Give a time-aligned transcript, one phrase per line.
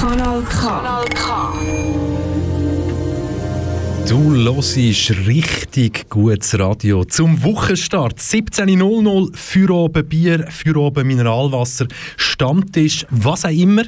[0.00, 0.68] Kanal K.
[0.68, 2.00] Kanal K.
[4.08, 8.18] Du hörst richtig gutes Radio zum Wochenstart.
[8.18, 11.86] 17.00 für oben Bier, für oben Mineralwasser,
[12.16, 13.84] Stammtisch, was auch immer.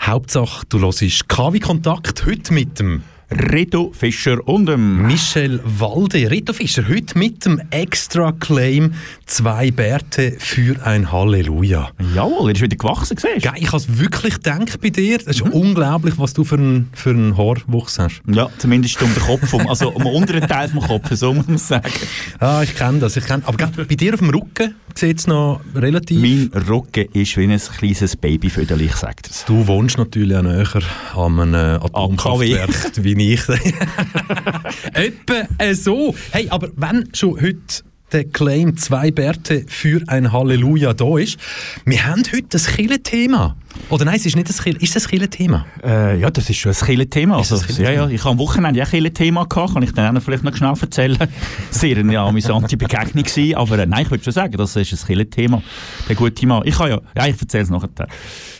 [0.00, 3.02] Hauptsache, du hörst KW Kontakt heute mit dem
[3.32, 6.28] Reto Fischer und dem Michel Walde.
[6.28, 8.94] Reto Fischer, heute mit dem Extra Claim
[9.24, 11.90] «Zwei Bärte für ein Halleluja».
[12.12, 13.52] Jawohl, er ist wieder gewachsen, siehst du?
[13.56, 15.18] ich habe es wirklich gedacht bei dir.
[15.20, 15.52] Es ist mhm.
[15.52, 18.20] unglaublich, was du für einen, für Haarwuchs hast.
[18.26, 21.46] Ja, zumindest um den Kopf, um, also um den unteren Teil vom Kopf, so muss
[21.46, 21.92] man sagen.
[22.40, 25.60] Ah, ich kenne das, ich kenne Aber bei dir auf dem Rücken sieht es noch
[25.76, 26.20] relativ...
[26.20, 29.44] Mein Rücken ist wie ein kleines Babyföderchen, ich sage das.
[29.44, 30.82] Du wohnst natürlich auch näher
[31.14, 33.42] an einem Atomkraftwerk wie ich.
[34.92, 36.14] Etwa so.
[36.30, 41.38] Hey, aber wenn schon heute der Claim «Zwei Bärte für ein Halleluja» da ist,
[41.84, 43.56] wir haben heute ein Kille-Thema.
[43.88, 45.66] Oder nein, es ist nicht ein Kille, ist das ein Kille-Thema?
[45.82, 47.36] Äh, ja, das ist schon ein Kille-Thema.
[47.36, 50.44] Also, ja, ja, ich habe am Wochenende auch ein Kille-Thema gehabt, kann ich dann vielleicht
[50.44, 51.18] noch schnell erzählen.
[51.70, 55.06] Sehr eine amüsante Begegnung gewesen, aber äh, nein, ich würde schon sagen, das ist ein
[55.06, 55.62] Kille-Thema.
[56.08, 56.62] Der gute Mann.
[56.64, 57.90] Ich kann ja, ja, ich erzähle es nachher.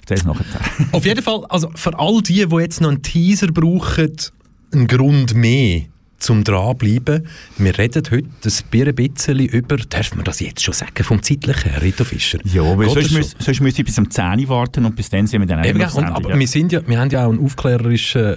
[0.08, 0.44] nachher.
[0.92, 4.16] Auf jeden Fall, also für all die, die jetzt noch einen Teaser brauchen,
[4.72, 5.82] ein Grund mehr
[6.18, 7.26] zum dranbleiben.
[7.56, 11.82] Wir reden heute ein bisschen über, darf man das jetzt schon sagen, vom zeitlichen her,
[11.82, 12.38] Rito Fischer?
[12.44, 15.26] Ja, aber sonst, müssen, sonst müssen wir bis um 10 Uhr warten und bis dann
[15.26, 16.38] sind wir dann Eben, und, Aber ja.
[16.38, 18.36] wir, sind ja, wir haben ja auch einen aufklärerischen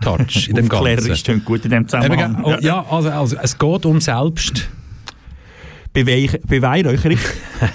[0.00, 0.72] Touch in dem Ganzen.
[0.72, 2.34] Aufklärerisch gut in dem Zusammenhang.
[2.34, 4.68] Eben, oh, ja, also, also es geht um Selbst...
[5.92, 7.18] Beweihräucherung.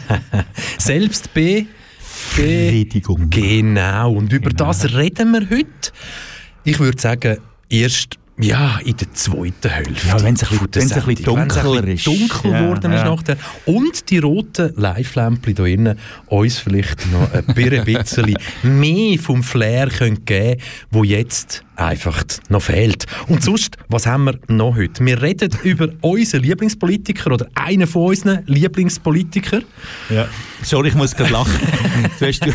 [0.78, 1.66] Selbstbe...
[2.36, 3.30] Befriedigung.
[3.30, 4.66] Genau, und über genau.
[4.68, 5.92] das reden wir heute.
[6.64, 7.38] Ich würde sagen,
[7.70, 10.08] erst ja, in der zweiten Hälfte.
[10.08, 12.08] Ja, wenn es ein, bisschen, ein bisschen dunkler ist.
[12.08, 13.38] dunkel geworden ja, ist nachher.
[13.66, 20.24] Und die roten Live-Lämpchen hier innen uns vielleicht noch ein bisschen mehr vom Flair können
[20.24, 23.06] geben wo jetzt einfach noch fehlt.
[23.28, 25.06] Und sonst, was haben wir noch heute?
[25.06, 29.62] Wir reden über unseren Lieblingspolitiker oder einen von unseren Lieblingspolitiker.
[30.10, 30.28] Ja.
[30.62, 31.54] Sorry, ich muss gerade lachen.
[32.20, 32.52] du, hast, du,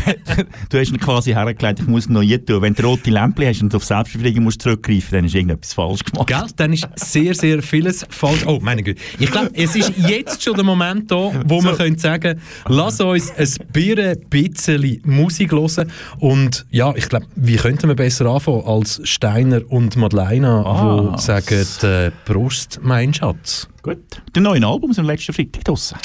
[0.69, 2.61] du hast ihn quasi hergelegt, ich muss noch je tun.
[2.61, 6.27] Wenn du rote Lämpchen hast und auf Selbstbefriedigung musst zurückgreifen, dann ist irgendetwas falsch gemacht.
[6.27, 6.45] Gell?
[6.55, 8.45] Dann ist sehr, sehr vieles falsch.
[8.45, 9.01] Oh, meine Güte.
[9.19, 11.69] Ich glaube, es ist jetzt schon der Moment da, wo so.
[11.69, 15.91] wir können sagen, lass uns ein bisschen Musik hören.
[16.19, 21.13] Und ja, ich glaube, wie könnten wir besser anfangen als Steiner und Madeleine, ah.
[21.15, 23.69] die sagen, äh, Prost, mein Schatz.
[23.81, 24.21] Gut.
[24.33, 25.97] Das neue Album ist am letzten Freitag draussen.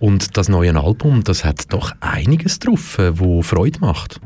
[0.00, 4.20] Und das neue Album, das hat doch einiges drauf, äh, wo Freude macht.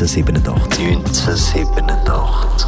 [0.00, 0.96] 1987.
[0.96, 2.66] 1987.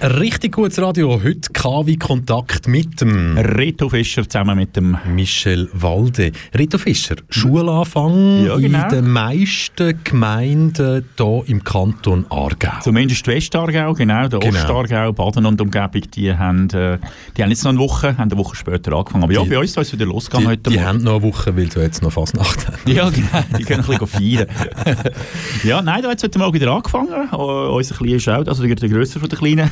[0.00, 5.68] Ein richtig gutes Radio heute KW Kontakt mit dem Reto Fischer zusammen mit dem Michel
[5.72, 6.32] Walde.
[6.52, 8.82] Reto Fischer, Schulanfang Ja, genau.
[8.82, 12.72] in den meisten Gemeinden hier im Kanton Aargau.
[12.80, 14.58] Zumindest Westargau, genau, der Genau.
[14.58, 16.98] Ostargau, Baden und Umgebung, die haben, äh,
[17.36, 19.22] die haben jetzt noch eine Woche, haben eine Woche später angefangen.
[19.22, 20.88] Aber ja, Die- bei uns soll es wieder losgegangen Die, heute die Morgen.
[20.88, 22.88] haben noch eine Woche, weil du jetzt noch Fasnacht hast.
[22.88, 24.48] Ja, genau, die können ein bisschen feiern.
[25.62, 27.28] ja, nein, da hat es heute Morgen wieder angefangen.
[27.32, 29.70] Uh, unser Kleiner ist auch, also der, der Grösser von der Kleinen,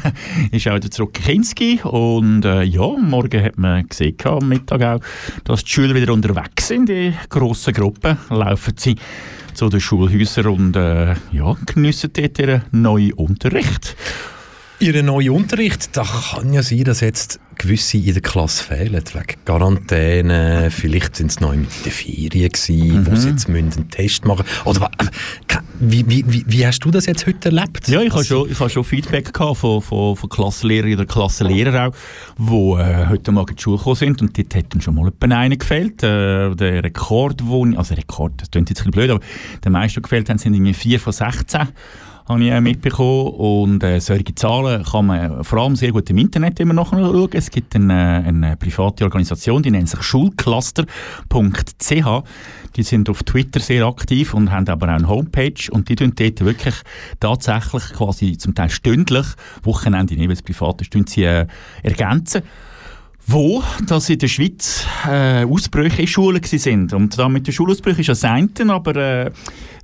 [0.53, 1.80] ist auch wieder zurück in Kinski.
[1.85, 5.01] Und äh, ja, morgen hat man gesehen, am Mittag auch,
[5.45, 6.91] dass die Schüler wieder unterwegs sind.
[6.91, 8.97] In grossen Gruppen laufen sie
[9.55, 13.97] zu den Schulhäusern und äh, ja, geniessen dort ihren neuen Unterricht.
[14.79, 19.45] Ihren neuen Unterricht, da kann ja sein, dass jetzt gewisse in der Klasse fehlen, wegen
[19.45, 24.25] Quarantäne, vielleicht sind sie noch in den Ferien gewesen, wo sie jetzt müssen einen Test
[24.25, 24.91] machen Oder
[25.47, 27.89] ke- wie, wie, wie, wie hast du das jetzt heute erlebt?
[27.89, 31.91] Ja, ich habe schon, ich habe schon Feedback gehabt von, von, von Klassenlehrern oder Klassenlehrern
[31.91, 31.95] auch,
[32.39, 35.09] die äh, heute Morgen in die Schule gekommen sind und dort hat dann schon mal
[35.09, 36.03] etwa einer gefehlt.
[36.03, 39.21] Äh, der Rekord, wo, also Rekord, das klingt jetzt ein bisschen blöd, aber
[39.65, 41.61] der meiste, die gefehlt haben, sind irgendwie 4 von 16
[42.31, 43.35] habe ich äh, mitbekommen.
[43.35, 47.29] Und äh, solche Zahlen kann man vor allem sehr gut im Internet immer noch schauen.
[47.33, 50.87] Es gibt eine, eine private Organisation, die nennt sich schulcluster.ch.
[52.77, 56.13] Die sind auf Twitter sehr aktiv und haben aber auch eine Homepage und die tun
[56.15, 56.77] dort wirklich
[57.19, 59.27] tatsächlich quasi zum Teil stündlich,
[59.65, 61.47] Wochenende, nicht, weil es privat ist, tun sie äh,
[61.83, 62.43] ergänzen
[63.27, 66.93] wo dass in der Schweiz äh, Ausbrüche in Schulen sind.
[66.93, 69.31] Und da mit den Schulausbrüchen ist das eine, aber äh,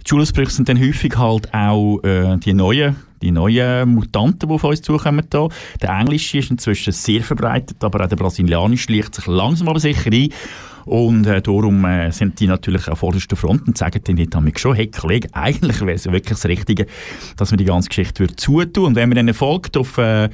[0.04, 4.64] die Schulausbrüche sind dann häufig halt auch äh, die neuen die neuen Mutanten, die auf
[4.64, 5.24] uns zukommen.
[5.30, 5.48] Da.
[5.80, 10.12] Der englische ist inzwischen sehr verbreitet, aber auch der brasilianische schleicht sich langsam aber sicher
[10.12, 10.28] ein.
[10.84, 14.76] Und äh, darum äh, sind die natürlich an vorderster Front und sagen dann nicht schon,
[14.76, 16.86] hey Kollege, eigentlich wäre es ja wirklich das Richtige,
[17.36, 18.84] dass man die ganze Geschichte würde zutun.
[18.84, 20.28] Und wenn man dann folgt auf äh,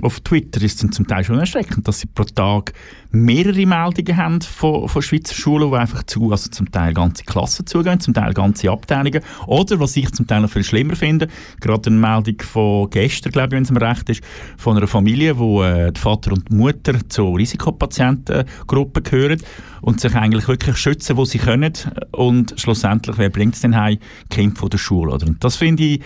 [0.00, 2.72] auf Twitter ist es zum Teil schon erschreckend, dass sie pro Tag
[3.10, 7.66] mehrere Meldungen haben von, von Schweizer Schulen, die einfach zu, also zum Teil ganze Klassen
[7.66, 9.20] zugehen, zum Teil ganze Abteilungen.
[9.46, 11.28] Oder, was ich zum Teil noch viel schlimmer finde,
[11.60, 14.22] gerade eine Meldung von gestern, glaube ich, wenn es mir recht ist,
[14.56, 19.42] von einer Familie, wo äh, der Vater und die Mutter zur Risikopatientengruppe gehören
[19.82, 21.74] und sich eigentlich wirklich schützen, wo sie können.
[22.12, 23.98] Und schlussendlich, wer bringt es denn heim?
[24.30, 25.12] Kind von der Schule.
[25.12, 25.26] Oder?
[25.26, 26.00] Und das finde ich,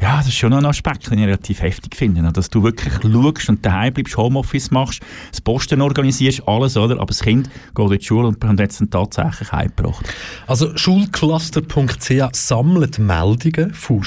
[0.00, 2.22] ja, das ist schon ein Aspekt, den ich relativ heftig finde.
[2.22, 2.32] ne?
[2.32, 6.94] Dass du wirklich schaust und daheim bleibst, Homeoffice machst, das Posten organisierst, alles, oder?
[6.94, 10.06] Aber das Kind geht in die Schule und hat jetzt dann tatsächlich heimgebracht.
[10.46, 14.02] Also schulcluster.ch sammelt Meldungen von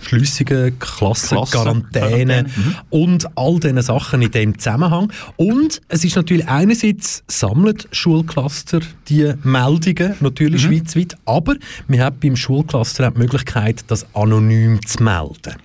[0.00, 2.76] Schulschliessungen, Klassen, Klassen, mhm.
[2.90, 5.12] und all diesen Sachen in dem Zusammenhang.
[5.36, 10.78] Und es ist natürlich einerseits sammelt Schulcluster die Meldungen, natürlich Mhm.
[10.78, 11.56] schweizweit, aber
[11.88, 15.56] wir haben beim Schulcluster auch die Möglichkeit, das anonym zu melden.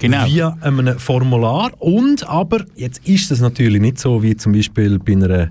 [0.00, 0.26] Genau.
[0.26, 5.12] Via einem Formular und aber, jetzt ist es natürlich nicht so wie zum Beispiel bei
[5.12, 5.50] einer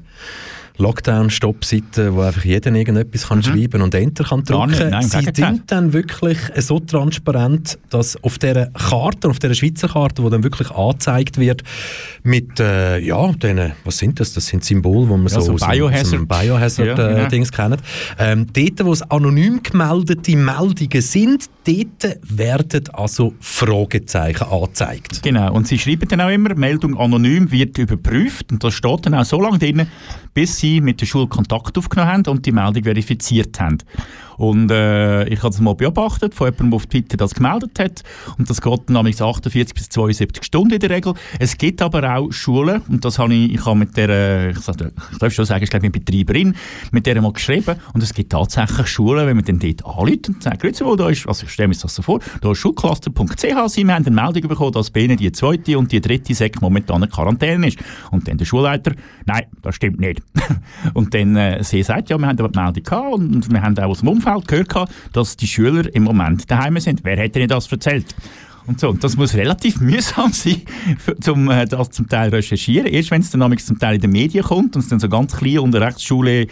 [0.78, 4.44] Lockdown-Stopp-Seite, wo einfach jeder irgendetwas kann schreiben und Enter kann Mhm.
[4.46, 4.90] Drücken.
[4.90, 9.88] nein, im Sie sind dann wirklich so transparent, dass auf dieser Karte, auf dieser Schweizer
[9.90, 11.64] Karte, die dann wirklich angezeigt wird,
[12.24, 14.34] mit, äh, ja, denen, was sind das?
[14.34, 16.28] Das sind Symbole, die man Ja, so, so dem Biohazard.
[16.28, 17.46] Biohazard Ja, äh, genau.
[17.52, 17.78] Kennen.
[18.18, 25.22] Ähm, dort, wo es anonym gemeldete Meldungen sind, dort werden also Fragezeichen angezeigt.
[25.24, 29.14] Genau, und sie schreiben dann auch immer, Meldung anonym wird überprüft und das steht dann
[29.16, 29.88] auch so lange drin,
[30.34, 33.80] bis sie mit der Schule Kontakt aufgenommen haben und die Meldung verifiziert haben.
[34.38, 38.04] Und äh, ich habe das mal beobachtet von jemandem, der auf Twitter das gemeldet hat
[38.38, 41.14] und das geht nämlich 48 bis 72 Stunden in der Regel.
[41.40, 44.92] Es gibt aber auch Schulen und das habe ich, ich habe mit der, ich, sag-
[45.12, 46.56] ich darf schon sagen, ich glaube mit Betreiberin,
[46.92, 50.44] mit der mal geschrieben und es gibt tatsächlich Schulen, wenn man dann dort anruft und
[50.44, 53.44] sagt, grüezi wohl, da ist, also ich stelle mir das so vor, da ist schulcluster.ch,
[53.44, 53.58] wir
[53.94, 57.10] haben eine Meldung bekommen, dass bei ihnen die zweite und die dritte Sek momentan in
[57.10, 57.80] Quarantäne ist.
[58.12, 58.94] Und dann der Schulleiter,
[59.26, 60.22] nein, das stimmt nicht.
[60.94, 63.78] und dann äh, sie sagt, ja, wir haben aber die Meldung gehabt und wir haben
[63.78, 67.02] auch aus dem Umfeld gehört, gehabt, dass die Schüler im Moment daheim sind.
[67.04, 68.16] Wer hätte Ihnen das erzählt?
[68.68, 70.62] Und so, das muss relativ mühsam sein,
[71.00, 71.16] für-
[71.50, 72.88] äh, das zum Teil recherchieren.
[72.88, 75.36] Erst wenn es dann zum Teil in den Medien kommt und es dann so ganz
[75.36, 76.48] klein unter Rechtsschule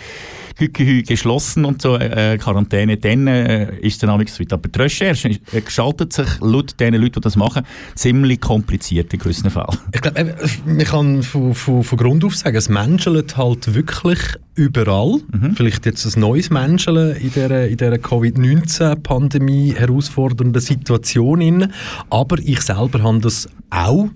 [0.60, 4.54] Hückehü geschlossen und so äh, Quarantäne, dann äh, ist dann nämlich weit.
[4.54, 7.64] Aber die Recherche äh, gestaltet sich laut den Leuten, die das machen,
[7.96, 9.78] ziemlich kompliziert in gewissen Fällen.
[9.94, 10.36] Ich glaube,
[10.66, 14.20] man kann von, von, von Grund auf sagen, es menschelt halt wirklich
[14.56, 15.20] überall.
[15.32, 15.56] Mhm.
[15.56, 21.72] Vielleicht jetzt ein neues Menschen in dieser, in dieser Covid-19-Pandemie herausfordernden Situation.
[22.10, 24.10] Aber ich selber habe das auch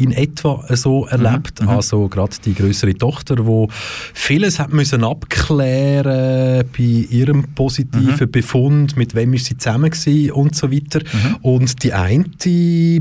[0.00, 1.60] in etwa so erlebt.
[1.60, 1.66] Mhm.
[1.66, 1.72] mhm.
[1.72, 3.68] Also gerade die größere Tochter, wo
[4.14, 8.30] vieles hat müssen abklären bei ihrem positiven mhm.
[8.30, 11.00] Befund, mit wem ist sie zusammen gewesen und so weiter.
[11.00, 11.36] Mhm.
[11.42, 12.24] Und die eine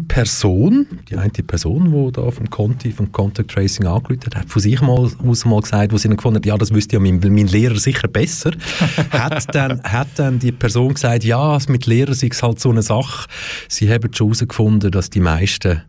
[0.08, 4.62] Person, die eine Person, die da vom Conti, vom Contact Tracing angerufen hat, hat von
[4.62, 7.20] sich mal aus mal gesagt, wo sie dann gefunden hat, ja, das wüsste ja mein,
[7.20, 8.51] mein Lehrer sicher besser,
[9.12, 12.82] hat, dann, hat dann die Person gesagt, ja, mit Lehrer sei es halt so eine
[12.82, 13.27] Sache.
[13.68, 15.82] Sie haben schon herausgefunden, dass die meisten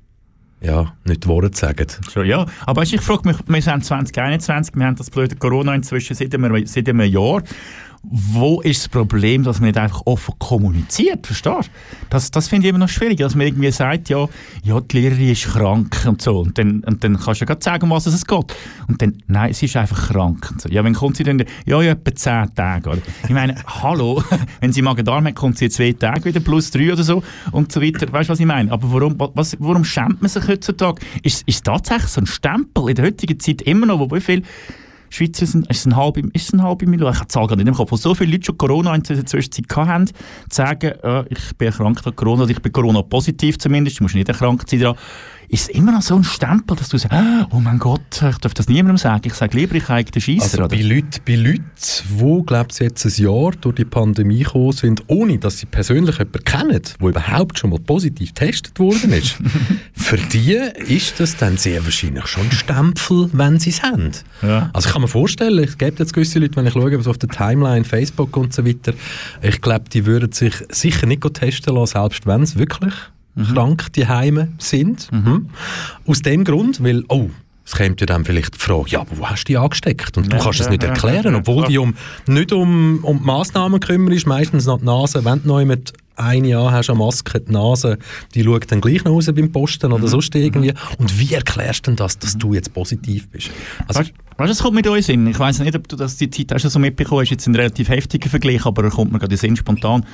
[0.62, 1.86] ja, nicht Worte sagen.
[2.08, 6.14] So, ja, aber ich frage mich, wir sind 2021, wir haben das blöde Corona inzwischen
[6.14, 7.42] seit einem, seit einem Jahr
[8.02, 12.06] wo ist das Problem, dass man nicht einfach offen kommuniziert, verstehst du?
[12.08, 14.26] Das, das finde ich immer noch schwierig, dass man irgendwie sagt, ja,
[14.64, 17.62] ja, die Lehrerin ist krank und so, und dann, und dann kannst du ja gerade
[17.62, 18.56] sagen, was es geht.
[18.88, 20.50] Und dann, nein, sie ist einfach krank.
[20.58, 20.70] So.
[20.70, 23.02] Ja, wenn kommt sie dann, ja, ja, etwa zehn Tage, oder?
[23.24, 24.22] Ich meine, hallo,
[24.60, 27.70] wenn sie Magen-Darm hat, kommt sie in zwei Tage wieder, plus drei oder so, und
[27.70, 28.10] so weiter.
[28.10, 28.72] Weißt du, was ich meine?
[28.72, 31.02] Aber warum, was, warum schämt man sich heutzutage?
[31.22, 34.42] Ist, ist tatsächlich so ein Stempel in der heutigen Zeit immer noch, wo wie viel
[35.10, 37.92] Schweizer sind, ist ein halbe, ist ein halbe Million, ich habe die nicht im Kopf,
[37.92, 40.14] wo so viele Leute schon Corona in der Zwischenzeit hatten, zu
[40.48, 44.28] sagen, äh, ich bin erkrankt an Corona, oder ich bin Corona-positiv zumindest, du musst nicht
[44.28, 44.96] erkrankt sein daran,
[45.50, 47.16] ist es immer noch so ein Stempel, dass du sagst,
[47.50, 49.22] oh mein Gott, ich darf das niemandem sagen.
[49.24, 50.62] Ich sage lieber, ich habe den Scheisser.
[50.62, 51.64] Also bei Leuten, bei Leuten,
[52.08, 56.18] die, glaube ich, jetzt ein Jahr durch die Pandemie gekommen sind, ohne dass sie persönlich
[56.18, 59.38] jemanden kennen, der überhaupt schon mal positiv getestet worden ist,
[59.92, 60.54] für die
[60.86, 64.12] ist das dann sehr wahrscheinlich schon ein Stempel, wenn sie es haben.
[64.42, 64.70] Ja.
[64.72, 67.18] Also ich kann mir vorstellen, es gibt jetzt gewisse Leute, wenn ich schaue, was auf
[67.18, 68.92] der Timeline, Facebook und so weiter,
[69.42, 72.94] ich glaube, die würden sich sicher nicht testen lassen, selbst wenn es wirklich
[73.34, 73.54] mhm.
[73.54, 75.10] krank die Heime sind.
[75.12, 75.50] Mhm.
[76.06, 77.30] Aus dem Grund, weil, oh,
[77.64, 80.16] es kommt ja dann vielleicht die Frage, ja, aber wo hast du die angesteckt?
[80.16, 81.94] Und du ja, kannst ja, es nicht erklären, obwohl du um,
[82.26, 86.44] nicht um, um die Massnahmen kümmerst, meistens noch die Nase, wenn du noch mit ein
[86.44, 87.98] Jahr hast eine Maske, die Nase,
[88.34, 90.08] die schaut dann gleich noch raus beim Posten oder mhm.
[90.08, 90.72] sonst irgendwie.
[90.98, 93.50] Und wie erklärst du denn das, dass du jetzt positiv bist?
[93.86, 95.26] Also, weißt, du, das kommt mit uns in.
[95.28, 97.88] Ich weiß nicht, ob du das die Zeit hast so mitbekommen hast, jetzt ein relativ
[97.88, 100.04] heftiger Vergleich, aber er kommt mir gerade in Sinn spontan,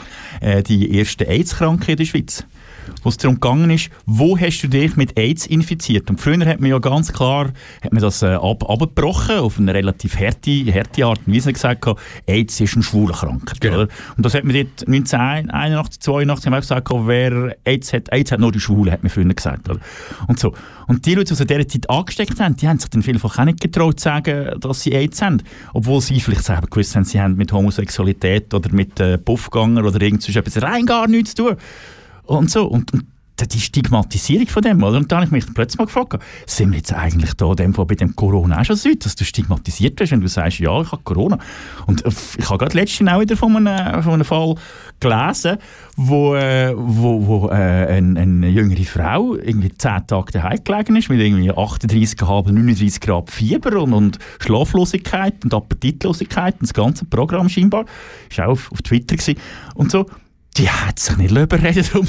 [0.41, 2.45] äh, die erste AIDS-Kranke in der Schweiz
[3.03, 6.11] wo es darum gegangen ist, wo hast du dich mit AIDS infiziert?
[6.11, 7.53] Und früher hat man ja ganz klar
[7.83, 11.87] hat man das äh, ab, abgebrochen, auf eine relativ harte, harte Art und Weise gesagt,
[12.27, 13.61] AIDS ist eine schwule Krankheit.
[13.61, 13.77] Genau.
[13.77, 13.89] Oder?
[14.17, 18.41] Und das hat man dort 1981, 82 haben wir gesagt, wer AIDS hat, AIDS hat
[18.41, 19.69] nur die Schwule, hat man früher gesagt.
[19.69, 19.81] Oder?
[20.27, 20.53] Und so.
[20.87, 23.45] Und die Leute, die in dieser Zeit angesteckt haben, die haben sich dann vielfach auch
[23.45, 25.43] nicht getraut zu sagen, dass sie AIDS haben.
[25.73, 30.01] Obwohl sie vielleicht selber gewusst haben, sie haben mit Homosexualität oder mit äh, Puffganger oder
[30.01, 31.57] irgendwas rein gar nichts zu tun
[32.27, 32.67] und so.
[32.67, 33.05] Und, und
[33.45, 34.97] die Stigmatisierung von dem, oder?
[34.97, 37.95] Und da habe ich mich plötzlich mal gefragt, sind wir jetzt eigentlich da dem bei
[37.95, 41.03] dem Corona auch schon so dass du stigmatisiert wirst, wenn du sagst, ja, ich habe
[41.03, 41.39] Corona.
[41.87, 44.55] Und äh, ich habe gerade letztens auch wieder von einem, von einem Fall
[45.01, 45.59] gelesen,
[45.97, 51.11] wo, äh, wo, wo äh, eine, eine jüngere Frau irgendwie zehn Tage daheim gelegen ist
[51.11, 57.51] mit irgendwie 38,5, 39 Grad Fieber und, und Schlaflosigkeit und Appetitlosigkeit und das ganze Programm
[57.51, 57.85] scheinbar.
[58.31, 59.39] Ist auch auf, auf Twitter gewesen.
[59.75, 60.07] und so
[60.57, 62.09] die hat sich nicht überreden darum,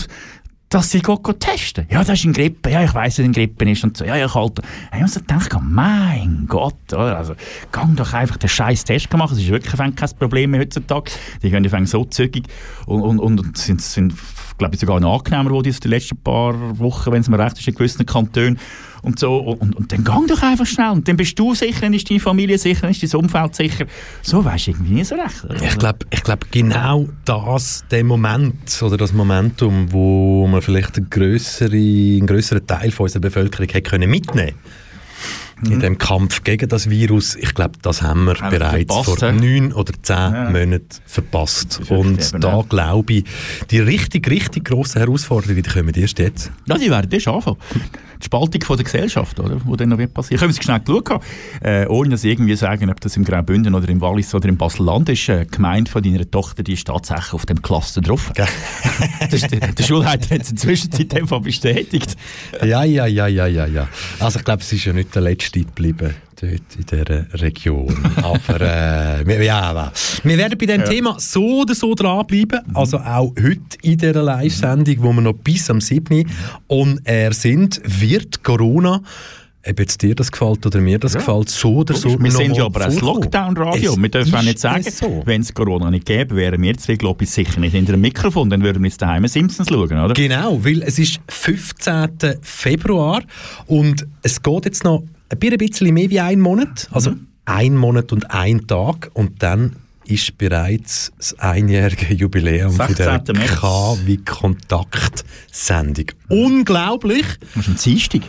[0.70, 1.86] dass sie go, go testen.
[1.90, 2.70] Ja, das ist ein Grippe.
[2.70, 3.84] Ja, ich weiss, dass ein Grippe ist.
[3.84, 4.62] Und so, ja, ich halte.
[4.94, 6.94] Ich muss denken, mein Gott?
[6.94, 7.36] Also,
[7.72, 9.34] gang doch einfach den scheiß Test machen.
[9.34, 11.12] Es ist wirklich kein Problem mehr heutzutage.
[11.42, 12.48] Die gehen so zügig
[12.86, 14.14] und, und, und sind, sind
[14.58, 17.68] glaube ich, sogar angenehmer geworden in den letzten paar Wochen, wenn es mir recht ist,
[17.68, 18.60] in gewissen Kantonen
[19.02, 19.38] und so.
[19.38, 20.92] Und, und dann gang doch einfach schnell.
[20.92, 23.86] Und dann bist du sicher, dann ist deine Familie sicher, dann ist dein Umfeld sicher.
[24.22, 25.44] So weisst du irgendwie nicht so recht.
[25.46, 25.62] Oder?
[25.62, 31.10] Ich glaube, ich glaub, genau das, der Moment oder das Momentum, wo man vielleicht einen
[31.10, 34.56] grösseren, einen grösseren Teil von unserer Bevölkerung hätte können mitnehmen
[35.62, 35.72] mhm.
[35.72, 37.36] in dem Kampf gegen das Virus.
[37.36, 40.50] Ich glaube, das haben wir haben bereits vor neun oder zehn ja.
[40.50, 41.82] Monaten verpasst.
[41.90, 43.24] Und da glaube ich,
[43.72, 46.52] die richtig, richtig grossen Herausforderungen, die kommen erst jetzt.
[46.66, 47.58] Ja, die werden erst anfangen
[48.20, 50.38] die Spaltung von der Gesellschaft, oder, wo dann noch wird passieren.
[50.38, 51.22] Ich habe es schnell geschaut,
[51.62, 54.58] äh, ohne dass ich irgendwie sagen, ob das im Graubünden oder im Wallis oder im
[54.58, 55.30] Basel-Land ist.
[55.30, 58.32] Äh, gemeint von deiner Tochter, die ist tatsächlich auf dem Cluster drauf.
[59.32, 62.16] das der, der Schulleiter hat es inzwischen seitdem bestätigt.
[62.64, 63.88] ja, ja, ja, ja, ja, ja.
[64.20, 67.96] Also ich glaube, es ist ja nicht der letzte geblieben dort in dieser Region.
[68.18, 69.92] Aber äh, ja,
[70.24, 70.88] wir werden bei diesem ja.
[70.88, 72.62] Thema so oder so dranbleiben.
[72.68, 72.76] Mhm.
[72.76, 76.30] Also auch heute in dieser Live-Sendung, wo wir noch bis am 7.
[76.68, 79.02] on air sind, wird Corona
[79.70, 81.20] ob jetzt dir das gefällt oder mir das ja.
[81.20, 82.18] gefällt, so oder so.
[82.18, 83.98] Wir sind ja aber ein Lockdown-Radio.
[83.98, 85.22] Wir dürfen auch nicht sagen, so.
[85.26, 88.50] wenn es Corona nicht gäbe, wären wir zwei, glaube ich, sicher nicht hinter dem Mikrofon.
[88.50, 90.14] Dann würden wir jetzt daheim Simpsons schauen, oder?
[90.14, 92.38] Genau, weil es ist 15.
[92.42, 93.24] Februar
[93.66, 96.88] und es geht jetzt noch ein bisschen mehr wie ein Monat.
[96.92, 102.94] Also, mhm ein Monat und ein Tag und dann ist bereits das einjährige Jubiläum von
[102.94, 106.06] der K wie Kontaktsendung.
[106.30, 107.26] Unglaublich!
[107.56, 108.22] Das ist ein Dienstag.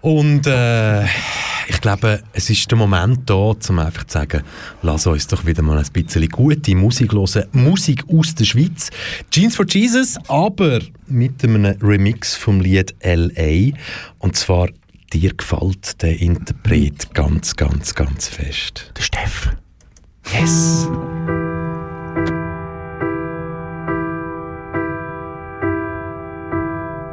[0.00, 4.42] Und äh, ich glaube, es ist der Moment da, um einfach zu sagen,
[4.82, 7.44] lass uns doch wieder mal ein bisschen gute Musik hören.
[7.52, 8.90] Musik aus der Schweiz.
[9.30, 13.76] Jeans for Jesus, aber mit einem Remix vom Lied L.A.
[14.18, 14.68] Und zwar
[15.12, 18.92] dir gefällt der Interpret ganz, ganz, ganz fest.
[18.96, 19.50] Der Steff.
[20.32, 20.88] Yes.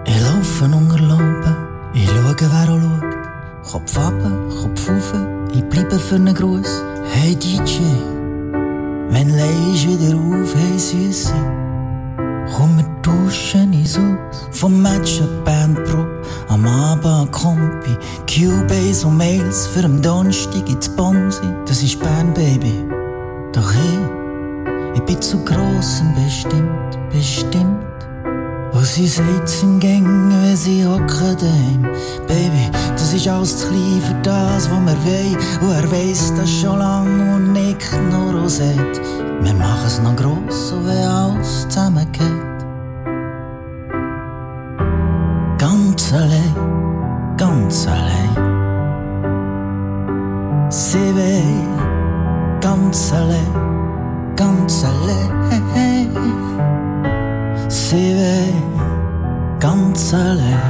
[0.05, 1.55] Ich laufe unter Loben,
[1.93, 3.71] ich schaue, wer auch schaut.
[3.71, 4.13] Kopf ab,
[4.61, 5.13] Kopf auf,
[5.53, 6.81] ich bleibe für einen Gruß.
[7.11, 7.79] Hey DJ,
[9.09, 11.68] wenn leist wieder auf, hey Süße.
[12.55, 14.47] Komm, wir duschen uns aus.
[14.51, 17.95] Vom Match Bandprobe, am Abend Kompi.
[18.27, 21.47] Cubase und Mails für am Donnerstag ins Bonsi.
[21.65, 22.85] Das ist Bern, Baby.
[23.53, 27.85] Doch hey, ich bin zu gross und bestimmt, bestimmt.
[28.71, 31.81] Wo sie sagt, sind Gänge, wenn sie hocken daheim.
[32.27, 35.37] Baby, das ist alles zu klein für das, was wir wollen.
[35.61, 38.99] Und er weiss das schon lang und nickt nur und sagt,
[39.41, 42.59] wir machen es noch gross, und wenn alles zusammengeht.
[45.57, 46.55] Ganz allein,
[47.37, 48.31] ganz allein.
[50.69, 51.43] Sie will
[52.61, 53.53] ganz allein,
[54.35, 56.09] ganz allein.
[57.67, 58.53] Sie will
[59.59, 60.61] ganz allein,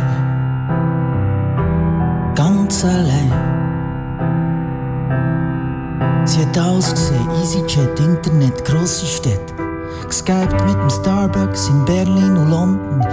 [2.35, 3.68] ganz allein.
[6.25, 9.53] Sie hat alles gesehen, EasyJet, Internet, grosse Städte.
[10.07, 13.05] Geskypt mit dem Starbucks in Berlin und London.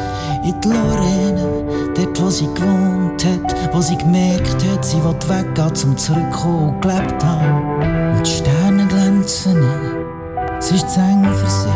[0.44, 5.74] In die Lorraine, dort wo sie gewohnt hat, wo sie gemerkt hat, sie will weggehen
[5.74, 8.16] zum Zurückkommen und gelebt haben.
[8.16, 10.06] Und die Sterne glänzen nie,
[10.58, 11.68] es ist zu eng für sie.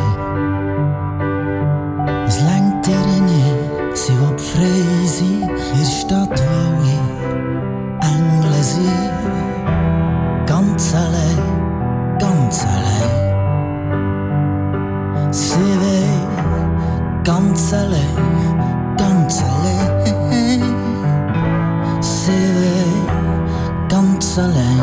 [2.26, 4.89] Es lenkt ihr nicht, sie will frei
[17.70, 19.60] ganz allein.
[22.00, 23.06] Sie will
[23.88, 24.82] ganz allein,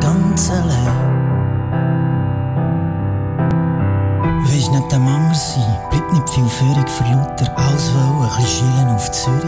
[0.00, 1.10] ganz allein.
[4.44, 7.52] Weisst nicht dem Anger sein, bleibt nicht viel Führung für Luther.
[7.56, 9.44] Alles wollen, ein bisschen auf Zürich.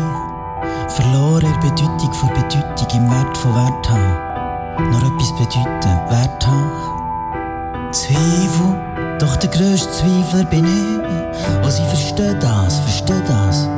[0.88, 4.90] Verloren in Bedeutung vor Bedeutung, im Wert von Wert haben.
[4.90, 7.92] Noch etwas bedeuten, Wert haben.
[7.92, 8.91] Zweifel,
[9.22, 11.64] doch der grösste Zweifler bin ich.
[11.64, 13.68] Und sie versteht das, versteht das.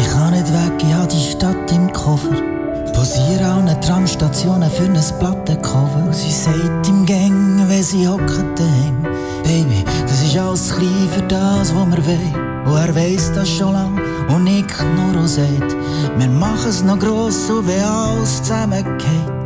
[0.00, 2.36] Ich kann nicht weg, ich habe die Stadt im Koffer.
[2.92, 6.04] Posiere an einer Tramstationen für ein Plattencover.
[6.06, 9.02] Und sie sagt im Gang, wenn sie hockt daheim.
[9.44, 12.66] Baby, das ist alles klein für das, was wir wollen.
[12.66, 15.74] Und er weiss das schon lang und nickt nur und sagt,
[16.18, 19.37] wir machen es noch gross, so wie alles zusammengeht.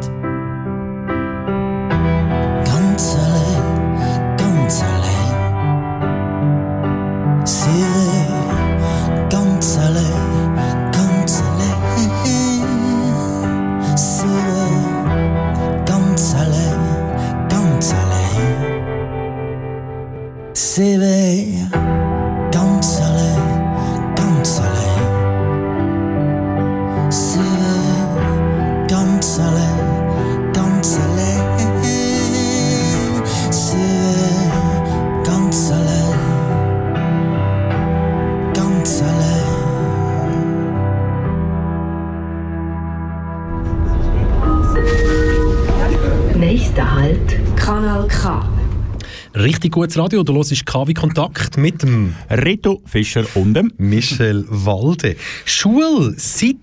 [49.72, 55.16] Gutes Radio, du hörst KW Kontakt mit dem Reto Fischer und dem Michel Walde.
[55.46, 56.56] Schule seit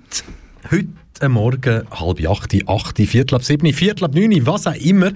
[0.69, 5.11] heute Morgen halb acht, acht, viertel ab sieben, viertel ab neun, was auch immer,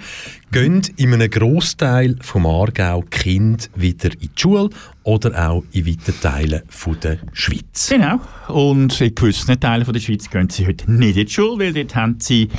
[0.53, 4.69] gehen in einem Grossteil vom Aargau Kind wieder in die Schule
[5.01, 7.89] oder auch in weiten Teilen von der Schweiz.
[7.89, 8.19] Genau.
[8.49, 11.73] Und in gewissen Teilen von der Schweiz gehen sie heute nicht in die Schule, weil
[11.73, 12.49] dort haben sie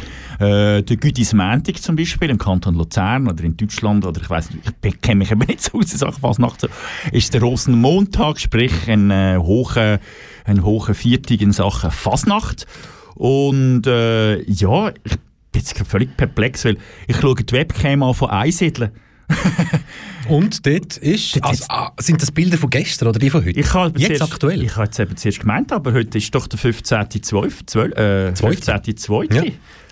[0.41, 4.51] äh, den Gütis Montag zum Beispiel im Kanton Luzern oder in Deutschland oder ich weiß
[4.51, 6.67] nicht, ich kenne mich eben nicht so aus der Sache, was nachts
[7.13, 10.01] ist der Rosenmontag, sprich ein äh, hoher
[10.45, 12.67] ein hoher Viertag in Sachen Fasnacht.
[13.15, 15.19] Und äh, ja, ich
[15.55, 18.91] jetzt völlig perplex, weil ich schaue die Webcam an von Einsiedeln
[20.29, 23.59] Und dort ist, also, ah, sind das Bilder von gestern oder die von heute?
[23.59, 24.63] Ich habe Jetzt zuerst, aktuell?
[24.63, 27.93] Ich habe jetzt eben zuerst gemeint, aber heute ist doch der 15.12.
[27.95, 29.35] Äh, 15.2.
[29.35, 29.43] Ja.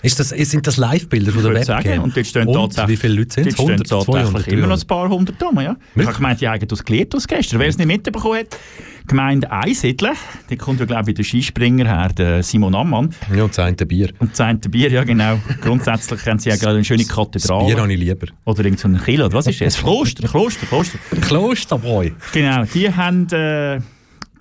[0.02, 2.04] Ist das, sind das Live-Bilder von der würde sagen, Webcam?
[2.04, 3.54] und dort stehen und tatsächlich- wie viele Leute sind es?
[3.54, 4.82] Dort stehen 100, tatsächlich 200, immer noch 300?
[4.82, 5.76] ein paar hundert rum, ja.
[5.94, 7.60] Ich habe gemeint, die haben das gelernt aus gestern.
[7.60, 8.58] Wer es nicht mitbekommen hat,
[9.06, 10.14] Gemeinde Einsiedeln,
[10.50, 13.14] die kommt ja glaube ich der Skispringer her, der Simon Ammann.
[13.34, 14.10] Ja, und das Bier.
[14.18, 15.38] Und das Bier, ja genau.
[15.60, 17.76] Grundsätzlich haben sie ja gerade eine schöne Das Bier Kathedrale.
[17.80, 18.26] habe ich lieber.
[18.44, 19.78] Oder irgend so Kilo, oder was ist das?
[19.78, 20.98] Kloster, Kloster, Kloster.
[21.20, 22.12] Klosterboy.
[22.32, 23.26] Genau, die haben...
[23.30, 23.80] Äh,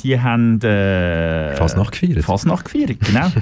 [0.03, 0.59] die haben...
[0.61, 2.23] Äh, Fasnacht gefeiert.
[2.23, 3.27] Fasnacht gefeiert, genau.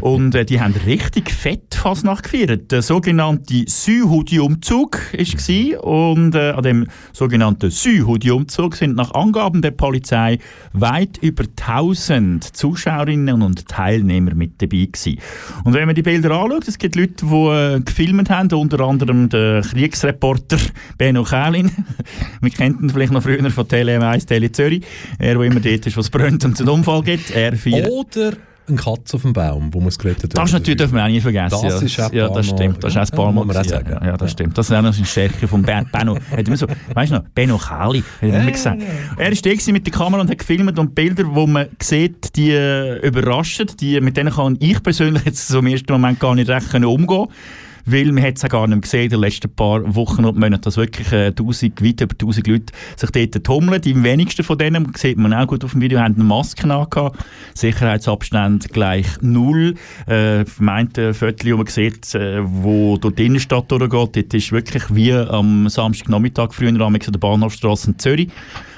[0.00, 2.72] Und äh, die haben richtig fett Fasnacht gefeiert.
[2.72, 10.38] Der sogenannte Sühudi-Umzug war und äh, an dem sogenannten Sühudi-Umzug sind nach Angaben der Polizei
[10.72, 15.18] weit über 1000 Zuschauerinnen und Teilnehmer mit dabei gewesen.
[15.64, 19.28] Und wenn man die Bilder anschaut, es gibt Leute, die äh, gefilmt haben, unter anderem
[19.28, 20.58] der Kriegsreporter
[20.98, 21.70] Benno Kählin.
[22.40, 24.84] Wir kennen ihn vielleicht noch früher von Tele 1, Tele Zürich.
[25.18, 27.30] Er, der immer dort ist, wo es brennt und einen Unfall gibt.
[27.34, 28.32] Er feiert Oder
[28.68, 31.20] ein Katz auf dem Baum, wo man es gerettet das natürlich dürfen wir auch nie
[31.20, 31.58] vergessen.
[31.62, 31.86] Das ja.
[31.86, 32.82] ist auch ja, ein das stimmt.
[32.82, 33.64] Das ist auch ein paar Mal-.
[33.66, 34.56] Ja, ja, das stimmt.
[34.56, 36.16] Das ist auch noch eine Stärke von Ben- Benno.
[36.30, 38.82] Hat immer so, weißt du noch, Benno Kali, hat er immer gesagt.
[39.18, 42.52] Er war der mit der Kamera und hat gefilmt und Bilder, wo man sieht, die
[42.52, 46.48] äh, überraschen, die, mit denen kann ich persönlich jetzt so im ersten Moment gar nicht
[46.48, 47.26] recht können umgehen
[47.86, 50.76] weil man hat es gar nicht gesehen in den letzten paar Wochen und Monaten, dass
[50.76, 53.80] wirklich äh, 1000, weit über 1000 Leute sich dort tummeln.
[53.80, 57.18] Die wenigsten von denen, sieht man auch gut auf dem Video, haben eine Maske angehabt.
[57.54, 59.74] Sicherheitsabstand gleich null.
[60.06, 64.82] Äh, vermeinte Viertel, wo man sieht, äh, wo durch die Innenstadt durchgeht, dort ist wirklich
[64.94, 68.28] wie am Samstagnachmittag früher am der Bahnhofstrasse in Zürich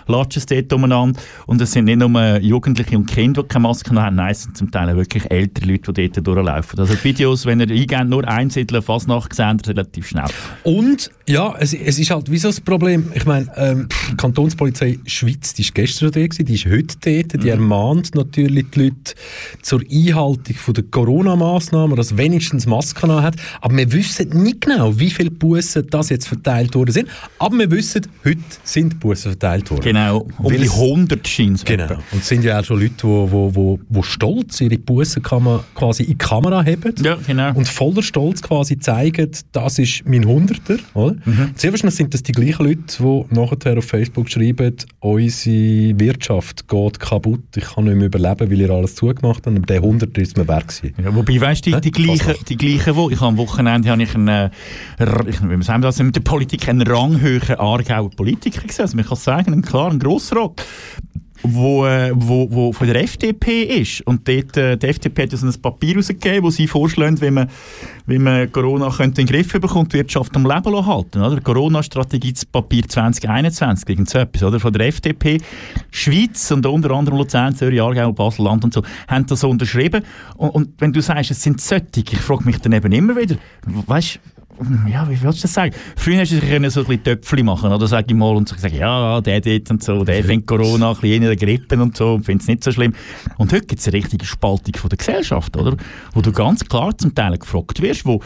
[0.07, 1.21] latschen es dort umeinander.
[1.47, 4.57] Und es sind nicht nur Jugendliche und Kinder, die keine Maske haben, nein, es sind
[4.57, 6.79] zum Teil auch wirklich ältere Leute, die dort durchlaufen.
[6.79, 10.29] Also die Videos, wenn ihr eingeht, nur Einsiedler, fast nachgesehen, relativ schnell.
[10.63, 13.11] Und ja, es, es ist halt wie so das Problem.
[13.15, 17.43] Ich meine, ähm, die Kantonspolizei Schweiz, die ist gestern da gewesen, die ist heute dort.
[17.43, 19.15] Die ermahnt natürlich die Leute
[19.63, 23.37] zur Einhaltung von der Corona-Massnahmen, dass wenigstens Masken haben.
[23.61, 27.09] Aber wir wissen nicht genau, wie viele Bussen das jetzt verteilt worden sind.
[27.39, 29.83] Aber wir wissen, heute sind Bussen verteilt worden.
[29.83, 31.95] Genau, um Weil die es- 100 scheint Genau.
[32.13, 36.03] Und es sind ja auch schon Leute, die wo, wo, wo, stolz ihre Bussen quasi
[36.05, 36.95] in die Kamera haben.
[37.03, 37.53] Ja, genau.
[37.55, 40.77] Und voller Stolz quasi zeigen, das ist mein Hunderter.
[40.95, 41.17] Oder?
[41.25, 41.51] Mhm.
[41.57, 47.01] Sehr wahrscheinlich sind das die gleichen Leute, die nachher auf Facebook schreiben, unsere Wirtschaft geht
[47.01, 49.57] kaputt, ich kann nicht mehr überleben, weil ihr alles zugemacht habt.
[49.57, 50.95] Aber der Hunderter ist mir wert gewesen.
[51.03, 54.15] Ja, wobei, weißt du, die, die, gleichen, die gleichen, wo ich am Wochenende habe ich
[54.15, 54.51] einen, äh,
[55.29, 58.83] ich, wie man sagen das, mit der Politik einen ranghöheren Aargauer Politiker gesehen.
[58.83, 59.53] Also man kann sagen,
[59.91, 60.65] einen klaren Grossrat,
[61.43, 64.01] wo, äh, wo, wo von der FDP ist.
[64.07, 67.31] Und dort, äh, die FDP hat ja so ein Papier rausgegeben, wo sie vorschlagen, wie
[67.31, 67.49] man,
[68.07, 71.23] wie man Corona in den Griff bekommen und die Wirtschaft am Leben halten.
[71.23, 71.41] Oder?
[71.41, 74.59] Corona-Strategie Papier 2021, irgend so etwas, oder?
[74.59, 75.39] Von der FDP.
[75.91, 80.05] Schweiz und unter anderem Luzern, Zürich, Aargau, Basel, Land und so, haben das so unterschrieben.
[80.37, 83.37] Und, und wenn du sagst, es sind solche, ich frage mich dann eben immer wieder,
[83.67, 84.19] weißt
[84.89, 85.75] ja, wie willst du das sagen?
[85.97, 88.49] Früher hast du sich können so ein bisschen Töpfchen machen, oder sag ich mal, und
[88.49, 91.81] so sagen, ja, der dort und so, der fängt Corona, ein bisschen in der Grippe
[91.81, 92.95] und so, und findet es nicht so schlimm.
[93.39, 95.77] Und heute gibt es eine richtige Spaltung von der Gesellschaft, oder?
[96.13, 98.21] Wo du ganz klar zum Teil gefragt wirst, wo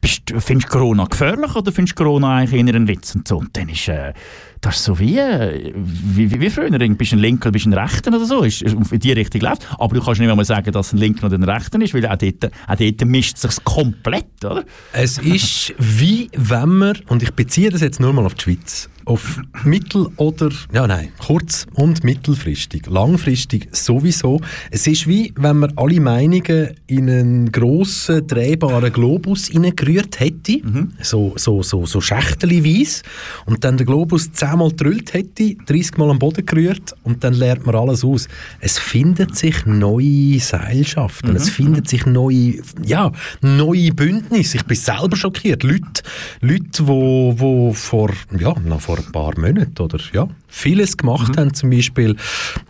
[0.00, 3.38] bist, findest du Corona gefährlich oder findest du Corona eigentlich eher ein Witz und so?
[3.38, 4.12] Und dann ist äh,
[4.60, 8.10] das ist so wie, äh, wie, wie, wie früher, bist ein Linker bist ein Rechter
[8.10, 9.66] oder so, ist, in die Richtung läuft.
[9.78, 12.16] Aber du kannst nicht mal sagen, dass ein Linker oder ein Rechter ist, weil auch
[12.16, 14.64] dort, auch dort mischt es sich komplett, oder?
[14.92, 18.88] Es ist wie wenn man, und ich beziehe das jetzt nur mal auf die Schweiz,
[19.08, 24.40] auf mittel- oder, ja nein, kurz- und mittelfristig, langfristig sowieso.
[24.70, 30.60] Es ist wie wenn man alle Meinungen in einen grossen, drehbaren Globus hineingerührt hätte,
[31.00, 33.02] so, so, so, so schächtelweise,
[33.46, 37.66] und dann der Globus zehnmal gedrüllt hätte, 30 Mal am Boden gerührt, und dann lernt
[37.66, 38.28] man alles aus.
[38.60, 44.58] Es findet sich neue Seilschaften, es findet sich neue, ja, neue Bündnisse.
[44.58, 45.62] Ich bin selber schockiert.
[45.62, 46.02] Leute,
[46.40, 49.98] Leute wo, wo vor, ja, noch vor ein paar Monaten oder?
[50.12, 52.16] Ja, vieles gemacht haben, zum Beispiel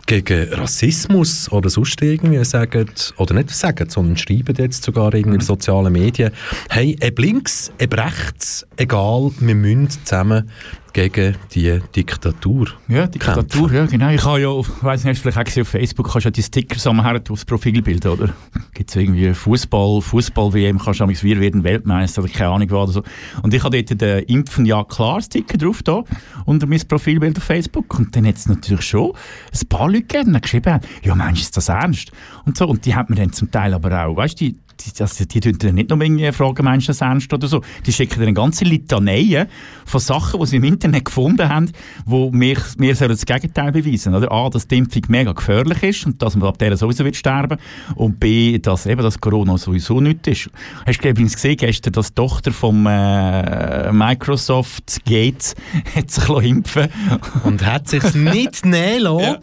[0.05, 5.41] gegen Rassismus oder sonst irgendwie sagen, oder nicht sagen, sondern schreiben jetzt sogar irgendwie in
[5.41, 6.31] sozialen Medien,
[6.69, 10.49] hey, ob links, ob rechts, egal, wir müssen zusammen
[10.93, 14.09] gegen die Diktatur Ja, Diktatur, ja, genau.
[14.09, 16.27] Ich habe ja, ich weiss nicht, hast du vielleicht auch gesehen auf Facebook, kannst du
[16.27, 18.33] ja die Sticker sammeln aufs Profilbild, oder?
[18.73, 22.83] Gibt es irgendwie Fußball, Fußball-WM, kannst du sagen, wir werden Weltmeister oder keine Ahnung was
[22.83, 23.03] oder so.
[23.41, 26.03] Und ich habe dort den Impfen ja klar Sticker drauf da,
[26.45, 27.97] unter mein Profilbild auf Facebook.
[27.99, 31.41] Und dann hat es natürlich schon ein paar Leute gegeben, die geschrieben haben, ja Mensch,
[31.41, 32.11] ist das ernst?
[32.45, 32.67] Und so.
[32.67, 35.39] Und die hat mir dann zum Teil aber auch, weißt du, die die, also die
[35.39, 37.61] tun nicht nur irgendwie fragen, Menschen das ernst oder so.
[37.85, 39.47] Die schicken eine ganze Litanei
[39.85, 41.71] von Sachen, die sie im Internet gefunden haben,
[42.05, 44.15] wo wir, wir sollen das Gegenteil beweisen.
[44.15, 44.31] Oder?
[44.31, 47.57] A, dass die Impfung mega gefährlich ist und dass man ab der sowieso wird sterben.
[47.95, 50.49] Und B, dass eben das Corona sowieso nicht ist.
[50.85, 55.55] Hast du übrigens gesehen, gestern, dass die Tochter vom äh, Microsoft Gates
[55.95, 56.87] hat sich impfen
[57.43, 59.21] Und hat sich nicht nehmen lassen.
[59.21, 59.39] Ja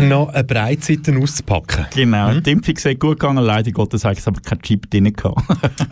[0.00, 1.86] noch eine Breitseite auszupacken.
[1.94, 2.42] Genau, mhm.
[2.42, 5.42] die Impfung ist gut gegangen, leider Gottes habe ich aber keinen Chip drin gehabt.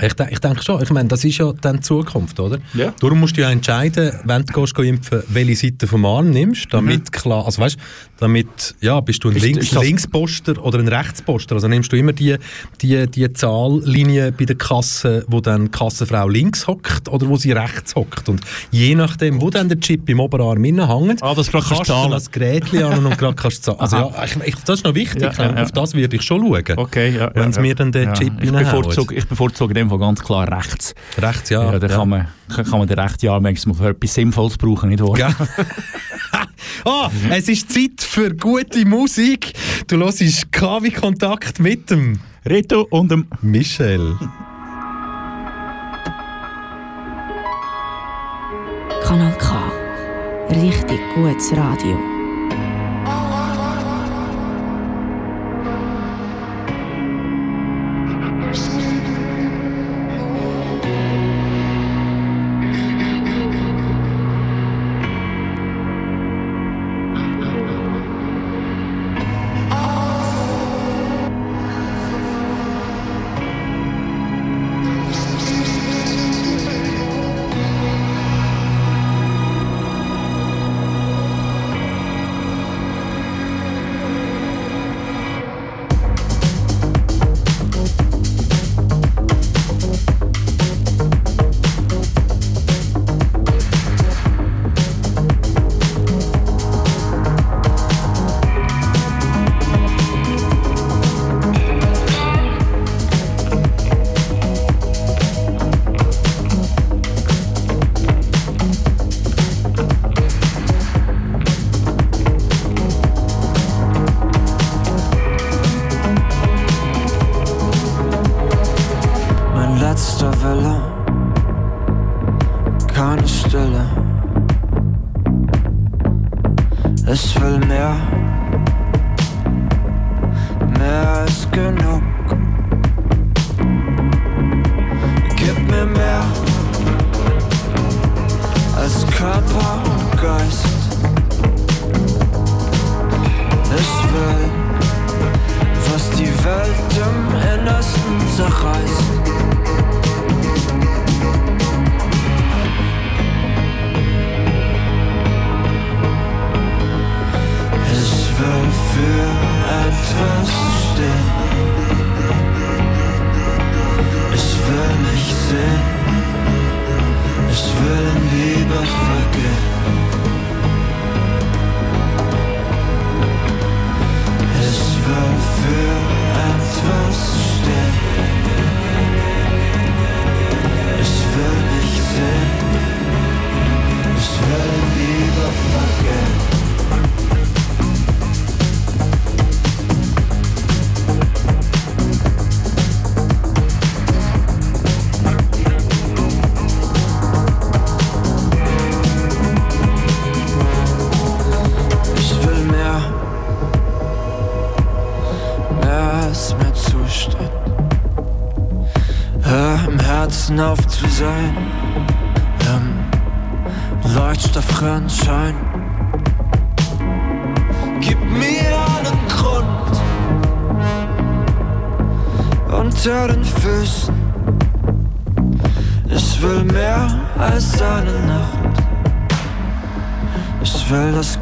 [0.03, 2.59] ich, de ich denke schon, ich meine, das ist ja dann die Zukunft, oder?
[2.75, 2.93] Ja.
[3.01, 7.01] Darum musst du ja entscheiden, wenn du gehst, impfen welche Seite vom Arm nimmst, damit
[7.01, 7.11] mhm.
[7.11, 7.79] klar, also weißt,
[8.19, 12.37] damit, ja, bist du ein Links, Linksposter oder ein Rechtsposter, also nimmst du immer die,
[12.81, 17.53] die, die Zahllinie bei der Kasse, wo dann die Kassenfrau links hockt oder wo sie
[17.53, 18.29] rechts hockt?
[18.29, 18.41] Und
[18.71, 22.73] je nachdem, wo dann der Chip im Oberarm hängt, ah, das kannst du das Gerät
[22.75, 25.63] an und gerade kannst du also ja, ich, ich, das ist noch wichtig, ja, ja,
[25.63, 26.79] auf das würde ich schon schauen.
[26.79, 29.99] Okay, ja, wenn es mir dann den Chip ich bevorzuge, ich bevorzuge in dem Fall
[29.99, 30.95] ganz klar rechts.
[31.19, 31.73] Rechts, ja.
[31.73, 35.03] ja, dann Kann, man, kann man den rechten Arm manchmal für etwas Sinnvolles brauchen, nicht
[35.03, 35.19] wahr?
[35.19, 35.35] Ja.
[36.85, 39.53] oh, es ist Zeit für gute Musik.
[39.87, 44.17] Du hörst KW Kontakt mit dem Reto und dem Michel.
[49.05, 49.73] Kanal K.
[50.51, 52.16] Richtig gutes Radio.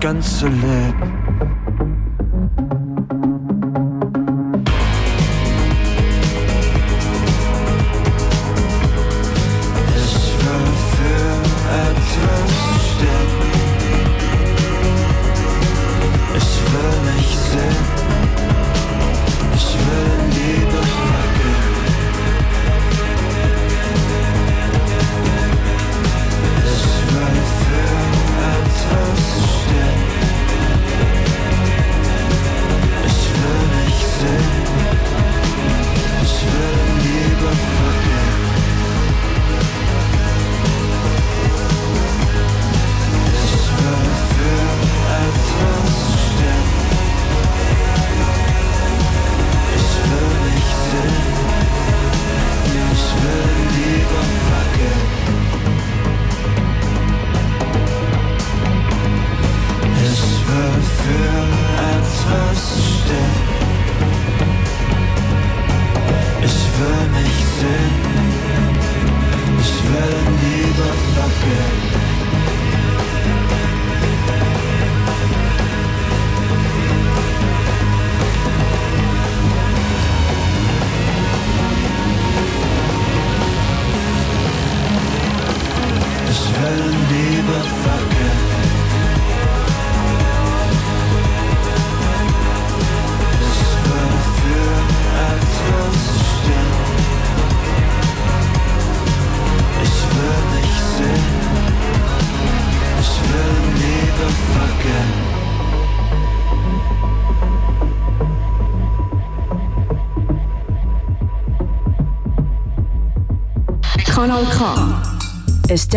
[0.04, 1.13] Ganze Leben.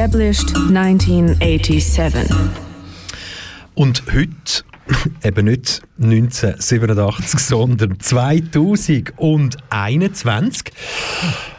[0.08, 2.32] Established 1987.
[3.76, 4.64] Und heute
[5.24, 10.72] eben nicht 1987, sondern 2021.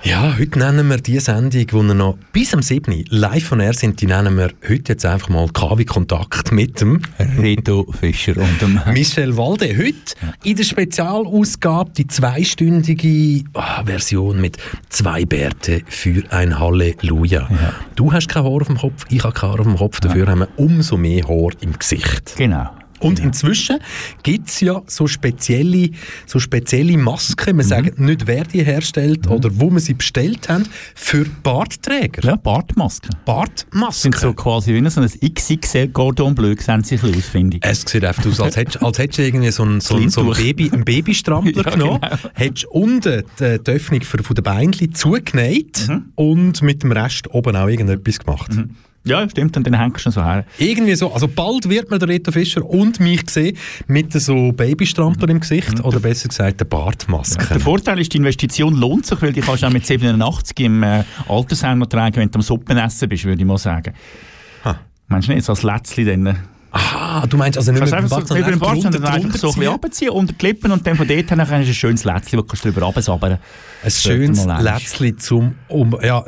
[0.05, 3.05] Ja, heute nennen wir die Sendung, die wir noch bis am 7.
[3.09, 7.85] live von R sind, die nennen wir heute jetzt einfach mal KW-Kontakt mit dem Reto
[7.99, 9.77] Fischer und dem Michel Walde.
[9.77, 14.57] Heute in der Spezialausgabe die zweistündige ah, Version mit
[14.89, 17.49] zwei Bärte für ein Halleluja.
[17.51, 17.75] Ja.
[17.97, 20.29] Du hast kein Haar auf dem Kopf, ich habe kein Haar auf dem Kopf, dafür
[20.29, 22.37] haben wir umso mehr Haar im Gesicht.
[22.37, 22.71] Genau.
[23.01, 23.79] Und inzwischen
[24.23, 25.91] gibt es ja so spezielle,
[26.27, 30.65] so spezielle Masken, wir sagen nicht, wer die herstellt oder wo wir sie bestellt haben,
[30.95, 32.23] für Bartträger.
[32.25, 33.11] Ja, Bartmasken.
[33.25, 34.13] Bartmasken.
[34.13, 37.65] Sind so quasi wie so ein XXL Cordon Bleu, sehen sie ein aus, finde ich.
[37.65, 40.21] Es sieht einfach aus, als hättest, als hättest du irgendwie so einen, so einen, so
[40.23, 40.33] einen.
[40.33, 42.17] Baby, einen Babystrampler Ja, genommen, genau.
[42.35, 46.13] hättest unten die, die Öffnung von den Beinchen zugenäht Mhm.
[46.15, 48.51] und mit dem Rest oben auch irgendetwas gemacht.
[49.09, 50.45] Ja, stimmt, und dann hängst du so her.
[50.59, 55.29] Irgendwie so, also bald wird man den Reto Fischer und mich sehen mit so Babystrampler
[55.31, 57.47] im Gesicht oder besser gesagt der Bartmaske.
[57.49, 60.83] Der Vorteil ist, die Investition lohnt sich, weil die kannst du auch mit 87 im
[60.83, 63.95] äh, Altersheim noch tragen, wenn du am Suppenessen bist, würde ich mal sagen.
[64.65, 64.79] Ha.
[65.09, 66.39] Meinst du nicht, so als Lätzchen dann?
[66.71, 69.39] Aha, du meinst also nicht mehr einfach mit so, dem wie beim Bart, sondern einfach
[69.39, 72.39] so ein bisschen runterziehen, unter die Lippen und dann von dort her ein schönes Lätzchen,
[72.39, 73.39] wo kannst du drüber runtersabbern.
[73.83, 74.45] Ein schönes.
[74.45, 76.23] Lätzchen zum um ja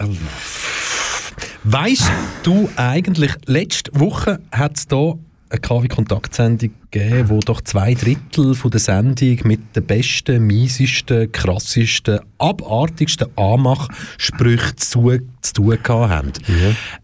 [1.64, 2.10] Weißt
[2.42, 5.14] du eigentlich letzte Woche hat es da
[5.50, 11.30] eine KW Kontaktsendung gegeben, wo doch zwei Drittel von der Sendung mit den besten, miesesten,
[11.30, 16.32] krassesten, abartigsten Anmachsprüchen zu, zu tun haben.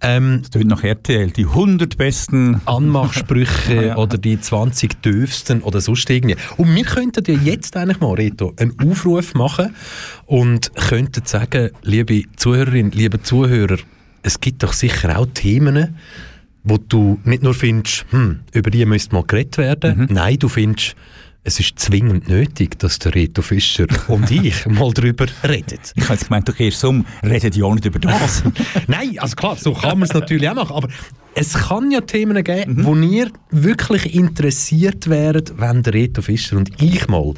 [0.01, 2.63] Ähm, Das tönt nach RTL, die 100 besten...
[2.65, 6.37] Anmachsprüche oder die 20 dürfsten oder sonst irgendwie.
[6.57, 9.75] Und wir könnten ja jetzt eigentlich mal, Reto, einen Aufruf machen
[10.25, 13.77] und könnten sagen, liebe Zuhörerin, liebe Zuhörer,
[14.27, 15.97] es gibt doch sicher auch Themen,
[16.65, 20.97] wo du nicht nur findest, hm, über die müsste mal geredet werden, nein, du findest,
[21.45, 25.79] es ist zwingend nötig, dass der Reto Fischer und ich mal drüber reden.
[25.95, 28.43] Ich habe jetzt gemeint, du gehst um, redet ja auch nicht über das.
[28.89, 30.89] Nein, also klar, so kann man es natürlich auch machen, aber
[31.37, 36.83] es kann ja Themen geben, wo ihr wirklich interessiert wäret, wenn der Reto Fischer und
[36.83, 37.33] ich mal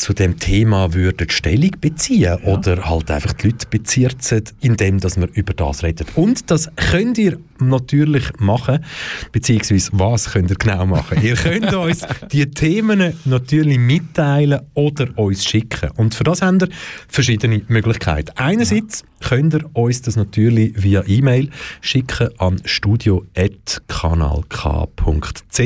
[0.00, 5.28] zu dem Thema würden Stellung beziehen oder halt einfach die Leute bezirzen, indem dass wir
[5.34, 6.06] über das reden.
[6.14, 8.82] Und das könnt ihr natürlich machen,
[9.30, 11.22] beziehungsweise was könnt ihr genau machen?
[11.22, 15.90] ihr könnt uns die Themen natürlich mitteilen oder uns schicken.
[15.96, 16.68] Und für das habt ihr
[17.08, 18.32] verschiedene Möglichkeiten.
[18.36, 21.50] Einerseits könnt ihr uns das natürlich via E-Mail
[21.82, 25.60] schicken an studio.kanalk.ch.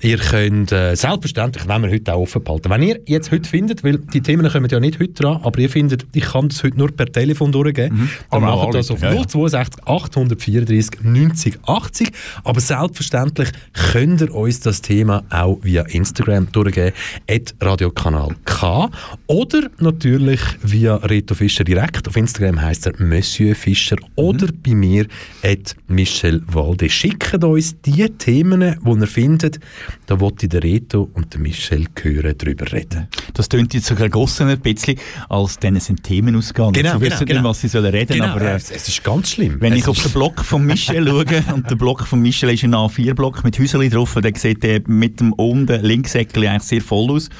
[0.00, 3.84] Ihr könnt äh, selbstverständlich, wenn wir heute auch offen behalten, wenn ihr jetzt heute findet,
[3.84, 6.76] weil die Themen kommen ja nicht heute dran, aber ihr findet, ich kann das heute
[6.76, 9.48] nur per Telefon durchgeben, dann Aber auch macht das auf anrufen, ja, ja.
[9.48, 12.08] 062 834 90 80.
[12.42, 13.50] Aber selbstverständlich
[13.92, 16.92] könnt ihr uns das Thema auch via Instagram durchgeben,
[17.30, 18.90] at Radiokanal K.
[19.28, 22.08] Oder natürlich via Reto Fischer direkt.
[22.08, 23.96] Auf Instagram heißt er Monsieur Fischer.
[24.16, 25.06] Oder bei mir
[25.44, 26.90] at Michel Walde.
[26.90, 29.60] Schickt uns die Themen, die ihr findet.
[30.06, 33.08] Da wollte der Reto und der Michel hören, drüber reden.
[33.34, 36.72] Das tönt jetzt sogar gossen ein bisschen, als dann sind Themen ausgegangen.
[36.72, 39.04] Genau, Sie wissen genau, nicht, was sie sollen reden Genau, aber äh, es, es ist
[39.04, 39.60] ganz schlimm.
[39.60, 42.64] Wenn es ich auf den Blog von Michel schaue, und der Blog von Michel ist
[42.64, 47.10] ein A4-Block mit Häuschen drauf, dann sieht der mit dem unten Linksäckchen eigentlich sehr voll
[47.10, 47.30] aus.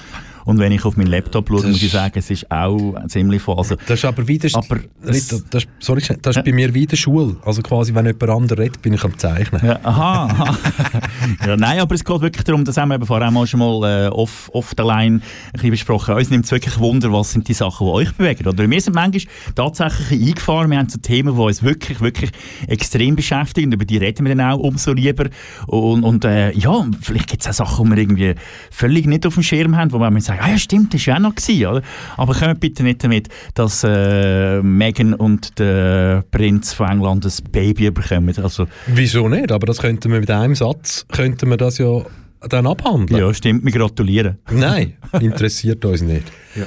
[0.45, 3.41] Und wenn ich auf meinen Laptop schaue, Das muss ich sagen, es ist auch ziemlich
[3.43, 3.57] voll.
[3.57, 6.97] Also, Das ist aber wieder, Aber Rita, das, ist- sorry, das ist bei mir wieder
[6.97, 7.37] Schule.
[7.45, 9.61] Also quasi, wenn jemand anderes redet, bin ich am Zeichnen.
[9.65, 10.25] ja, aha.
[10.27, 10.59] aha.
[11.47, 14.07] ja, nein, aber es geht wirklich darum, das haben wir eben vorher mal schon mal
[14.07, 15.23] äh, off, off the line ein
[15.53, 16.15] bisschen besprochen.
[16.15, 18.47] Uns nimmt es wirklich Wunder, was sind die Sachen, die euch bewegen.
[18.47, 19.23] Oder wir sind manchmal
[19.55, 22.31] tatsächlich eingefahren, wir haben so Themen, die uns wirklich, wirklich
[22.69, 23.73] extrem beschäftigen.
[23.73, 25.27] Über die reden wir dann auch umso lieber.
[25.67, 28.35] Und, und äh, ja, vielleicht gibt es auch Sachen, die wir irgendwie
[28.71, 31.21] völlig nicht auf dem Schirm haben, wo wir sagen, ah ja stimmt, das war ja
[31.21, 31.83] noch gewesen, oder?
[32.17, 37.91] Aber kommt bitte nicht damit, dass äh, Meghan und der Prinz von England ein Baby
[37.91, 38.35] bekommen.
[38.43, 39.53] Also, Wieso nicht?
[39.53, 42.03] Aber das könnten wir mit einem Satz, könnten wir das ja
[42.49, 43.21] dann abhandeln.
[43.21, 44.39] ja, stimmt, wir gratulieren.
[44.51, 46.25] Nein, interessiert uns nicht.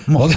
[0.08, 0.34] Mann.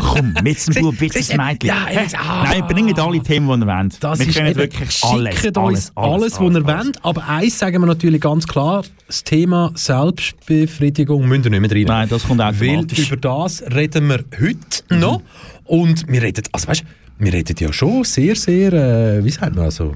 [0.00, 1.68] Komm, mit dem Bub, mit dem Mädchen.
[1.68, 2.44] Ja, jetzt- ah.
[2.44, 4.04] Nein, bringt alle Themen, die ihr wollt.
[4.04, 7.04] Das wir ist können wirklich alles, schickt alles, uns alles, was ihr wollt.
[7.04, 11.84] Aber eins sagen wir natürlich ganz klar, das Thema Selbstbefriedigung müsst ihr nicht mehr rein.
[11.84, 13.06] Nein, das kommt Weil automatisch.
[13.10, 15.22] über das reden wir heute noch.
[15.64, 16.84] Und wir reden, also weißt,
[17.18, 19.94] wir reden ja schon sehr, sehr, äh, wie sagt man, also,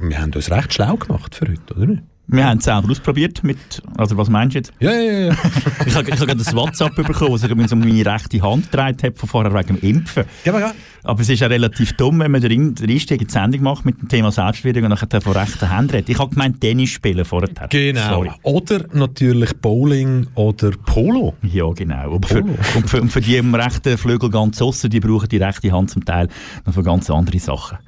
[0.00, 2.02] wir haben uns recht schlau gemacht für heute, oder nicht?
[2.28, 3.44] Wir haben es auch ausprobiert.
[3.44, 4.72] Mit, also was meinst du jetzt?
[4.80, 5.36] Ja, ja, ja.
[5.86, 9.02] ich habe hab gerade ein WhatsApp bekommen, das ich übrigens um meine rechte Hand gedreht
[9.04, 10.24] habe von vorher wegen dem Impfen.
[10.44, 10.72] Ja, aber ja.
[11.04, 14.00] Aber es ist ja relativ dumm, wenn man den Einstieg in die Sendung macht mit
[14.00, 16.08] dem Thema Selbstverteidigung und nachher von rechter Hand redet.
[16.08, 17.48] Ich habe gemeint Tennis spielen vorher.
[17.70, 18.08] Genau.
[18.08, 18.30] Sorry.
[18.42, 21.34] Oder natürlich Bowling oder Polo.
[21.42, 22.10] Ja, genau.
[22.10, 25.36] Und für, und für, und für die im rechten Flügel ganz aussen, die brauchen die
[25.36, 26.28] rechte Hand zum Teil
[26.64, 27.78] noch für ganz andere Sachen.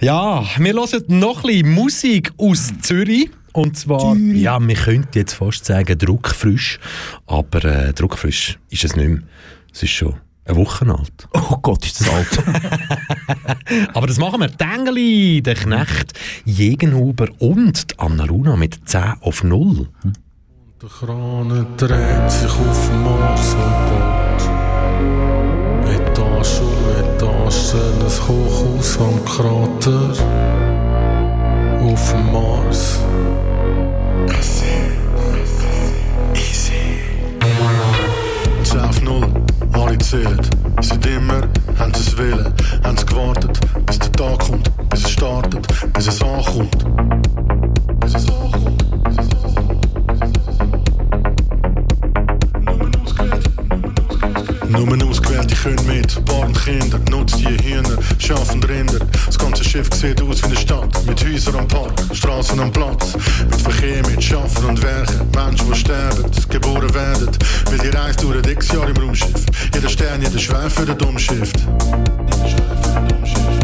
[0.00, 3.30] Ja, wir hören noch ein bisschen Musik aus Zürich.
[3.52, 6.78] Und zwar, ja, wir könnten jetzt fast sagen druckfrisch,
[7.26, 9.22] aber äh, druckfrisch ist es nicht mehr.
[9.72, 11.28] Es ist schon eine Woche alt.
[11.50, 12.28] Oh Gott, ist das alt.
[13.94, 14.56] aber das machen wir.
[14.56, 16.12] Tengeli, der Knecht,
[16.44, 19.88] Jegenhuber und die Anna Luna mit 10 auf 0.
[20.80, 23.56] Der Kran dreht sich auf Mars
[25.82, 26.77] und Etage
[27.48, 30.12] um Etage ein Hochhaus am Krater
[31.80, 32.98] auf dem Mars.
[36.34, 36.74] Easy.
[38.78, 39.26] auf Null,
[39.72, 40.38] alle zählen.
[40.82, 41.40] Seit immer
[41.78, 42.52] haben sie es willen,
[42.84, 46.84] haben sie gewartet, bis der Tag kommt, bis es startet, bis es ankommt.
[48.00, 48.84] Bis es ankommt.
[49.08, 49.48] Es ankommt.
[54.68, 54.86] Nur
[55.48, 58.98] ausgewählte können mit, Paaren Kinder, nutzt die Hühner, schaffen Rinder.
[59.26, 63.14] Das ganze Schiff sieht aus wie eine Stadt, mit Häusern am Park, Straßen am Platz.
[63.50, 67.30] Mit Verkehr, mit Schaffen und Werken, Menschen, die sterben, geboren werden.
[67.66, 69.44] Weil die Reise ein x Jahr im Raumschiff.
[69.74, 71.52] Jeder Stern, jeder Schwein für den Dummschiff.
[71.52, 73.57] Jeder Schwein für den Dummschiff.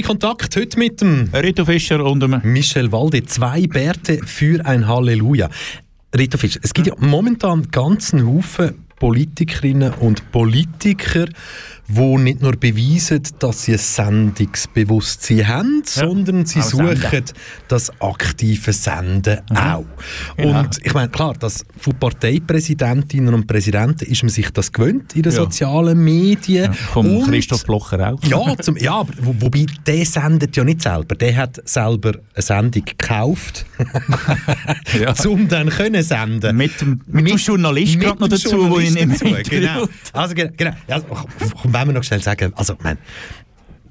[0.00, 3.22] KW Kontakt heute mit dem Rito Fischer und dem Michel Walde.
[3.24, 5.48] Zwei Bärte für ein Halleluja.
[6.16, 11.26] Rito Fischer, es gibt ja momentan ganzen Haufen Politikerinnen und Politiker,
[11.94, 17.24] die nicht nur beweisen, dass sie ein Sendungsbewusstsein haben, ja, sondern sie suchen senden.
[17.68, 19.56] das aktive Senden mhm.
[19.56, 19.84] auch.
[20.36, 20.60] Genau.
[20.60, 25.22] Und ich meine, klar, dass von Parteipräsidentinnen und Präsidenten ist man sich das gewöhnt in
[25.22, 25.38] den ja.
[25.38, 26.64] sozialen Medien.
[26.64, 28.22] Ja, vom und, Christoph Blocher auch.
[28.24, 31.14] Ja, zum, ja aber wo, wobei, der sendet ja nicht selber.
[31.14, 33.66] Der hat selber eine Sendung gekauft,
[35.00, 35.14] ja.
[35.28, 36.56] um dann können senden.
[36.56, 39.10] Mit dem, mit, mit dem Journalist gerade noch dazu, wo ihn im
[39.50, 39.86] Genau.
[40.12, 40.72] Also, genau.
[40.88, 41.00] Ja,
[41.80, 42.98] wenn wir noch schnell sagen, also, ich meine,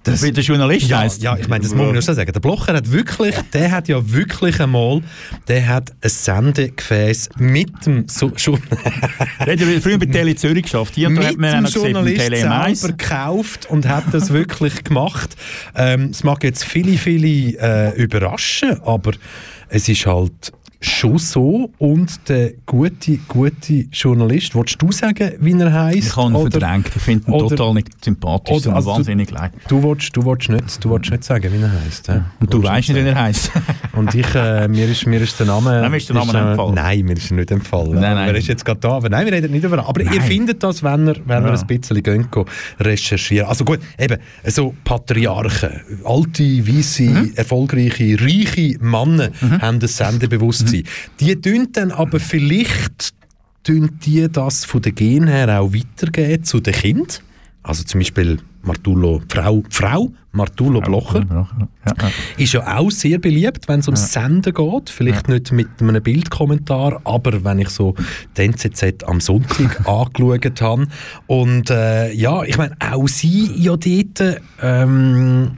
[0.03, 1.21] das, Wie der Journalist ja, heisst.
[1.21, 2.31] Ja, ich meine, das muss man ja schon sagen.
[2.31, 5.01] Der Blocher hat wirklich, der hat ja wirklich einmal,
[5.49, 8.61] der hat ein Sendegefäß mit dem so schon
[9.45, 10.95] Der hat früher bei Tele Zürich geschafft.
[10.95, 15.35] Hier mit hat man dem Journalist selber gekauft und hat das wirklich gemacht.
[15.75, 19.11] Ähm, es mag jetzt viele, viele äh, überraschen, aber
[19.67, 21.71] es ist halt schon so.
[21.77, 26.07] Und der gute, gute Journalist, willst du sagen, wie er heisst?
[26.09, 26.91] Ich habe ihn verdrängt.
[26.95, 29.51] Ich finde ihn oder, total nicht sympathisch, oder, also wahnsinnig leid.
[29.67, 32.07] Du willst, du, willst nicht, du willst nicht sagen, wie er heisst.
[32.07, 32.25] Ja?
[32.39, 33.51] Und du, du weißt nicht, wie er heisst.
[33.93, 35.81] Und ich, äh, mir, ist, mir ist der Name...
[35.81, 36.75] Nein, mir ist der Name ist, äh, empfallen.
[36.75, 37.93] Nein, mir ist er nicht empfallen.
[37.93, 38.29] Nein, nein.
[38.29, 40.13] Er ist jetzt gerade da, aber nein, wir reden nicht über Aber nein.
[40.13, 41.51] ihr findet das, wenn ihr, wenn ja.
[41.51, 42.27] ihr ein bisschen gehen,
[42.79, 43.49] recherchieren.
[43.49, 47.33] Also gut, eben, so Patriarchen, alte, weisse, mhm.
[47.35, 49.61] erfolgreiche, reiche Männer mhm.
[49.61, 50.68] haben das Sendebewusstsein.
[50.71, 50.83] Mhm.
[51.19, 53.13] Die tun dann aber vielleicht
[53.63, 57.07] tun die das von den Gen her auch weitergeben zu den Kindern.
[57.69, 61.47] Also zum Beispiel Martullo, Frau, Frau Martullo Blocher, ja,
[61.85, 62.09] ja.
[62.35, 64.23] ist ja auch sehr beliebt, wenn es ums ja.
[64.23, 64.89] Senden geht.
[64.89, 67.93] Vielleicht nicht mit einem Bildkommentar, aber wenn ich so
[68.37, 70.87] den NZZ am Sonntag angeschaut habe.
[71.27, 75.51] Und äh, ja, ich meine, auch sie ja dort, ähm,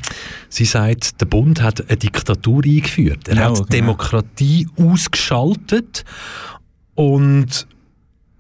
[0.50, 3.30] sie sagt, der Bund hat eine Diktatur eingeführt.
[3.30, 3.66] Er hat genau.
[3.68, 6.04] Demokratie ausgeschaltet
[6.96, 7.68] und,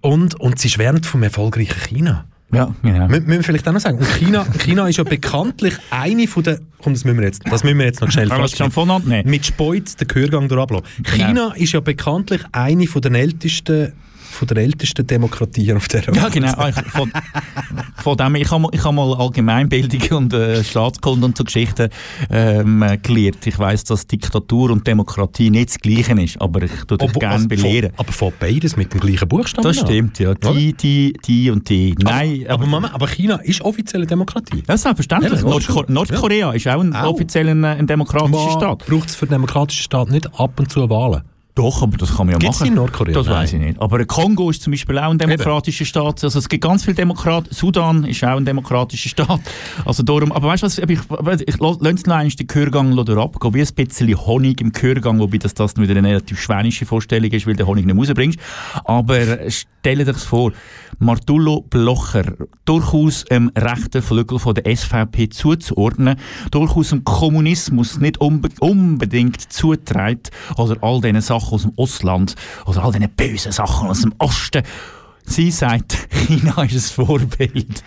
[0.01, 2.26] und, und sie schwärmt vom erfolgreichen China.
[2.53, 3.07] Ja, genau.
[3.07, 3.97] Müssen wir vielleicht auch noch sagen.
[3.97, 7.63] Und China, China ist ja bekanntlich eine von den, komm, das müssen wir jetzt, das
[7.63, 8.71] müssen wir jetzt noch schnell feststellen.
[9.25, 10.85] Mit Speuz den Gehörgang durchlaufen.
[11.03, 11.27] Genau.
[11.27, 13.93] China ist ja bekanntlich eine von den ältesten
[14.32, 16.15] von der ältesten Demokratien auf der Welt.
[16.15, 16.53] Ja, genau.
[16.57, 17.11] Ah, von,
[17.97, 21.89] von dem, ich habe ich hab mal Allgemeinbildung und äh, Staatskunde und so Geschichten
[22.29, 23.45] ähm, gelernt.
[23.45, 27.36] Ich weiß, dass Diktatur und Demokratie nicht das Gleiche ist, aber ich tue dich gerne
[27.36, 27.91] also, belehren.
[27.97, 29.67] aber von beides mit dem gleichen Buchstaben?
[29.67, 30.34] Das stimmt, ja.
[30.34, 31.95] Die, die, die und die.
[31.99, 34.63] Nein, aber, aber, Mama, aber China ist offizielle Demokratie.
[34.67, 35.41] Ja, selbstverständlich.
[35.41, 36.51] Ja, Nordko Nordkorea ja.
[36.51, 37.13] ist auch ein auch.
[37.13, 38.86] offiziell ein, ein demokratischer Staat.
[38.86, 41.21] Braucht es für einen demokratischen Staat nicht ab und zu Wahlen?
[41.55, 42.69] Doch, aber das kann man ja Gibt's machen.
[42.69, 43.13] in Nordkorea?
[43.13, 43.81] Das weiß ich nicht.
[43.81, 45.89] Aber Kongo ist zum Beispiel auch ein demokratischer Eben.
[45.89, 46.23] Staat.
[46.23, 47.53] Also es gibt ganz viele Demokraten.
[47.53, 49.41] Sudan ist auch ein demokratischer Staat.
[49.85, 50.99] Also darum, aber weißt du was, ich, ich,
[51.47, 55.53] ich lasse noch einmal den Gehörgang abgehen, wie ein bisschen Honig im Gehörgang, wobei das,
[55.53, 58.39] das wieder eine relativ schwänische Vorstellung ist, weil du Honig nicht rausbringst.
[58.85, 60.53] Aber stell dir das vor,
[60.99, 62.33] Martullo Blocher,
[62.65, 66.15] durchaus im rechten Flügel von der SVP zuzuordnen,
[66.51, 72.35] durchaus dem Kommunismus nicht unbe unbedingt zutreibt, oder all diesen Sachen aus dem Ausland,
[72.65, 74.63] oder all diesen bösen Sachen aus dem Osten,
[75.25, 77.83] Sie sagt, China ist ein Vorbild.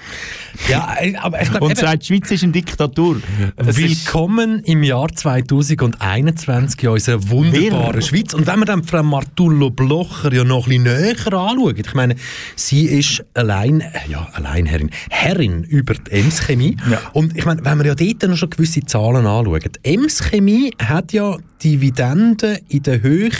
[0.68, 3.20] Ja, äh, aber ich glaub, Und sagt, die Schweiz ist eine Diktatur.
[3.56, 8.34] Es Willkommen im Jahr 2021 in unserer wunderbaren Schweiz.
[8.34, 12.14] Und wenn wir dann Frau Martullo Blocher ja noch ein bisschen näher anschauen, ich meine,
[12.56, 16.76] sie ist allein, ja, Alleinherrin, Herrin über die Ems Chemie.
[16.90, 17.00] Ja.
[17.12, 20.72] Und ich meine, wenn wir ja dort noch schon gewisse Zahlen anschauen, die Ems Chemie
[20.78, 23.30] hat ja Dividenden in der Höhe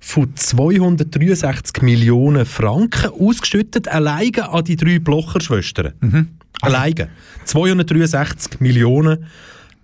[0.00, 5.92] von 263 Millionen Franken ausgeschüttet, alleine an die drei Blocher-Schwestern.
[6.00, 6.28] Mhm.
[6.60, 7.08] Alleine.
[7.44, 9.26] 263 Millionen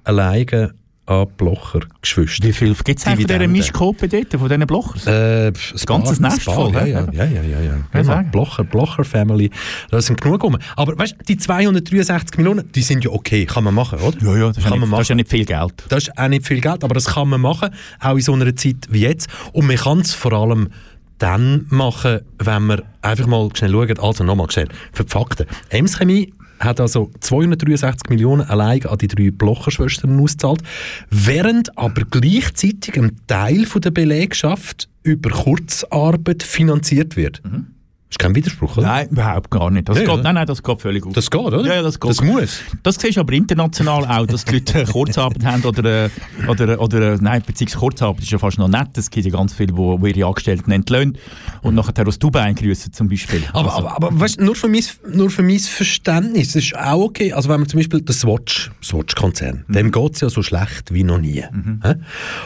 [0.04, 0.74] alleine
[1.06, 2.46] an Blocher-Geschwister.
[2.46, 5.06] Wie viel gibt es von dieser Mischkope dort, von diesen Blochers?
[5.06, 5.54] Äh, ein
[5.86, 6.72] ganzes Nest voll.
[6.72, 7.24] Ja, ja, ja.
[7.24, 7.76] ja, ja, ja.
[7.92, 8.22] Genau.
[8.30, 9.50] Blocher, Blocher-Family,
[9.90, 10.56] das sind genug rum.
[10.76, 14.16] Aber weißt du, die 263 Millionen, die sind ja okay, kann man machen, oder?
[14.22, 15.00] Ja, ja, das, kann man machen.
[15.00, 15.84] das ist ja nicht viel Geld.
[15.88, 18.56] Das ist auch nicht viel Geld, aber das kann man machen, auch in so einer
[18.56, 19.28] Zeit wie jetzt.
[19.52, 20.70] Und man kann es vor allem
[21.18, 25.46] dann machen, wenn man einfach mal schnell schaut, also nochmal schnell, für die Fakten.
[25.68, 30.62] Ems Chemie hat also 263 Millionen allein an die drei Blocherschwestern ausgezahlt,
[31.10, 37.42] während aber gleichzeitig ein Teil von der Belegschaft über Kurzarbeit finanziert wird.
[37.44, 37.73] Mhm.
[38.14, 38.86] Ist kein Widerspruch, oder?
[38.86, 39.88] Nein, überhaupt gar nicht.
[39.88, 40.22] Das Ja, geht, ja.
[40.22, 41.16] Nein, nein, das geht völlig gut.
[41.16, 41.64] Das geht, oder?
[41.64, 42.10] Ja, ja, das geht.
[42.10, 42.60] Das muss.
[42.82, 46.10] Das siehst du aber international auch, dass die Leute äh, Kurzarbeit haben oder, äh,
[46.48, 48.96] oder, oder äh, nein, beziehungsweise Kurzarbeit ist ja fast noch nett.
[48.96, 51.18] Es gibt ja ganz viele, wo, wo ihre Angestellten entlöhnen
[51.62, 53.42] und nachher aus Dubai grüßen zum Beispiel.
[53.52, 57.32] Aber, aber, aber weißt, nur, für mein, nur für mein Verständnis, das ist auch okay.
[57.32, 61.02] Also wenn man zum Beispiel den Swatch, Swatch-Konzern, dem geht es ja so schlecht wie
[61.02, 61.42] noch nie.
[61.82, 61.94] Hä?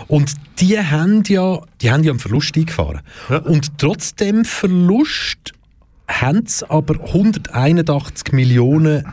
[0.06, 3.00] Und die haben ja, die haben ja einen Verlust eingefahren.
[3.44, 5.52] Und trotz dem Verlust
[6.08, 9.04] haben sie aber 181 Millionen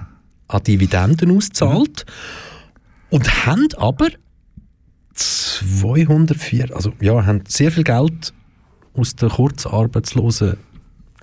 [0.47, 2.05] an Dividenden ausgezahlt
[3.09, 4.07] und haben aber
[5.13, 8.33] 204, also ja, haben sehr viel Geld
[8.93, 10.57] aus der Kurzarbeitslosen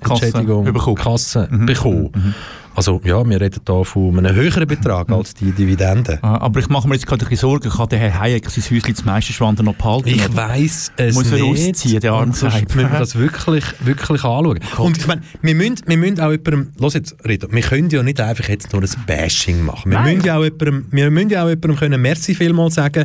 [0.00, 0.96] Kasse bekommen.
[0.96, 2.34] Kasse bekommen.
[2.74, 6.18] Also ja, wir reden da von einem höheren Betrag als die Dividenden.
[6.22, 8.64] Ah, Aber ich mache mir jetzt gerade ein bisschen Sorgen, kann der Herr Hayek sein
[8.64, 10.08] Häuschen zum Meisterschwander noch behalten?
[10.08, 11.70] Ich weiss es Muss er nicht.
[11.76, 14.58] ausziehen, der arme sonst müssen wir das wirklich, wirklich anschauen.
[14.78, 18.02] Und ich meine, wir müssen, wir müssen auch jemandem, los jetzt, Rita, wir können ja
[18.02, 19.90] nicht einfach jetzt nur ein Bashing machen.
[19.90, 20.14] Wir Nein.
[20.16, 23.04] müssen ja auch jemandem, wir müssen ja auch jemandem können Merci vielmals sagen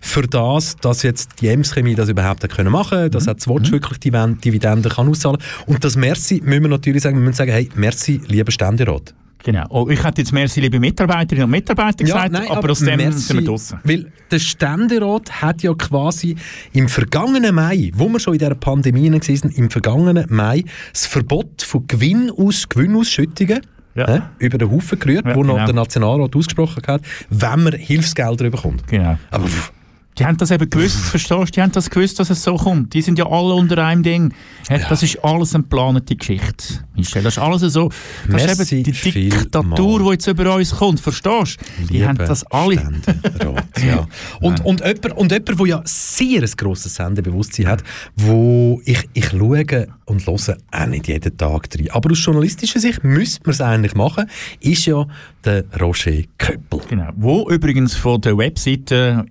[0.00, 3.72] für das, dass jetzt die Ems-Chemie das überhaupt hat können machen, dass auch das Watch
[3.72, 5.38] wirklich die Dividenden kann auszahlen.
[5.66, 9.07] Und das Merci müssen wir natürlich sagen, wir müssen sagen, hey, Merci, lieber Ständerat.
[9.44, 9.66] Genau.
[9.70, 13.38] Oh, ich hätte jetzt merci liebe Mitarbeiterinnen und Mitarbeiter gesagt, aber, aus dem merci, sind
[13.38, 13.78] wir draussen.
[13.84, 16.36] Weil der Ständerat hat ja quasi
[16.72, 21.62] im vergangenen Mai, wo wir schon in dieser Pandemie waren, im vergangenen Mai das Verbot
[21.62, 23.60] von Gewinnaus Gewinnausschüttungen
[23.94, 24.06] Ja.
[24.08, 25.66] hä, über den Haufen gerührt, Ja, wo noch genau.
[25.66, 28.86] der Nationalrat ausgesprochen hat, wenn man Hilfsgelder bekommt.
[28.88, 29.16] Genau.
[29.30, 29.72] Aber pff,
[30.18, 31.52] Die haben das eben gewusst, verstehst du?
[31.52, 32.92] Die haben das gewusst, dass es so kommt.
[32.92, 34.34] Die sind ja alle unter einem Ding.
[34.68, 36.84] Das ist alles eine geplante Geschichte.
[36.96, 37.88] Michel, das ist alles so.
[38.26, 39.30] Das Merci ist eben die.
[39.30, 41.86] Diktatur, die jetzt über uns kommt, verstehst du?
[41.86, 42.78] Die haben das alle.
[42.78, 44.06] Ständerat, ja.
[44.40, 47.84] Und, und jemand, und jemand, der ja sehr ein grosses Sendebewusstsein hat,
[48.16, 51.90] wo ich, ich schaue und höre auch nicht jeden Tag rein.
[51.90, 54.28] Aber aus journalistischer Sicht müsste man es eigentlich machen,
[54.60, 55.06] ist ja
[55.44, 56.80] der Roger Köppel.
[56.88, 57.10] Genau.
[57.16, 59.24] Wo übrigens von der Webseite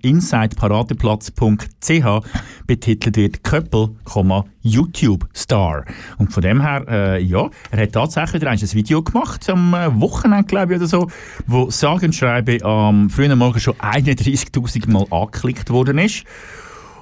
[0.80, 3.90] insideparadeplatz.ch betitelt wird Köppel,
[4.62, 5.84] YouTube Star.
[6.18, 10.00] Und von dem her, äh, ja, er hat tatsächlich wieder ein Video gemacht am äh,
[10.00, 11.08] Wochenende, glaube ich, oder so,
[11.46, 16.24] wo sage und schreibe am frühen Morgen schon 31.000 Mal angeklickt worden ist.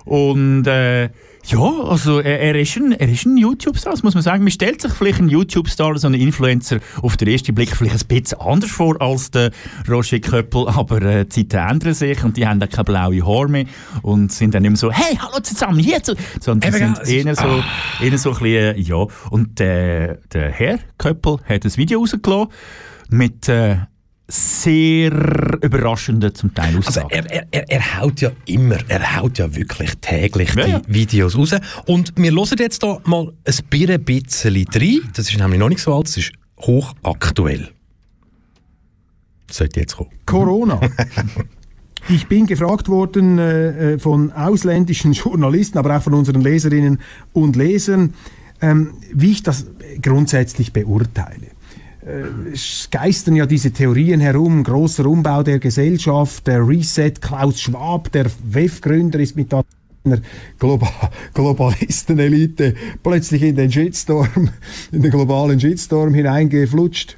[0.05, 1.11] Und äh,
[1.47, 4.43] ja, also er, er, ist ein, er ist ein YouTube-Star, das muss man sagen.
[4.43, 8.09] Man stellt sich vielleicht einen YouTube-Star, so einen Influencer, auf den ersten Blick vielleicht ein
[8.09, 9.51] bisschen anders vor als der
[9.89, 13.49] Roger Köppel, aber äh, die Zeiten ändern sich und die haben dann keine blaue Haare
[13.49, 13.65] mehr
[14.03, 16.15] und sind dann nicht mehr so, hey, hallo zusammen, hier zu...
[16.41, 17.63] Sondern die sind eher so,
[18.03, 19.07] eher so ein bisschen, äh, ja.
[19.31, 22.49] Und äh, der Herr Köppel hat ein Video rausgelassen
[23.11, 23.77] mit äh,
[24.29, 25.13] sehr
[25.63, 27.11] überraschenden zum Teil Also Aussagen.
[27.11, 30.83] er, er, er, er haut ja immer, er haut ja wirklich täglich Ja, die ja.
[30.89, 31.55] Videos raus.
[31.87, 35.01] Und wir hören jetzt da mal ein bisschen rein.
[35.15, 37.71] Das ist nämlich noch nicht so alt, das ist hochaktuell.
[39.47, 40.11] Das sollte jetzt kommen.
[40.27, 40.81] Corona.
[42.09, 47.01] Ich bin gefragt worden äh, äh, von ausländischen Journalisten, aber auch von unseren Leserinnen
[47.33, 48.15] und Lesern,
[48.61, 49.67] ähm, wie ich das
[50.03, 51.49] grundsätzlich beurteile.
[52.07, 58.13] Äh, Es geistern ja diese Theorien herum, großer Umbau der Gesellschaft, der Reset, Klaus Schwab,
[58.13, 59.65] der WEF-Gründer, ist mit einer
[60.61, 60.89] Globa
[61.35, 64.51] Globalistenelite plötzlich in den Shitstorm,
[64.93, 67.17] in den globalen Shitstorm hineingeflutscht.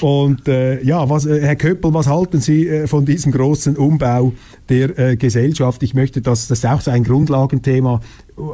[0.00, 4.32] Und äh, ja, was, äh, Herr Köppel, was halten Sie äh, von diesem großen Umbau
[4.70, 5.82] der äh, Gesellschaft?
[5.82, 8.00] Ich möchte, dass das ist auch so ein Grundlagenthema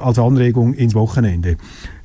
[0.01, 1.57] als Anregung ins Wochenende.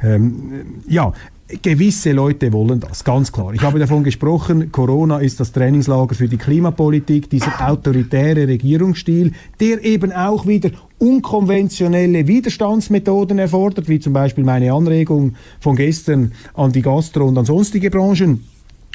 [0.03, 1.13] Ähm, ja,
[1.61, 3.53] Gewisse Leute wollen das, ganz klar.
[3.53, 9.83] Ich habe davon gesprochen, Corona ist das Trainingslager für die Klimapolitik, dieser autoritäre Regierungsstil, der
[9.83, 16.81] eben auch wieder unkonventionelle Widerstandsmethoden erfordert, wie zum Beispiel meine Anregung von gestern an die
[16.81, 18.45] Gastro- und an sonstige Branchen.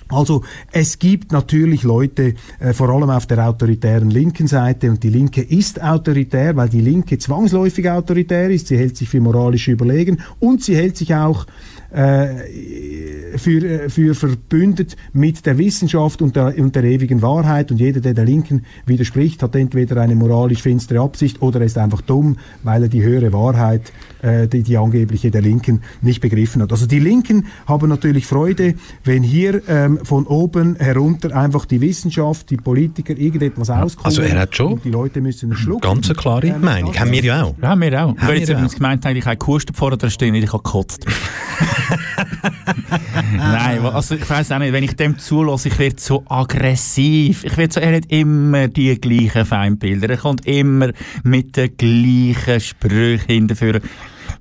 [0.08, 5.08] Also es gibt natürlich Leute, äh, vor allem auf der autoritären linken Seite, und die
[5.08, 10.18] Linke ist autoritär, weil die Linke zwangsläufig autoritär ist, sie hält sich für moralisch überlegen
[10.38, 11.46] und sie hält sich auch
[11.90, 17.70] äh, für, äh, für verbündet mit der Wissenschaft und der, und der ewigen Wahrheit.
[17.70, 21.78] Und jeder, der der Linken widerspricht, hat entweder eine moralisch finstere Absicht oder er ist
[21.78, 26.62] einfach dumm, weil er die höhere Wahrheit, äh, die, die angebliche der Linken, nicht begriffen
[26.62, 26.72] hat.
[26.72, 28.74] Also die Linken haben natürlich Freude,
[29.04, 34.06] wenn hier ähm, von oben herunter einfach die Wissenschaft, die Politiker irgendetwas auskommen.
[34.06, 35.82] also er hat schon und die Leute müssen es schlucken.
[35.82, 36.94] Ganz eine klare Ähm, Meinung.
[36.98, 37.54] Haben wir ja auch.
[37.62, 38.08] Ja, wir auch.
[38.08, 38.74] Haben Wer jetzt wir auch.
[38.74, 41.06] gemeint hat, ich habe gehustet vorher, da stehen, ich habe gekotzt.
[43.36, 47.44] Nein, also ich weiß auch nicht, wenn ich dem zulasse, ich werde so aggressiv.
[47.44, 50.10] Ich werde so, er hat immer die gleichen Feindbilder.
[50.10, 50.90] Er kommt immer
[51.22, 53.82] mit den gleichen Sprüchen hinterführen.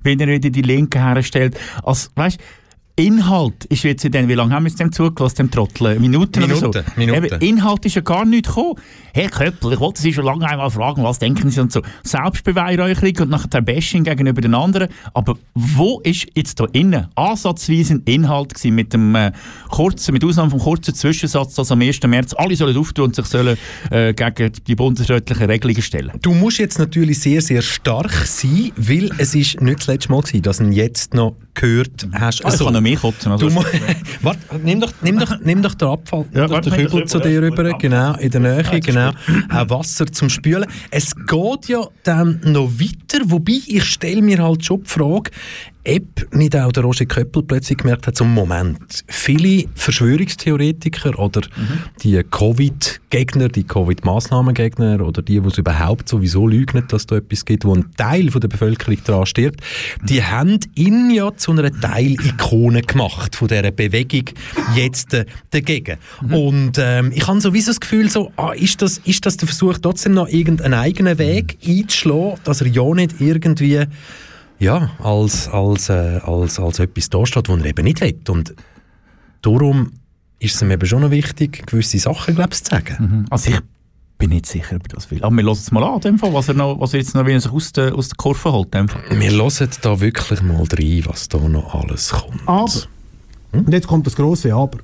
[0.02, 1.58] Wenn er wieder die Linke herstellt.
[1.82, 2.38] Also, weißt
[2.98, 6.00] Inhalt ist jetzt in den, wie lange haben wir es dem zugelassen, dem Trottel?
[6.00, 6.90] Minuten, Minuten, oder so?
[6.96, 7.24] Minuten.
[7.24, 8.76] Eben, Inhalt ist ja gar nicht gekommen.
[9.12, 11.82] Herr Köppel, ich wollte Sie schon lange einmal fragen, was denken Sie und so.
[12.04, 14.88] Selbstbeweihräucherung und nachher Bashing gegenüber den anderen.
[15.12, 19.32] Aber wo ist jetzt da innen ansatzweise ein Inhalt gewesen mit dem äh,
[19.68, 22.00] kurzen, mit Ausnahme vom kurzen Zwischensatz, dass am 1.
[22.02, 23.58] März alle sollen auftun und sich sollen
[23.90, 26.12] äh, gegen die bundesrätlichen Regelungen stellen?
[26.22, 30.22] Du musst jetzt natürlich sehr, sehr stark sein, weil es ist nicht das letzte Mal
[30.22, 32.44] gewesen, dass ihn jetzt noch gehört hast.
[32.44, 33.32] Ah, ich kann noch mehr kotzen.
[33.32, 33.54] Also Du
[34.22, 37.42] Warte, nimm doch, nimm doch, nimm doch den Abfall, Ja, warte, den Kübel zu dir
[37.42, 39.10] rüber, genau, in der Nähe, genau.
[39.50, 40.66] Auch Wasser zum Spülen.
[40.90, 45.30] Es geht ja dann noch weiter, wobei ich stelle mir halt schon die Frage,
[45.86, 51.42] ob nicht auch der Roger Köppel plötzlich gemerkt hat, so Moment, viele Verschwörungstheoretiker oder
[52.02, 57.64] die Covid-Gegner, die Covid-Massnahmengegner oder die, die es überhaupt sowieso leugnen, dass da etwas gibt,
[57.64, 59.60] wo ein Teil von der Bevölkerung daran stirbt,
[60.02, 64.24] die haben ihn ja zu einer Teilikone gemacht von dieser Bewegung
[64.74, 65.98] jetzt äh, dagegen.
[66.30, 69.78] Und ähm, ich habe sowieso das Gefühl, so, ah, ist, das, ist das der Versuch,
[69.78, 73.86] trotzdem noch irgendeinen eigenen Weg einzuschlagen, dass er ja nicht irgendwie
[74.58, 78.18] ja, als, als, äh, als, als etwas da steht, was er eben nicht will.
[78.28, 78.54] Und
[79.42, 79.92] darum
[80.38, 83.26] ist es ihm eben schon noch wichtig, gewisse Sachen, glaube ich, zu sagen.
[83.30, 83.60] Also ich
[84.18, 85.22] bin nicht sicher, ob er das will.
[85.22, 87.26] Aber wir hören es mal an, dem Fall, was er, noch, was er jetzt noch
[87.26, 88.66] wieder sich aus der, aus der Kurve holt.
[88.66, 89.02] in dem Fall.
[89.10, 92.40] Wir hören da wirklich mal rein, was da noch alles kommt.
[92.46, 92.72] Aber,
[93.52, 94.78] und jetzt kommt das große Aber.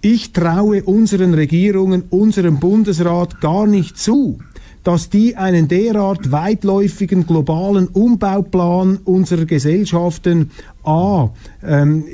[0.00, 4.38] Ich traue unseren Regierungen, unserem Bundesrat gar nicht zu,
[4.84, 10.50] dass die einen derart weitläufigen globalen Umbauplan unserer Gesellschaften
[10.84, 11.30] A
[11.66, 12.04] ähm,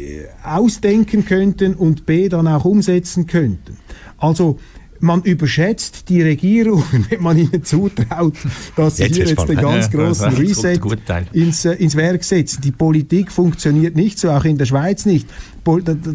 [0.44, 3.76] ausdenken könnten und B dann auch umsetzen könnten.
[4.18, 4.58] Also
[5.00, 8.34] man überschätzt die Regierung, wenn man ihnen zutraut,
[8.76, 10.80] dass sie Jetzt hier jetzt den ganz Ja, großen Reset
[11.32, 12.60] ins, äh, ins Werk setzen.
[12.62, 15.28] Die Politik funktioniert nicht so, auch in der Schweiz nicht.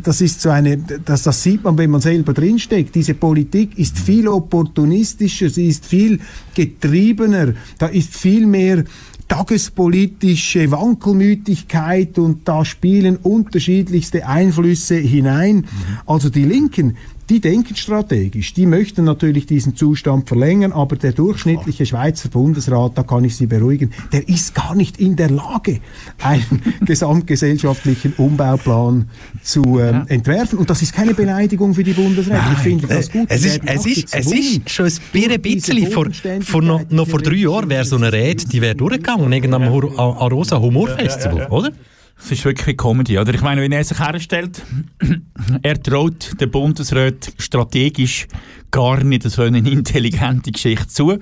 [0.02, 2.96] Das ist so eine, das, das sieht man, wenn man selber drinsteckt.
[2.96, 6.20] Diese Politik ist viel opportunistischer, sie ist viel
[6.56, 8.86] getriebener, da ist viel mehr
[9.28, 15.66] tagespolitische Wankelmütigkeit und da spielen unterschiedlichste Einflüsse hinein.
[16.06, 16.98] Also die Linken,
[17.30, 23.04] die denken strategisch, die möchten natürlich diesen Zustand verlängern, aber der durchschnittliche Schweizer Bundesrat, da
[23.04, 25.80] kann ich Sie beruhigen, der ist gar nicht in der Lage,
[26.22, 29.10] einen gesamtgesellschaftlichen Umbauplan
[29.42, 30.60] zu ähm, entwerfen.
[30.60, 32.40] Und das ist keine Beleidigung für die Bundesräte.
[32.54, 33.26] Ich finde das gut.
[33.30, 36.08] Es ist, es ist, es ist schon ein bisschen, vor,
[36.42, 39.98] vor noch, noch vor drei Jahren wäre so eine Rede, die wäre durchgegangen, irgendeinem Hor-
[40.00, 41.72] A- Arosa Humor Festival, oder?
[42.18, 43.34] Es ist wirklich Comedy, oder?
[43.34, 44.62] Ich meine, wenn er sich herstellt,
[45.62, 48.28] er traut den Bundesrat strategisch
[48.72, 51.20] gar nicht so eine intelligente Geschichte zu.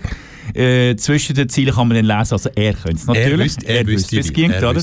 [0.53, 3.45] Äh, zwischen den Zielen kann man dann lesen, also er könnte es natürlich.
[3.57, 4.79] wüsste- er wüsste wie es ging, er oder?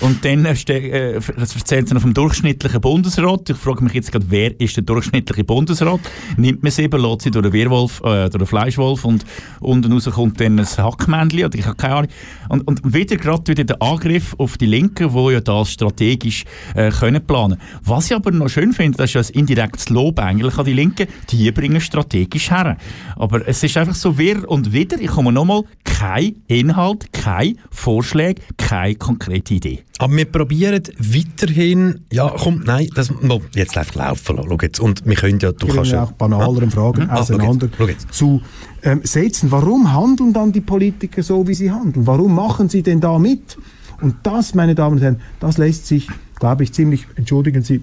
[0.00, 3.50] Und dann äh, äh, das erzählt er vom durchschnittlichen Bundesrat.
[3.50, 6.00] Ich frage mich jetzt gerade, wer ist der durchschnittliche Bundesrat?
[6.36, 9.24] Nimmt man sie eben, lässt sie durch den Wehrwolf, äh, durch den Fleischwolf und
[9.60, 12.10] unten raus kommt dann ein Hackmännchen, oder ich habe keine Ahnung.
[12.48, 16.44] Und, und wieder gerade wieder der Angriff auf die Linken, die ja das strategisch
[16.74, 17.58] äh, können planen.
[17.84, 20.72] Was ich aber noch schön finde, das ist ja ein indirektes Lob eigentlich an die
[20.72, 22.76] Linken, die bringen strategisch her.
[23.16, 28.34] Aber es ist einfach so wirr und wieder, ich komme nochmal, kein Inhalt, kein Vorschlag,
[28.56, 29.80] keine konkrete Idee.
[29.98, 33.12] Aber wir probieren weiterhin, ja komm, nein, das,
[33.54, 34.80] jetzt läuft laufen lassen, schau jetzt.
[34.80, 36.04] Und wir können ja, du können kannst wir ja...
[36.04, 38.12] auch banaleren Fragen Ah, schau jetzt, auseinander schau jetzt.
[38.12, 38.42] zu
[38.82, 39.50] ähm, setzen.
[39.50, 42.06] Warum handeln dann die Politiker so, wie sie handeln?
[42.06, 43.56] Warum machen sie denn da mit?
[44.00, 47.82] Und das, meine Damen und Herren, das lässt sich, glaube ich, ziemlich, entschuldigen Sie,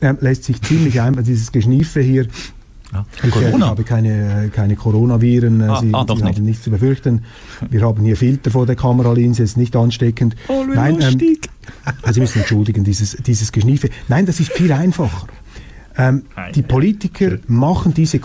[0.00, 2.26] ähm, lässt sich ziemlich einfach, dieses Geschniefe hier,
[3.22, 3.56] ich, äh, Corona?
[3.66, 6.36] ich habe keine, äh, keine Coronaviren, äh, Ah, Sie, ah, doch Sie nicht.
[6.38, 7.22] haben nichts zu befürchten.
[7.70, 10.34] Wir haben hier Filter vor der Kameralinse, ist nicht ansteckend.
[10.74, 11.18] Nein, ähm,
[12.02, 13.90] also Sie müssen entschuldigen, dieses, dieses Geschniefe.
[14.08, 15.26] Nein, das ist viel einfacher.
[15.96, 16.22] Ähm,
[16.54, 18.18] die Politiker machen diese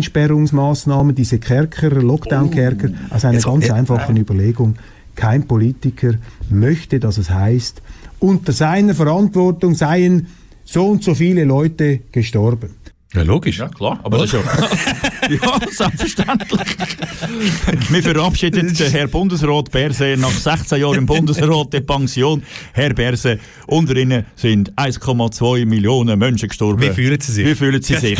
[0.00, 4.76] Corona-Einsperrungsmaßnahmen, diese Kerker, Lockdown-Kerker, aus einer Jetzt- ganz äh, einfachen Überlegung.
[5.14, 6.14] Kein Politiker
[6.48, 7.82] möchte, dass es heißt,
[8.20, 10.26] unter seiner Verantwortung seien
[10.64, 12.70] so und so viele Leute gestorben.
[13.12, 13.58] Ja, logisch.
[13.58, 14.40] Ja, klar, aber das ist ja...
[15.28, 16.60] ja, selbstverständlich.
[17.90, 22.44] Wir verabschieden den Herr Bundesrat Berse nach 16 Jahren im Bundesrat der Pension.
[22.72, 26.80] Herr Berse, unter Ihnen sind 1,2 Millionen Menschen gestorben.
[26.80, 27.46] Wie fühlen Sie sich?
[27.46, 28.18] Wie fühlen Sie sich?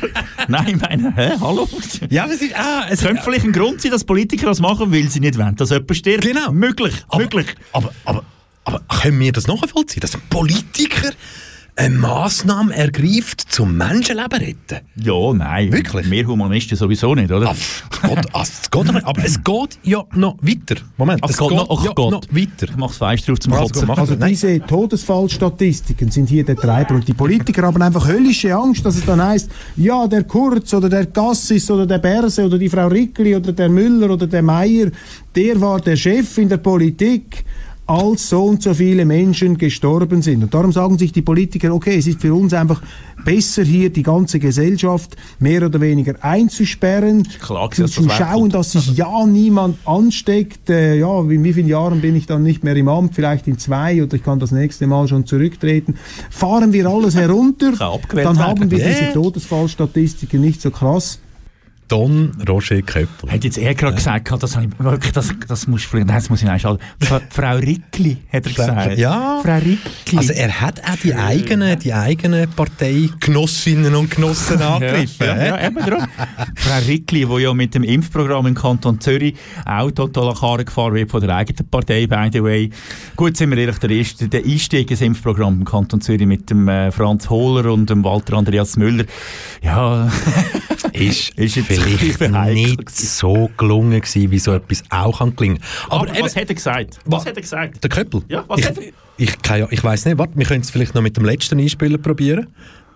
[0.48, 1.66] Nein, ich meine, hä, hallo?
[2.10, 2.54] Ja, aber es ist...
[2.54, 5.56] Ah, es könnte vielleicht ein Grund sein, dass Politiker das machen, weil sie nicht wollen,
[5.56, 6.24] dass jemand stirbt.
[6.24, 6.52] Genau.
[6.52, 7.46] Möglich, aber, möglich.
[7.72, 8.22] Aber, aber,
[8.64, 11.12] aber können wir das nachvollziehen, dass ein Politiker
[11.78, 14.78] eine Massnahme ergreift zum Menschenleben retten.
[14.96, 15.70] Ja, nein.
[15.70, 16.10] Wirklich?
[16.10, 17.50] Wir Humanisten sowieso nicht, oder?
[17.52, 20.80] Es geht, ah, es geht noch, aber es geht ja noch weiter.
[20.96, 22.12] Moment, Ach, es geht noch- ach ja Gott.
[22.12, 22.68] noch weiter.
[22.70, 23.90] Ich mach's Fleisch drauf zum Also, Kotzen.
[23.90, 24.30] Also Nein.
[24.30, 29.04] diese Todesfallstatistiken sind hier der Treiber und die Politiker haben einfach höllische Angst, dass es
[29.04, 33.36] dann heißt, ja, der Kurz oder der Gassis oder der Berse oder die Frau Rickli
[33.36, 34.90] oder der Müller oder der Meier,
[35.34, 37.44] der war der Chef in der Politik
[37.86, 40.42] als so und so viele Menschen gestorben sind.
[40.42, 42.82] Und darum sagen sich die Politiker, okay, es ist für uns einfach
[43.24, 48.72] besser hier die ganze Gesellschaft mehr oder weniger einzusperren, klar zu, zu das schauen, dass
[48.72, 50.68] sich ja niemand ansteckt.
[50.70, 53.14] Äh, ja, in wie vielen Jahren bin ich dann nicht mehr im Amt?
[53.14, 55.94] Vielleicht in zwei oder ich kann das nächste Mal schon zurücktreten.
[56.30, 57.72] Fahren wir alles herunter,
[58.14, 61.20] dann haben wir diese Todesfallstatistiken nicht so krass.
[61.88, 63.30] Don Roger Köppel.
[63.30, 66.42] Hat jetzt er gerade gesagt, das, ich, wirklich, das, das muss ich vielleicht, das muss
[66.42, 66.82] ich einschalten.
[67.00, 68.98] Fra- Frau Rickli, hat er gesagt.
[68.98, 69.40] Ja.
[69.44, 70.16] Frau Rickli.
[70.16, 75.26] Also er hat auch die eigenen, die eigenen Parteigenossinnen und Genossen angegriffen.
[75.26, 76.06] Ja, ja, eben darum.
[76.56, 79.34] Frau Rickli, die ja mit dem Impfprogramm im Kanton Zürich
[79.64, 82.70] auch total an gefahren wird von der eigenen Partei, by the way.
[83.14, 86.68] Gut, sind wir ehrlich, der, erste, der Einstieg ins Impfprogramm im Kanton Zürich mit dem
[86.68, 89.04] äh, Franz Hohler und dem Walter Andreas Müller,
[89.62, 90.10] ja,
[90.92, 93.06] Ist, Ist jetzt vielleicht nicht gewesen.
[93.06, 95.58] so gelungen gewesen, wie so etwas auch kann gelingen.
[95.88, 96.98] aber, eben, was hat er gesagt?
[97.04, 97.82] Wa- Was hat er gesagt?
[97.82, 98.22] der Köppel?
[98.28, 98.84] Ja, was ich, hat er-
[99.18, 101.98] ich, kann ich weiss nicht, warte, wir können es vielleicht noch mit dem letzten Einspieler
[101.98, 102.46] probieren.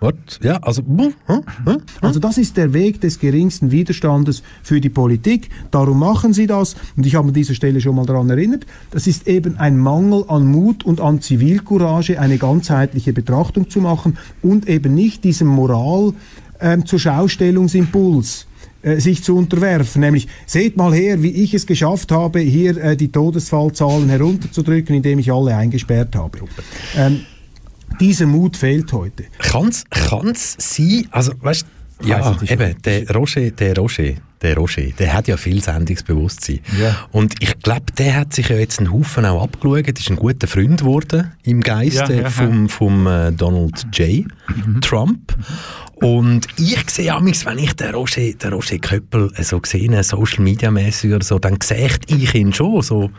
[0.03, 1.77] Warte, ja, also, hm, hm, hm.
[2.01, 5.51] Also das ist der Weg des geringsten Widerstandes für die Politik.
[5.71, 6.75] Darum machen sie das.
[6.97, 8.65] Und ich habe an dieser Stelle schon mal daran erinnert.
[8.93, 14.17] Das ist eben ein Mangel an Mut und an Zivilcourage, eine ganzheitliche Betrachtung zu machen
[14.41, 16.15] und eben nicht diesem Moral
[16.63, 18.50] ähm, zur Schaustellungsimpuls äh,
[18.83, 20.01] sich zu unterwerfen.
[20.01, 25.19] Nämlich, seht mal her, wie ich es geschafft habe, hier äh, die Todesfallzahlen herunterzudrücken, indem
[25.19, 26.39] ich alle eingesperrt habe.
[26.97, 27.21] Ähm,
[28.01, 29.25] dieser Mut fehlt heute.
[29.39, 31.67] Kann's, kann's sein, also, weißt
[32.03, 36.61] ja, eben, der Roger, der Roger, der Roger, der hat ja viel Sendungsbewusstsein.
[36.81, 36.97] Ja.
[37.13, 40.47] Und ich glaube, der hat sich ja jetzt einen Haufen auch abgeschaut, ist ein guter
[40.47, 44.27] Freund geworden im Geiste Ja, ja, vom, vom äh, Donald J.
[44.81, 45.37] Trump.
[46.01, 50.43] Und ich sehe amigs, wenn ich den Roger, den Roger Köppel äh, so sehe, Social
[50.43, 53.11] Media mäßig oder so, dann sehe ich ihn schon so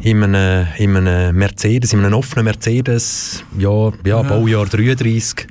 [0.00, 5.46] in einem, in einem Mercedes, in einem offenen Mercedes, ja, ja, Baujahr 33,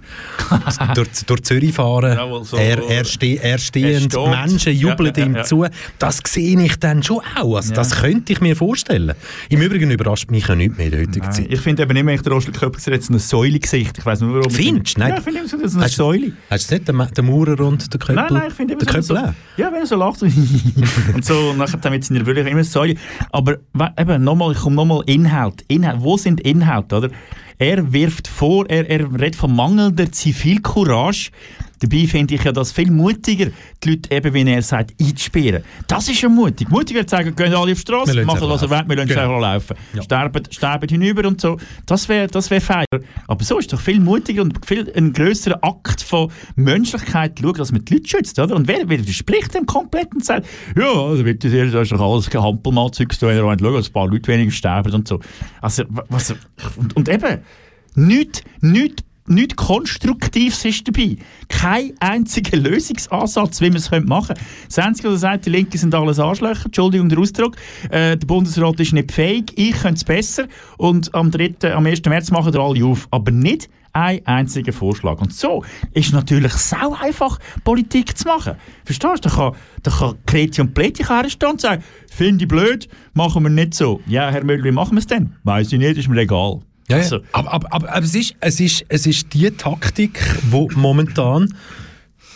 [0.96, 2.18] durch, durch Zürich fahren.
[2.18, 4.30] Jawohl, so- er, er, ste er stehend, steht.
[4.30, 5.44] Menschen jubeln Ja, ja, ihm ja.
[5.44, 5.66] zu.
[6.00, 7.56] Das sehe ich dann schon auch.
[7.58, 9.14] Also, Das könnte ich mir vorstellen.
[9.50, 11.46] Im Übrigen überrascht mich ja nichts mehr in der heutigen Zeit.
[11.48, 14.00] Ich finde eben immer, wenn ich den Roger Köppel jetzt eine Säule-Gesicht.
[14.00, 14.50] Ich weiß nicht, warum.
[14.50, 15.02] Findest du?
[15.02, 15.10] Nein.
[15.12, 16.32] Ja, ich finde das ist eine Säule.
[16.52, 18.16] Hast du nicht den, den Maurer und den Köppel?
[18.16, 19.22] Nein, nein, ich finde immer den so, so?
[19.56, 20.22] Ja, wenn er so lacht.
[21.14, 22.96] und so, und nachher dann mit seiner Brille immer Säule.
[23.32, 23.60] Aber
[23.98, 25.64] eben, nochmal, ich komme nochmal Inhalt.
[25.70, 26.02] Inhalt.
[26.02, 27.10] Wo sind Inhalte, oder?
[27.58, 31.32] Er wirft vor, er, er redet von mangelnder Zivilcourage.
[31.82, 33.48] Dabei finde ich ja das viel mutiger,
[33.84, 35.64] die Leute eben, wie er sagt, einzusperren.
[35.88, 36.70] Das ist ja mutig.
[36.70, 39.22] Mutig wäre zu sagen, gehen alle auf die Straße, machen, was wollt, wir lassen Genau.
[39.22, 39.76] einfach laufen.
[39.96, 40.02] Ja.
[40.04, 41.58] Sterben, sterben hinüber und so.
[41.88, 42.86] Das wäre das wär fein.
[43.28, 47.72] Aber so ist doch viel mutiger und viel ein grösserer Akt von Menschlichkeit, schauen, dass
[47.72, 48.38] man die Leute schützt.
[48.40, 48.56] Oder?
[48.56, 50.46] Und wer widerspricht dem komplett und sagt,
[50.78, 53.94] ja, also bitte sehr, das ist doch alles Hampelmann-Zeugs, da wenn ihr schauen, dass ein
[53.94, 55.20] paar Leute weniger sterben und so.
[55.62, 56.36] Also, wa- was,
[56.78, 57.40] und, und eben,
[57.96, 61.16] nichts, nichts Nichts Konstruktives ist dabei.
[61.48, 64.42] Kein einziger Lösungsansatz, wie man es machen könnte.
[64.68, 67.56] Das Einzige, was er sagt, die Linke sind alles Arschlöcher, Entschuldigung der Ausdruck.
[67.90, 70.48] Äh, der Bundesrat ist nicht fähig, ich könnte es besser.
[70.78, 72.04] Und am, 3., am 1.
[72.06, 73.08] März machen wir alle auf.
[73.12, 75.22] Aber nicht ein einziger Vorschlag.
[75.22, 75.64] Und so
[75.94, 78.56] ist natürlich sau einfach, Politik zu machen.
[78.86, 79.30] Verstehst du?
[79.30, 83.50] Da kann, da kann Kreti und Pleti herstehen und sagen, finde ich blöd, machen wir
[83.50, 84.02] nicht so.
[84.08, 85.36] Ja, Herr Müller, wie machen wir es denn?
[85.44, 86.62] Weiß ich nicht, ist mir egal.
[86.92, 87.04] Ja, ja.
[87.04, 90.20] Also, aber, aber, aber, aber es, ist, es, ist, es ist die Taktik,
[90.50, 91.54] wo momentan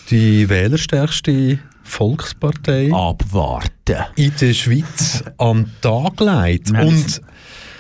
[0.10, 4.06] die wählerstärkste Volkspartei abwarten.
[4.16, 6.72] in der Schweiz am Tag legt.
[6.72, 7.22] Und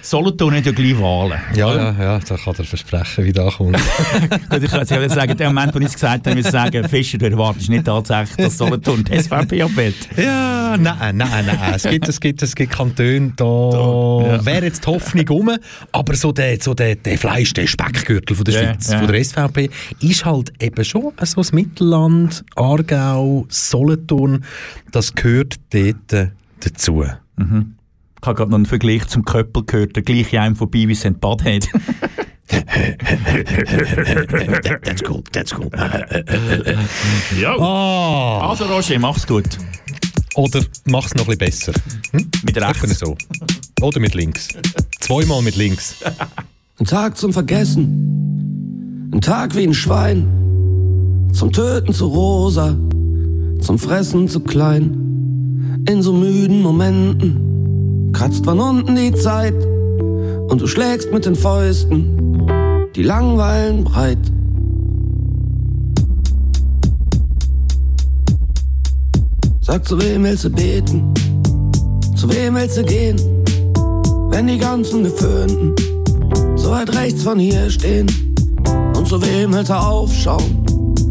[0.06, 1.40] Solothurn hat ja gleich Wahlen.
[1.56, 3.76] ja, ja, ja, da kann er versprechen, wie da kommt.
[4.50, 6.88] Gut, ich kann jetzt sagen, dem Moment, wo ich es gesagt habe, muss ich sagen,
[6.88, 9.96] Fischer, du erwartest nicht tatsächlich, dass Solothurn die SVP abwählt.
[10.16, 11.74] ja, nein, nein, nein.
[11.74, 14.46] Es gibt, es gibt, es gibt Kantone, da, ja.
[14.46, 15.58] wäre jetzt die Hoffnung um,
[15.92, 19.72] aber so der, so der, der Fleisch, der Speckgürtel von der Schweiz, von der SVP,
[20.02, 24.46] ist halt eben schon so das Mittelland, Aargau, Solothurn,
[24.92, 26.30] das gehört dort
[26.60, 27.06] dazu.
[28.26, 31.22] Ich habe gerade noch einen Vergleich zum Köppel gehört, der gleiche einem von Beavis and
[31.22, 31.70] Butthead.
[34.84, 35.70] That's cool, that's cool.
[37.40, 37.56] ja.
[37.60, 39.46] Ah, Also Roger, mach's gut.
[40.34, 41.74] oder mach's noch ein bisschen besser.
[42.14, 42.32] Hm?
[42.44, 42.98] Mit rechts.
[42.98, 43.16] So.
[43.84, 44.48] Oder mit links.
[45.02, 45.98] Zweimal mit links.
[46.80, 49.12] Ein Tag zum Vergessen.
[49.14, 52.76] Ein Tag wie ein Schwein, zum Töten zu rosa,
[53.62, 55.84] zum Fressen zu klein.
[55.88, 57.54] In so müden Momenten
[58.16, 59.54] kratzt von unten die Zeit
[60.48, 62.48] und du schlägst mit den Fäusten
[62.96, 64.18] die Langweilen breit.
[69.60, 71.14] Sag, zu wem willst du beten?
[72.16, 73.20] Zu wem willst du gehen?
[74.30, 75.76] Wenn die ganzen Geföhnten
[76.56, 78.08] so weit rechts von hier stehen.
[78.96, 80.64] Und zu wem willst du aufschauen,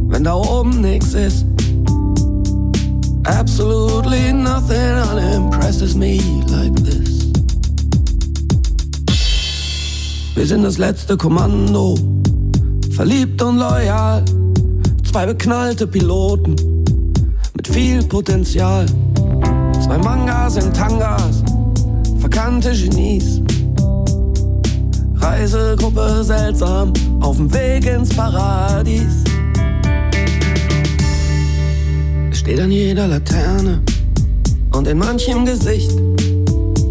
[0.09, 1.45] wenn da oben nix ist?
[3.27, 7.33] Absolutely nothing unimpresses me like this.
[10.35, 11.97] Wir sind das letzte Kommando,
[12.91, 14.22] verliebt und loyal.
[15.11, 16.57] Zwei beknallte Piloten
[17.55, 18.85] mit viel Potenzial.
[19.83, 21.43] Zwei Mangas in Tangas,
[22.20, 23.41] verkannte Genies.
[25.14, 29.25] Reisegruppe seltsam auf dem Weg ins Paradies.
[32.45, 33.80] Steht an jeder Laterne
[34.74, 35.90] und in manchem Gesicht,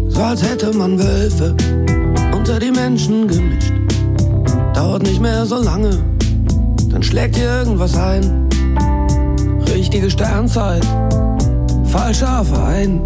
[0.08, 1.54] so als hätte man Wölfe
[2.34, 3.72] unter die Menschen gemischt.
[4.74, 6.02] Dauert nicht mehr so lange,
[6.90, 8.48] dann schlägt hier irgendwas ein.
[9.72, 10.84] Richtige Sternzeit,
[11.84, 13.00] falscher Verein.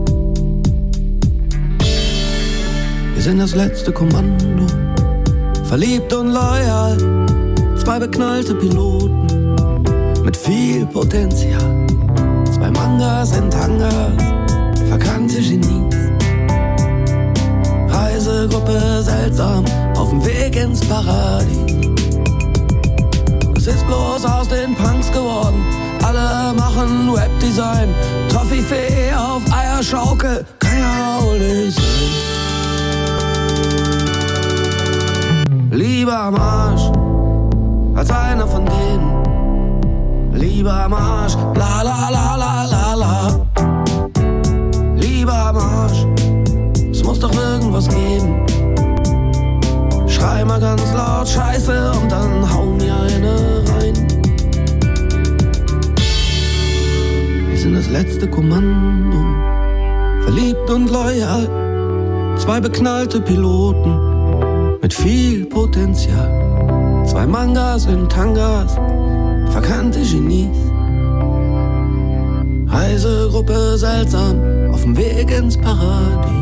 [3.15, 4.67] Wir sind das letzte Kommando
[5.65, 6.97] verliebt und loyal.
[7.77, 9.27] Zwei beknallte Piloten
[10.25, 11.78] mit viel Potenzial.
[12.99, 14.13] Zwei Mangas in Tangas,
[14.89, 15.95] verkannte Genies.
[17.89, 19.65] Reisegruppe seltsam
[19.97, 21.77] auf dem Weg ins Paradies.
[23.57, 25.63] Es ist bloß aus den Punks geworden.
[26.03, 27.95] Alle machen Webdesign.
[28.31, 31.85] Toffifee auf Eierschaukel, kann ja wohl nicht sein.
[35.71, 36.91] Lieber am Arsch
[37.95, 40.33] als einer von denen.
[40.33, 43.29] Lieber am Arsch, la la la la la la.
[44.97, 46.07] Lieber am Arsch,
[46.91, 48.45] es muss doch irgendwas geben.
[50.07, 53.95] Schrei mal ganz laut Scheiße und dann hau mir eine rein.
[57.49, 59.19] Wir sind das letzte Kommando,
[60.25, 61.49] verliebt und loyal.
[62.37, 67.05] Zwei beknallte Piloten mit viel Potenzial.
[67.05, 68.75] Zwei Mangas in Tangas,
[69.51, 70.68] verkannte Genies.
[72.69, 74.37] Reisegruppe seltsam,
[74.73, 76.33] auf dem Weg ins Paradies.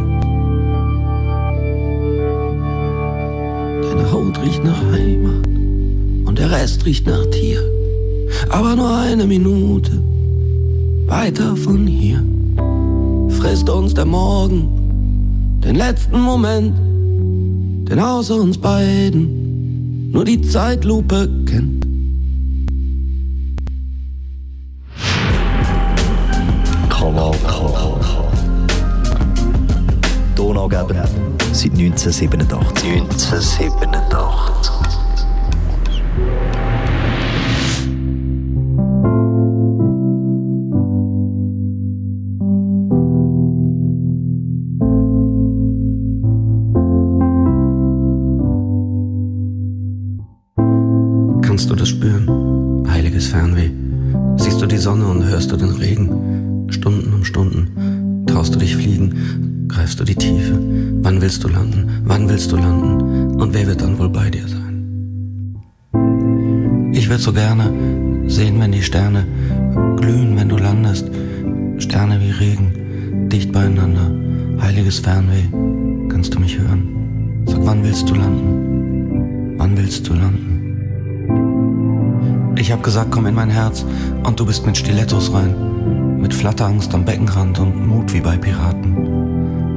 [3.83, 5.47] Deine Haut riecht nach Heimat
[6.27, 7.61] und der Rest riecht nach Tier.
[8.51, 9.93] Aber nur eine Minute
[11.07, 12.23] weiter von hier
[13.29, 16.77] frisst uns der Morgen den letzten Moment
[17.89, 21.86] denn außer uns beiden nur die Zeitlupe kennt.
[30.87, 31.09] Donaugeber
[31.53, 33.01] seit 1987.
[33.01, 34.86] 1987.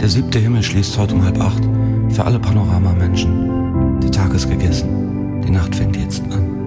[0.09, 1.63] Der siebte Himmel schließt heute um halb acht
[2.09, 3.99] für alle Panoramamenschen.
[4.01, 6.58] Der Tag ist gegessen, die Nacht fängt jetzt an.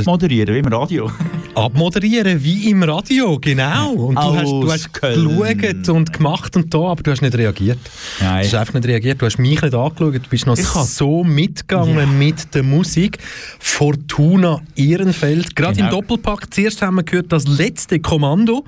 [0.00, 1.10] Abmoderieren, wie im Radio.
[1.54, 3.92] Abmoderieren wie im Radio, genau.
[3.92, 5.38] Und du Aus hast, du hast Köln.
[5.58, 7.78] geschaut und gemacht und da, aber du hast nicht reagiert.
[8.20, 8.40] Nein.
[8.42, 9.22] Du hast einfach nicht reagiert.
[9.22, 10.14] Du hast mich nicht angeschaut.
[10.14, 12.06] Du bist noch Ich so mitgegangen Ja.
[12.06, 13.18] mit der Musik.
[13.60, 15.54] Fortuna Ehrenfeld.
[15.56, 16.00] Gerade im Genau.
[16.00, 16.52] Doppelpack.
[16.52, 18.64] Zuerst haben wir gehört das letzte Kommando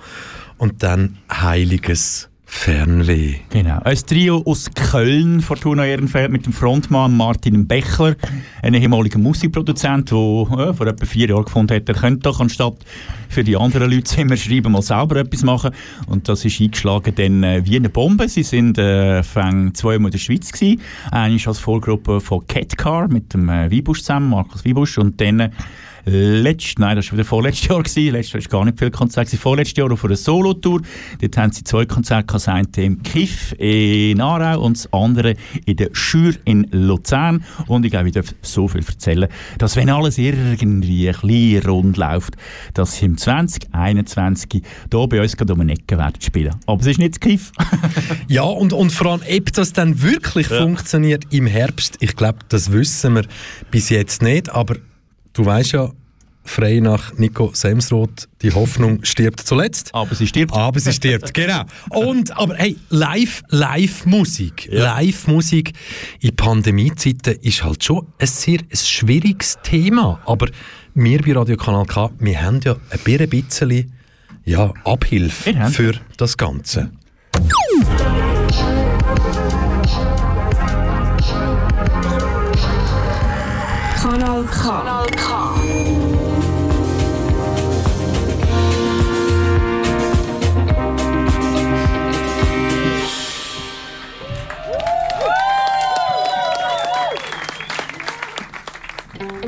[0.58, 3.40] und dann Heiliges Fernweh.
[3.50, 3.80] Genau.
[3.82, 8.14] Ein Trio aus Köln, Fortuna Ehrenfeld, mit dem Frontmann Martin Bechler,
[8.62, 12.76] einem ehemaligen Musikproduzent, der äh, vor etwa vier Jahren gefunden hat, er könnte doch anstatt
[13.28, 15.72] für die anderen Leute immer schreiben, mal selber etwas machen.
[16.06, 18.28] Und das ist eingeschlagen dann äh, wie eine Bombe.
[18.28, 20.80] Sie sind äh, zweimal in der Schweiz gewesen.
[21.10, 25.50] Eine als Vorgruppe von Catcar mit dem äh, Wiebusch zusammen, Markus Wiebusch, und dann
[26.06, 27.82] äh, Letzt, nein, das war wieder vorletztes Jahr.
[27.82, 28.12] Gewesen.
[28.12, 29.28] Letztes Jahr war gar nicht viel Konzert.
[29.28, 30.82] Vorletztes Jahr auf einer Solo-Tour.
[31.20, 32.26] Dort haben sie zwei Konzerte.
[32.32, 35.34] Das eine im Kiff in Aarau und das andere
[35.64, 37.44] in der Schür in Luzern.
[37.66, 39.28] Und ich glaube, ich darf so viel erzählen,
[39.58, 42.36] dass wenn alles irgendwie ein bisschen rund läuft,
[42.74, 46.54] dass sie im 2021 hier bei uns gerade um eine Ecke werden spielen.
[46.66, 47.52] Aber es ist nicht das Kiff.
[48.28, 52.72] Ja, und, und vor allem, ob das dann wirklich funktioniert im Herbst, ich glaube, das
[52.72, 53.24] wissen wir
[53.70, 54.76] bis jetzt nicht, aber
[55.36, 55.90] du weißt ja,
[56.44, 59.90] frei nach Nico Semsroth, die Hoffnung stirbt zuletzt.
[59.92, 60.54] Aber sie stirbt.
[60.54, 61.62] Aber sie stirbt, genau.
[61.90, 64.94] Und, aber hey, live, Live-Musik, Ja.
[64.96, 65.72] Live-Musik
[66.20, 70.48] in Pandemiezeiten ist halt schon ein sehr ein schwieriges Thema, aber
[70.94, 73.92] wir bei Radio Kanal K, wir haben ja ein bisschen
[74.44, 76.90] ja, Abhilfe für das Ganze.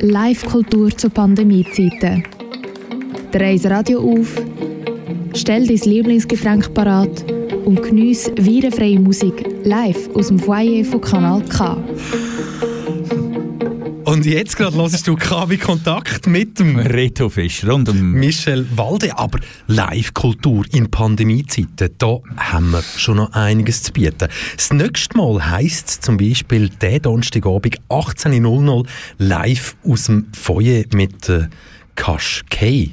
[0.01, 2.23] Live-Kultur zu Pandemiezeiten.
[3.33, 4.41] Dreh das Radio auf,
[5.35, 7.25] stell dein Lieblingsgetränk parat
[7.65, 11.77] und geniesse virenfreie Musik live aus dem Foyer von Kanal K.
[14.09, 19.19] Und jetzt gerade hörst du KW Kontakt mit dem Reto Fischer und dem Michel Walde.
[19.19, 24.29] Aber Live-Kultur in Pandemiezeiten, da haben wir schon noch einiges zu bieten.
[24.57, 28.87] Das nächste Mal heisst es zum Beispiel der Donnerstagabend 18.00
[29.19, 31.49] live aus dem Foyer mit äh,
[31.95, 32.89] Kash K.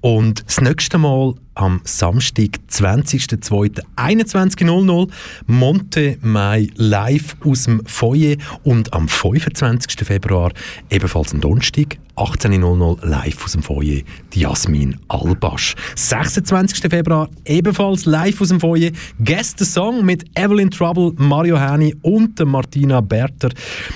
[0.00, 5.08] Und das nächste Mal am Samstag, 20.02.21.00
[5.46, 10.06] Monte Mai live aus dem Foyer und am 25.
[10.06, 10.52] Februar
[10.90, 14.02] ebenfalls am Donnerstag, 18.00 live aus dem Foyer,
[14.34, 15.74] Jasmin Albasch.
[15.96, 16.90] 26.
[16.90, 18.90] Februar ebenfalls live aus dem Foyer,
[19.22, 23.50] Guest the Song mit Evelyn Trouble, Mario Häni und Martina Berter.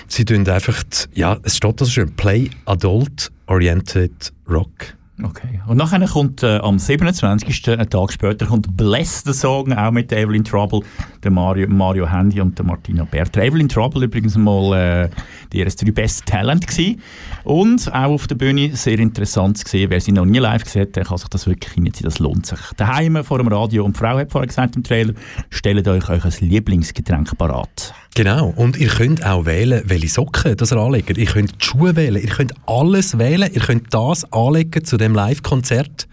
[0.09, 0.83] Sie tun einfach,
[1.15, 4.97] ja, es steht so schön, Play Adult Oriented Rock.
[5.23, 5.61] Okay.
[5.67, 7.69] Und nachher kommt äh, am 27.
[7.71, 10.81] einen Tag später kommt Bless the Song, auch mit Evelyn Trouble,
[11.23, 13.43] der Mario, Mario Handy und der Martina Berter.
[13.43, 15.11] Evelyn Trouble übrigens mal äh,
[15.53, 17.01] die erste drei Best Talent gewesen.
[17.45, 19.89] Und auch auf der Bühne sehr interessant gesehen.
[19.89, 22.45] Wer sie noch nie live gesehen hat, der kann sich das wirklich reinziehen, das lohnt
[22.45, 22.61] sich.
[22.77, 25.15] Daheim vor dem Radio und die Frau hat vorher gesagt im Trailer,
[25.49, 27.86] stellt euch euch ein Lieblingsgetränk parat.
[28.17, 28.55] Genau.
[28.57, 31.19] Und ihr könnt auch wählen, welche Socken das ihr anlegt.
[31.19, 32.23] Ihr könnt die Schuhe wählen.
[32.23, 33.51] Ihr könnt alles wählen.
[33.53, 36.09] Ihr könnt das anlegen zu dem Live-Konzert.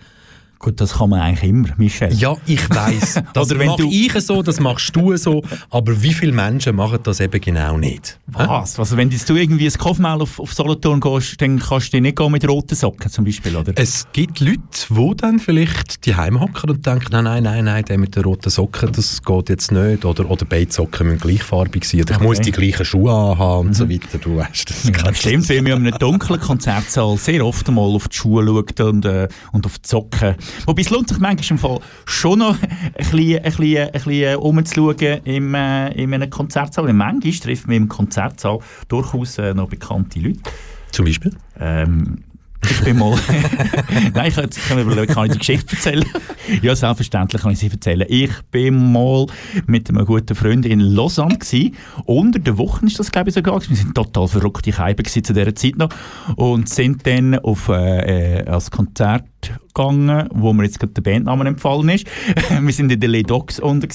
[0.63, 2.13] Gut, das kann man eigentlich immer, Michel.
[2.13, 3.21] Ja, ich weiss.
[3.33, 6.75] Das Oder wenn mache du- ich so, das machst du so, aber wie viele Menschen
[6.77, 8.17] machen das eben genau nicht?
[8.27, 8.79] Was?
[8.79, 12.15] Also wenn jetzt du irgendwie ein Kopfmaul auf, auf Solothurn gehst, dann kannst du nicht
[12.15, 13.73] gehen mit roten Socken zum Beispiel, oder?
[13.75, 14.59] Es gibt Leute,
[14.89, 18.49] die dann vielleicht die hocken und denken, nein, nein, nein, nein, der mit den roten
[18.49, 20.05] Socken, das geht jetzt nicht.
[20.05, 22.01] Oder, oder beide Socken müssen gleichfarbig sein.
[22.01, 22.25] Oder ich Okay.
[22.27, 24.17] muss die gleichen Schuhe anhaben und so weiter.
[24.17, 24.83] Du weißt das.
[24.85, 28.79] Ja, stimmt, weil man in einem dunklen Konzertsaal sehr oft mal auf die Schuhe schaut
[28.79, 30.35] und, äh, und auf die Socken.
[30.65, 34.35] Wobei es lohnt sich manchmal im Fall schon noch ein bisschen, ein bisschen, ein bisschen
[34.37, 36.85] umzuschauen im, äh, in einem Konzertsaal.
[36.85, 40.39] Weil manchmal trifft man im Konzertsaal durchaus äh, noch bekannte Leute.
[40.91, 41.33] Zum Beispiel?
[41.59, 42.23] Ähm,
[42.69, 43.17] ich bin mal...
[44.13, 46.05] Nein, ich kann, mir- kann ich die Geschichte erzählen?
[46.61, 48.05] ja, selbstverständlich kann ich sie erzählen.
[48.07, 49.25] Ich bin mal
[49.67, 51.75] mit einem guten Freund in Lausanne gewesen.
[52.05, 53.61] Unter der Woche ist das, glaube ich, sogar.
[53.67, 55.89] Wir sind total verrückte gewesen zu dieser Zeit noch.
[56.37, 59.25] Und sind dann auf äh, äh, als Konzert
[59.73, 62.07] gegangen, wo mir jetzt gerade der Bandname empfallen ist.
[62.61, 63.89] wir sind in der Les Dogs unten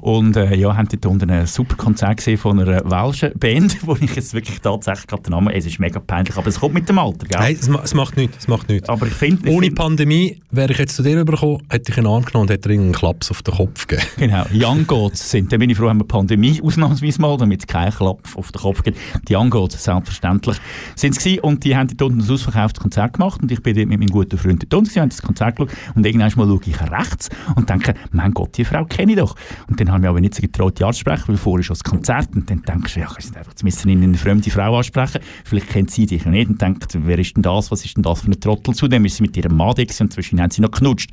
[0.00, 3.96] und äh, ja, haben dort unten ein super Konzert gesehen von einer welschen Band, wo
[4.00, 6.88] ich jetzt wirklich tatsächlich gerade den Namen, es ist mega peinlich, aber es kommt mit
[6.88, 7.38] dem Alter, gell?
[7.38, 8.38] Nein, es, ma- es macht nichts.
[8.38, 8.88] Es macht nichts.
[8.88, 9.50] Aber ich finde...
[9.50, 12.74] Ohne Pandemie wäre ich jetzt zu dir übergekommen, hätte ich ihn angenommen und hätte dir
[12.74, 14.06] einen Klaps auf den Kopf gegeben.
[14.16, 15.52] Genau, Young Goats sind.
[15.52, 18.60] Dann bin ich froh, haben wir Pandemie ausnahmsweise mal, damit es keinen Klapp auf den
[18.60, 18.98] Kopf gibt.
[19.28, 20.56] Die Young Goats, selbstverständlich,
[20.94, 21.40] sind es gewesen.
[21.40, 24.10] Und die haben dort unten ein ausverkauftes Konzert gemacht und ich bin dort mit meinem
[24.10, 27.28] guten Freund dort unten gewesen, haben das Konzert geschaut und irgendwann mal schaue ich rechts
[27.54, 29.34] und denke, mein Gott, die Frau kenne ich doch.
[29.68, 31.74] Und dann habe ich mich aber nicht so getraut, die anzusprechen, weil vorher ist schon
[31.74, 34.76] das Konzert und dann denkst du, ja, ich sind einfach, müssen wir eine fremde Frau
[34.76, 35.20] ansprechen.
[35.44, 38.20] Vielleicht kennt sie dich nicht und denkt, wer ist denn das, was ist denn das
[38.20, 38.74] für ein Trottel?
[38.74, 41.10] Zudem ist sie mit ihrem Mann und zwischen haben sie noch knutscht.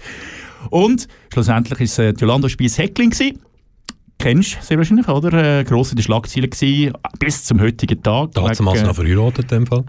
[0.69, 3.39] Und schlussendlich ist äh, Jolando Spies Heckling gewesen.
[4.19, 5.59] Kennst du sehr wahrscheinlich, oder?
[5.59, 8.31] Äh, gross in den Schlagzeilen gewesen, bis zum heutigen Tag.
[8.31, 9.83] Damals noch verheiratet in dem Fall.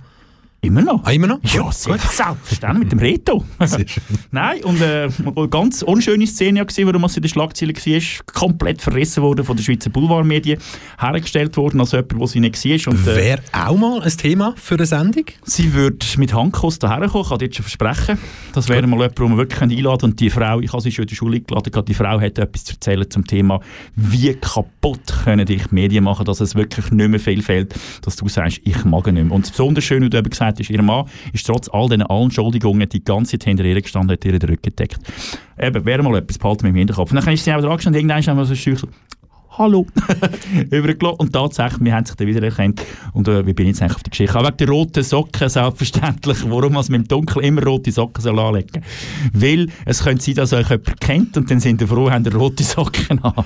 [0.64, 1.04] Immer noch?
[1.04, 1.40] Ah, immer noch?
[1.42, 3.44] Ja, sehr selbstverständlich, mit dem Reto.
[4.30, 8.80] Nein, und äh, eine ganz unschöne Szene gesehen, wo man in den Schlagzeilen war, komplett
[8.80, 10.58] verrissen worden von den Schweizer Boulevardmedien,
[10.98, 12.92] hergestellt worden als jemand, der sie nicht war.
[12.92, 15.24] Und, äh, Wäre auch mal ein Thema für eine Sendung?
[15.44, 18.18] Sie würde mit Handkuss daher kommen, kann jetzt schon versprechen.
[18.54, 20.10] Das wäre mal jemand, den wir wirklich einladen.
[20.10, 22.64] Und die Frau, ich habe sie schon in der Schule eingeladen, die Frau hat etwas
[22.64, 23.60] zu erzählen zum Thema,
[23.96, 28.16] wie kaputt können dich die Medien machen, dass es wirklich nicht mehr viel fehlt, dass
[28.16, 29.32] du sagst, ich mag nicht mehr.
[29.32, 32.02] Und das besonders schön, wie du eben gesagt hast, ihr Mann ist trotz all diesen
[32.02, 34.98] Anschuldigungen die ganze Zeit hinter ihr gestanden, hat ihr den Rücken gedeckt.
[35.58, 37.12] Eben, wäre mal etwas behalten mit dem Hinterkopf.
[37.12, 38.86] Und dann ist sie auch dran gestanden und irgendwann haben wir so,
[39.56, 39.86] Hallo.
[40.70, 41.20] Übergelassen.
[41.20, 42.82] Und tatsächlich, wir haben sich dann wieder erkannt.
[43.12, 44.36] Und äh, wie bin jetzt eigentlich auf die Geschichte?
[44.36, 46.38] Auch wegen der roten Socken, selbstverständlich.
[46.50, 48.82] Warum man mit dem Dunkeln immer rote Socken soll anlegen
[49.32, 52.34] Weil es könnte sein, dass euch jemand kennt und dann sind ihr froh, habt ihr
[52.34, 53.44] rote Socken an.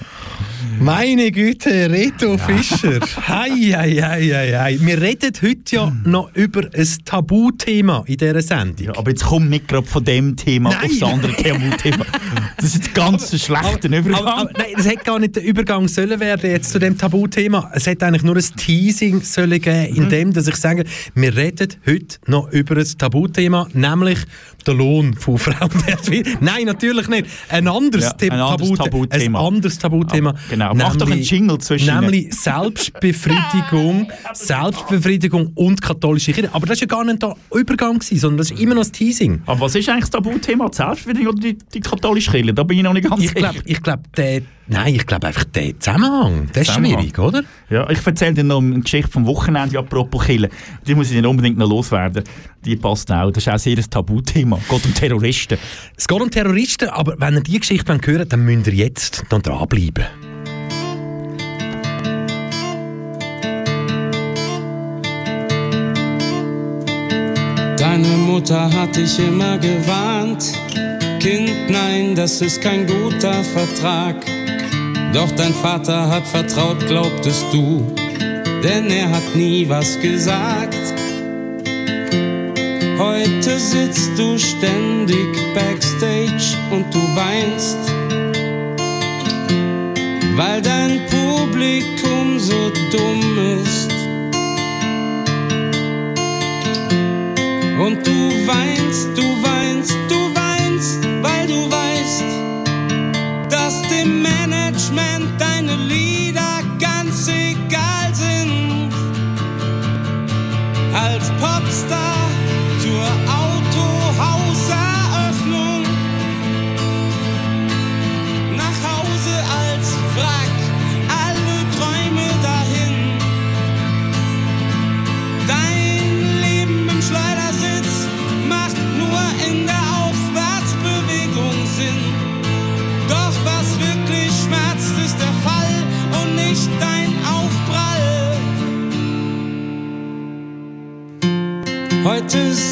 [0.81, 3.01] Meine Güte, Reto Fischer.
[3.27, 4.79] Hei, hei, hei, hei, hei.
[4.81, 8.87] Wir reden heute ja noch über ein Tabuthema in dieser Sendung.
[8.87, 10.85] Ja, aber jetzt kommt nicht gerade von dem Thema Nein.
[10.85, 12.05] aufs andere Tabuthema.
[12.57, 14.21] Das ist jetzt ganz ein schlechter Übergang.
[14.21, 17.73] Aber, aber, nein, es hätte gar nicht der Übergang sollen werden jetzt zu dem Tabuthema.
[17.75, 19.97] Es hätte eigentlich nur ein Teasing sollen geben, Mhm.
[20.05, 20.85] in dem, dass ich sage,
[21.17, 24.19] wir reden heute noch über ein Tabuthema, nämlich
[24.65, 25.71] der Lohn von Frauen.
[26.41, 27.27] nein, natürlich nicht.
[27.49, 29.39] Ein anderes, Ja, ein anderes Tabuthema.
[29.41, 30.31] Ein anderes Tabuthema.
[30.31, 31.99] Aber genau, mach doch einen Jingle zwischen.
[31.99, 36.51] Nämlich Selbstbefriedigung, Selbstbefriedigung und katholische Kirche.
[36.55, 38.93] Aber das war ja gar nicht der Übergang, gewesen, sondern das ist immer noch das
[38.93, 39.43] Teasing.
[39.47, 40.69] Aber was ist eigentlich das Tabuthema?
[40.69, 42.55] Die Selbstbefriedigung oder die, die katholische Kirche?
[42.55, 45.45] Da bin ich noch nicht ganz Ich glaube, ich glaub, der, nein, ich glaube einfach
[45.45, 47.01] der Zusammenhang, der ist Zusammenhang.
[47.01, 47.43] schwierig, oder?
[47.71, 50.51] Ja, ich erzähle dir noch eine Geschichte vom Wochenende apropos Kille.
[50.87, 52.25] Die muss ich nicht unbedingt noch loswerden.
[52.65, 53.31] Die passt auch.
[53.31, 54.59] Das ist auch sehr ein Tabuthema.
[54.59, 55.59] Es geht um Terroristen.
[55.97, 59.25] Es geht um Terroristen, aber wenn ihr diese Geschichte hören wollt, dann müsst ihr jetzt
[59.31, 60.05] noch dranbleiben.
[67.79, 70.53] Deine Mutter hat dich immer gewarnt.
[71.21, 74.17] Kind, nein, das ist kein guter Vertrag.
[75.13, 77.95] Doch dein Vater hat vertraut, glaubtest du,
[78.63, 80.77] denn er hat nie was gesagt.
[82.99, 87.79] Heute sitzt du ständig backstage und du weinst,
[90.37, 93.93] weil dein Publikum so dumm ist.
[97.81, 98.78] Und du weinst,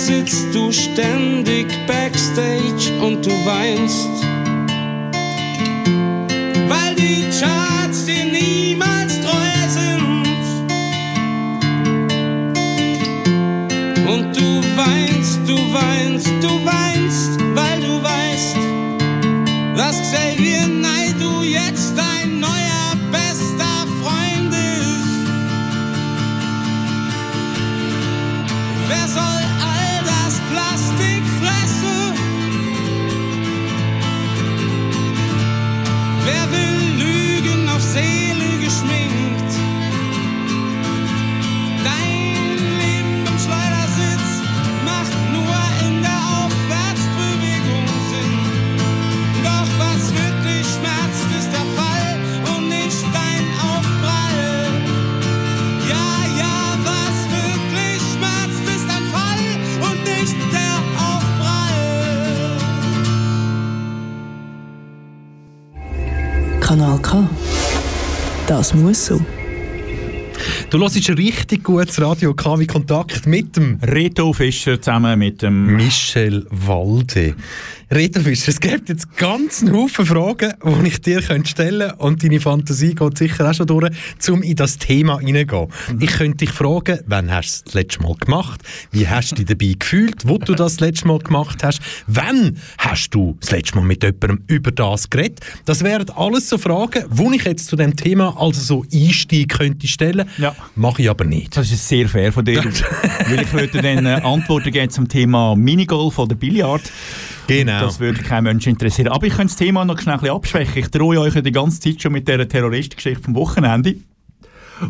[0.07, 4.09] sitzt du ständig backstage und du weinst.
[6.69, 10.27] Weil die Charts dir niemals treu sind.
[14.07, 16.86] Und du weinst, du weinst, du weinst,
[68.47, 69.21] Das muss so.
[70.71, 75.75] Du hörst ein richtig gutes Radio KW Kontakt mit dem Reto Fischer zusammen mit dem
[75.75, 77.35] Michel Walde.
[77.89, 82.21] Reto Fischer, es gibt jetzt ganz einen Haufen Fragen, die ich dir stellen könnte und
[82.21, 83.93] deine Fantasie geht sicher auch schon durch,
[84.29, 85.69] um in das Thema hineingehen.
[86.01, 88.61] Ich könnte dich fragen, wann hast du das letzte Mal gemacht?
[88.91, 91.81] Wie hast du dich dabei gefühlt, wo du das, das letzte Mal gemacht hast?
[92.09, 95.39] Wann hast du das letzte Mal mit jemandem über das geredet?
[95.65, 99.87] Das wären alles so Fragen, die ich jetzt zu dem Thema also so Einstieg könnte
[99.87, 100.29] stellen.
[100.39, 100.57] Ja.
[100.75, 101.57] Mache ich aber nicht.
[101.57, 102.65] Das ist sehr fair von dir.
[103.29, 106.83] Weil ich würde dann äh, Antworten geben zum Thema Minigolf oder Billard.
[107.47, 107.81] Genau.
[107.81, 109.09] Das würde kein Mensch interessieren.
[109.09, 110.79] Aber ich könnte das Thema noch schnell ein abschwächen.
[110.79, 113.97] Ich drohe euch ja die ganze Zeit schon mit dieser Terroristengeschichte vom Wochenende.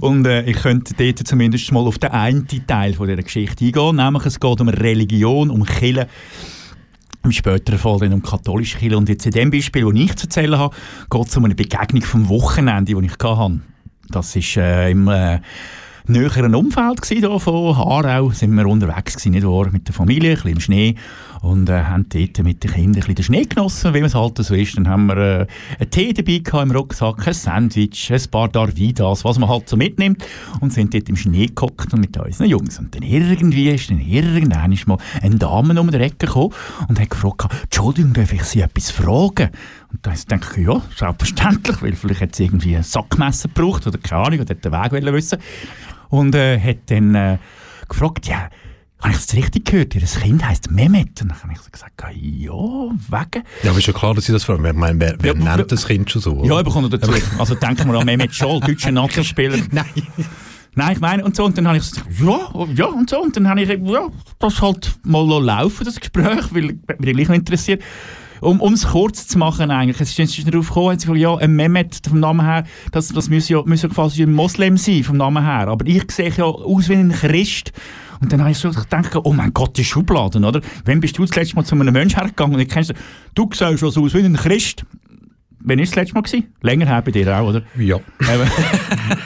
[0.01, 3.97] Und äh, ich könnte dort zumindest mal auf den einen Teil von dieser Geschichte eingehen.
[3.97, 6.09] Nämlich es geht um Religion, um Kirche.
[7.23, 8.97] Im späteren Fall dann um katholische Kirche.
[8.97, 10.75] Und jetzt in dem Beispiel, das ich zu erzählen habe,
[11.11, 13.61] geht es um eine Begegnung vom Wochenende, die ich hatte.
[14.09, 15.41] Das war äh, im äh,
[16.09, 18.31] näheren Umfeld hier von Aarau.
[18.31, 19.73] Sind wir unterwegs gewesen, nicht?
[19.73, 20.95] Mit der Familie, ein bisschen im Schnee.
[21.43, 24.39] Und äh, haben dort mit den Kindern ein bisschen den Schnee genossen, wie es halt
[24.39, 24.77] so ist.
[24.77, 25.47] Dann haben wir äh,
[25.79, 29.77] einen Tee dabei gehabt im Rucksack, ein Sandwich, ein paar Darvidas, was man halt so
[29.77, 30.25] mitnimmt.
[30.61, 32.79] Und sind dort im Schnee gehockt und mit unseren Jungs.
[32.79, 36.55] Und dann irgendwie ist dann irgendwann mal eine Dame um die Ecke gekommen
[36.89, 39.51] und hat gefragt, Entschuldigung, darf ich Sie etwas fragen?
[39.93, 43.99] Und dann denke ich, ja, selbstverständlich, weil vielleicht hat sie irgendwie ein Sackmesser gebraucht oder
[43.99, 45.39] keine Ahnung, oder hat den Weg wissen.
[46.09, 47.39] Und äh, hat dann äh,
[47.89, 48.49] gefragt, ja,
[49.01, 49.95] habe ich das richtig gehört?
[49.95, 51.21] Ihr Kind heisst Mehmet.
[51.23, 53.45] Und dann habe ich so gesagt, ja, wegen.
[53.63, 54.65] Ja, aber ist ja klar, dass Sie das fragen.
[54.65, 56.45] Ich meine, wer, wer Ja, nennt das Kind schon so?
[56.45, 57.13] Ja, ich bekomme noch dazu.
[57.39, 59.59] Also denken wir an Mehmet Scholl, deutscher Nazi-Spieler.
[59.71, 59.87] Nein.
[60.79, 63.35] Nein, ich meine, und so, und dann habe ich gesagt, ja, ja, und so, und
[63.35, 64.09] dann habe ich, ja,
[64.39, 66.63] das halt mal laufen, das Gespräch, weil
[66.99, 67.83] mich gleich noch interessiert.
[68.41, 72.01] Um es kurz zu machen eigentlich, es ist jetzt darauf gekommen, gesagt, ja, ein Mehmet
[72.09, 75.45] vom Namen her, das, das muss ja, muss ja quasi ein Moslem sein vom Namen
[75.45, 77.73] her, aber ich sehe ja aus wie ein Christ.
[78.21, 80.61] Und dann habe ich so gedacht, oh mein Gott, die Schubladen, oder?
[80.85, 82.95] Wann bist du das letzte Mal zu einem Menschen hergegangen und ich kennst
[83.35, 84.85] du, siehst schon so aus wie ein Christ.
[85.61, 86.23] Wann war das letzte Mal?
[86.23, 86.55] Gewesen?
[86.63, 87.63] Länger her bei dir auch, oder?
[87.77, 87.97] Ja.
[87.97, 88.51] Eben.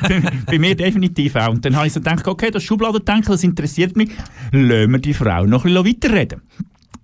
[0.23, 1.51] bei, bei mir definitiv auch.
[1.51, 4.11] Und dann habe ich so gedacht, okay, das Schubladendenken, das interessiert mich.
[4.51, 6.43] Lassen wir die Frau noch ein bisschen weiterreden.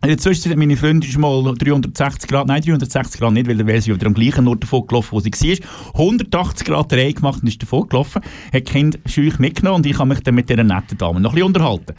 [0.02, 3.56] In der Zwischenzeit hat meine Freundin schon mal 360 Grad, nein 360 Grad nicht, weil
[3.56, 5.68] dann wäre sie wieder am gleichen Ort davon gelaufen, wo sie war.
[5.94, 10.10] 180 Grad Dreh gemacht und ist davon gelaufen, hat Kinder schüch mitgenommen und ich habe
[10.10, 11.94] mich dann mit dieser netten Dame noch ein bisschen unterhalten.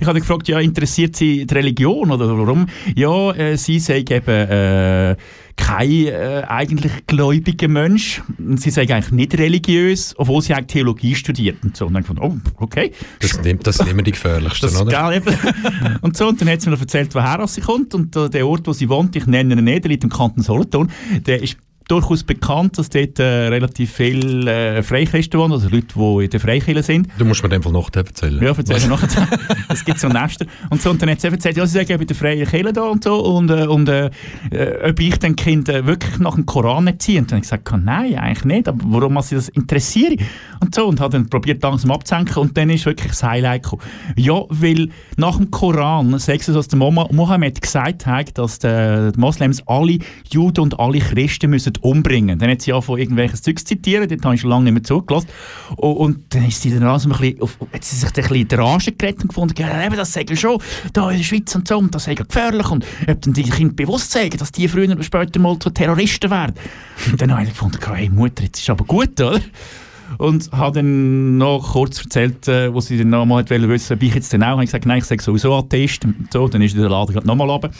[0.00, 2.66] Ich habe gefragt, ja, interessiert sie die Religion oder warum?
[2.96, 5.16] Ja, äh, sie sei eben äh,
[5.56, 8.22] kein äh, eigentlich gläubiger Mensch.
[8.38, 11.86] Und Sie sei eigentlich nicht religiös, obwohl sie eigentlich Theologie studiert und so.
[11.86, 12.92] Und dann fand oh, okay.
[13.20, 14.90] Das sind, das sind immer die gefährlichsten, Das, oder?
[16.02, 17.94] und so, und dann hat sie mir erzählt, woher sie kommt.
[17.94, 20.42] Und äh, der Ort, wo sie wohnt, ich nenne ihn nicht, der liegt im Kanton
[20.42, 20.90] Solothurn,
[21.26, 21.56] der ist
[21.88, 26.40] durchaus bekannt, dass dort äh, relativ viele äh, Freichristen wohnen, also Leute, die in der
[26.40, 27.08] Freikirche sind.
[27.18, 28.42] Du musst mir in dem Fall noch erzählen.
[28.42, 29.28] Ja, erzähl mir nachher.
[29.68, 30.46] Es gibt so Nester.
[30.70, 32.82] Und so, und dann hat sie erzählt, ja, sie sagen bei der freien Kirche da
[32.82, 34.10] und so, und, äh, und äh,
[34.50, 37.20] äh, ob ich den Kind äh, wirklich nach dem Koran erziehe.
[37.20, 40.16] Und dann habe ich gesagt, nein, eigentlich nicht, aber warum muss sie das interessieren?
[40.60, 43.82] Und so, und habe dann probiert langsam abzusenken, und dann ist wirklich das Highlight gekommen.
[44.16, 49.20] Ja, weil nach dem Koran, sagst du, dass der Mohammed gesagt hat, dass die, die
[49.20, 49.98] Moslems alle
[50.30, 52.38] Juden und alle Christen müssen umbringen.
[52.38, 54.82] Dann hat sie angefangen, irgendwelches Zeug zu zitieren, dort habe ich schon lange nicht mehr
[54.82, 55.28] zugelassen.
[55.76, 58.36] Und, und dann ist sie dann langsam ein bisschen, auf, hat sie sich ein bisschen
[58.36, 60.58] in die Rage geredet und gefunden, ja, eben, das sagen schon,
[60.92, 63.74] da in der Schweiz und so, und das sei gefährlich, und ob dann die Kinder
[63.74, 66.54] bewusst sagen, dass die früher oder später mal zu Terroristen werden.
[67.10, 69.40] Und dann habe ich gefunden, hey Mutter, jetzt ist aber gut, oder?
[70.18, 74.02] und habe dann noch kurz erzählt, äh, wo sie dann noch mal wissen wollte, ob
[74.02, 76.06] ich jetzt dann auch, habe ich gesagt, nein, ich sage sowieso Atheist.
[76.32, 77.70] So, dann ist der Laden gerade nochmal runter.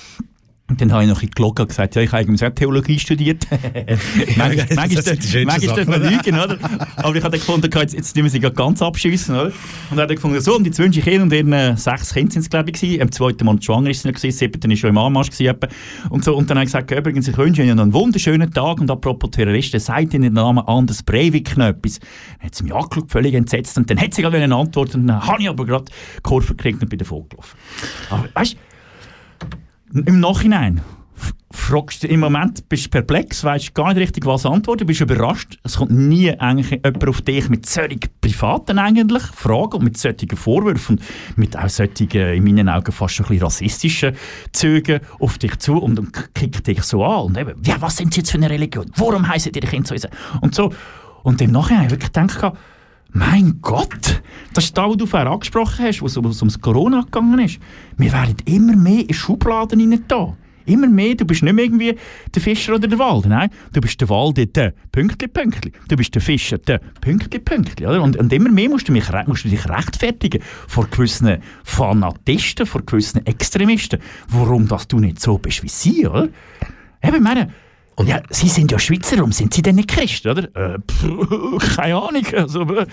[0.67, 2.99] Und dann habe ich noch ein gelogen und gesagt, ja, ich habe eigentlich auch Theologie
[2.99, 3.47] studiert.
[4.37, 6.59] manchmal darf man lügen, oder?
[6.97, 9.45] Aber ich habe dann gefunden, jetzt, jetzt müssen wir sie ganz abschiessen, oder?
[9.45, 9.53] Und
[9.91, 12.33] dann habe ich gefunden, so, und jetzt wünsche ich Ihnen und Ihren äh, sechs Kinder
[12.33, 13.03] sind es, glaube ich, gewesen.
[13.03, 15.55] Am zweiten Monat schwanger ist sie noch gewesen, siebten ist schon im Anmarsch gewesen.
[16.09, 18.91] Und, so, und dann habe ich gesagt, übrigens, ich wünsche Ihnen einen wunderschönen Tag und
[18.91, 21.99] apropos Terroristen, sagt Ihnen den Namen Anders Breivik noch etwas.
[21.99, 25.09] Dann hat sie mich angeschaut, völlig entsetzt und dann hat sie gerade eine Antwort und
[25.09, 25.93] dann habe ich aber gerade
[26.23, 27.55] Kurve gekriegt und bin davon gelaufen.
[28.09, 28.57] Aber weißt
[29.95, 30.81] im Nachhinein
[31.53, 35.57] fragst du, im Moment bist du perplex, weißt gar nicht richtig, was antworten, bist überrascht.
[35.63, 40.37] Es kommt nie eigentlich jemand auf dich mit solchen privaten eigentlich Fragen und mit solchen
[40.37, 44.17] Vorwürfen und mit auch solchen, in meinen Augen fast ein bisschen rassistischen
[44.53, 47.27] Zügen auf dich zu und, und kickt dich so an.
[47.27, 48.91] Und eben, ja, was sind Sie jetzt für eine Religion?
[48.97, 50.09] Warum heißen die Kinder so?
[50.41, 50.73] Und so.
[51.23, 52.53] Und im Nachhinein habe ich wirklich gedacht,
[53.15, 54.23] mein Gott,
[54.55, 57.61] das ist das, was du vorher angesprochen hast, wo es ums Corona gegangen ist.
[57.97, 60.05] Wir werden immer mehr in Schubladen hinein
[60.67, 61.95] Immer mehr, du bist nicht mehr irgendwie
[62.35, 65.73] der Fischer oder der Wald, nein, du bist der Wald, der Pünktli, Pünktli.
[65.89, 67.87] Du bist der Fischer, der Pünktli, Pünktli.
[67.87, 68.03] Oder?
[68.03, 72.83] Und, und immer mehr musst du, mich, musst du dich rechtfertigen vor gewissen Fanatisten, vor
[72.83, 76.29] gewissen Extremisten, warum dass du nicht so bist wie sie, oder?
[77.03, 77.51] Eben, meine,
[77.97, 80.45] und ja, Sie sind ja Schweizer, warum sind Sie denn nicht Christ, oder?
[80.57, 82.27] Äh, pff, keine Ahnung.
[82.37, 82.87] Also, äh,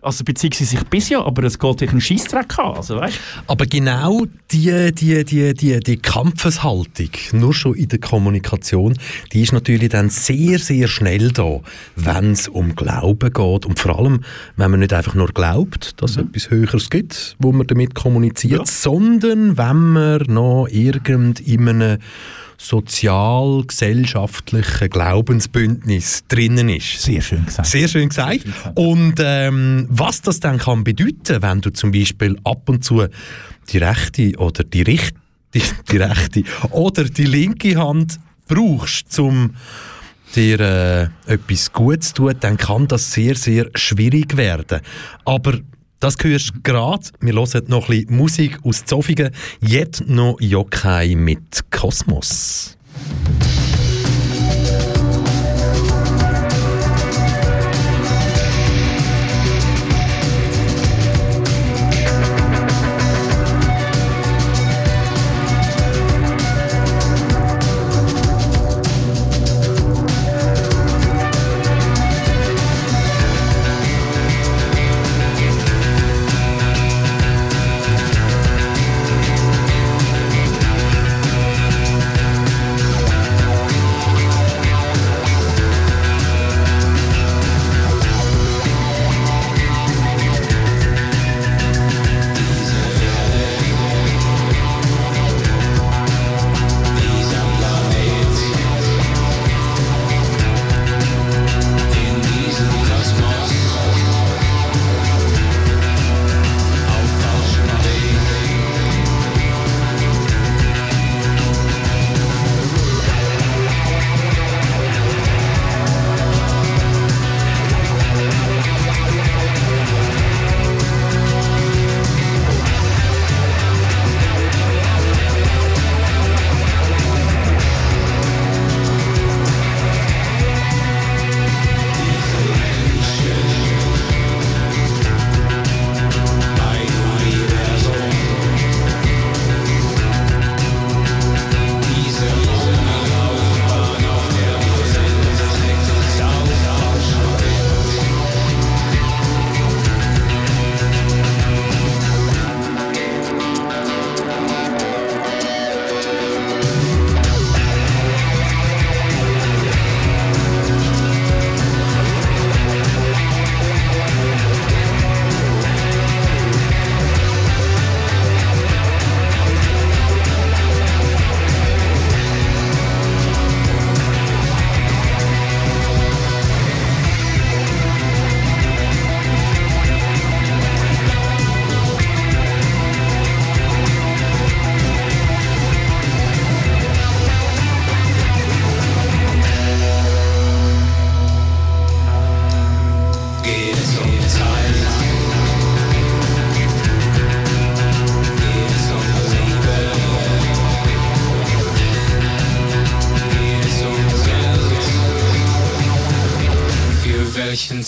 [0.00, 2.76] also beziehungsweise ich bis ja, aber es geht sich einen Scheissdreck an.
[2.76, 3.18] Also, weißt?
[3.48, 8.96] Aber genau die, die, die, die, die Kampfeshaltung, nur schon in der Kommunikation,
[9.32, 11.60] die ist natürlich dann sehr, sehr schnell da,
[11.96, 13.66] wenn es um Glauben geht.
[13.66, 14.20] Und vor allem,
[14.56, 16.28] wenn man nicht einfach nur glaubt, dass es mhm.
[16.28, 18.66] etwas Höheres gibt, wo man damit kommuniziert, ja.
[18.66, 21.98] sondern wenn man noch irgend in einem
[22.58, 27.00] sozial-gesellschaftlichen Glaubensbündnis drinnen ist.
[27.00, 27.68] Sehr schön gesagt.
[27.68, 28.44] Sehr schön gesagt.
[28.74, 33.06] Und ähm, was das dann kann bedeuten, wenn du zum Beispiel ab und zu
[33.70, 35.14] die rechte oder die, Richt
[35.54, 39.54] die, die rechte oder die linke Hand brauchst, um
[40.34, 44.80] dir äh, etwas Gutes zu tun, dann kann das sehr, sehr schwierig werden.
[45.24, 45.58] Aber
[46.04, 47.06] das hörst du gerade.
[47.20, 49.30] Wir hören noch ein bisschen Musik aus Zofingen.
[49.62, 52.76] Jetzt noch Yokai mit Kosmos.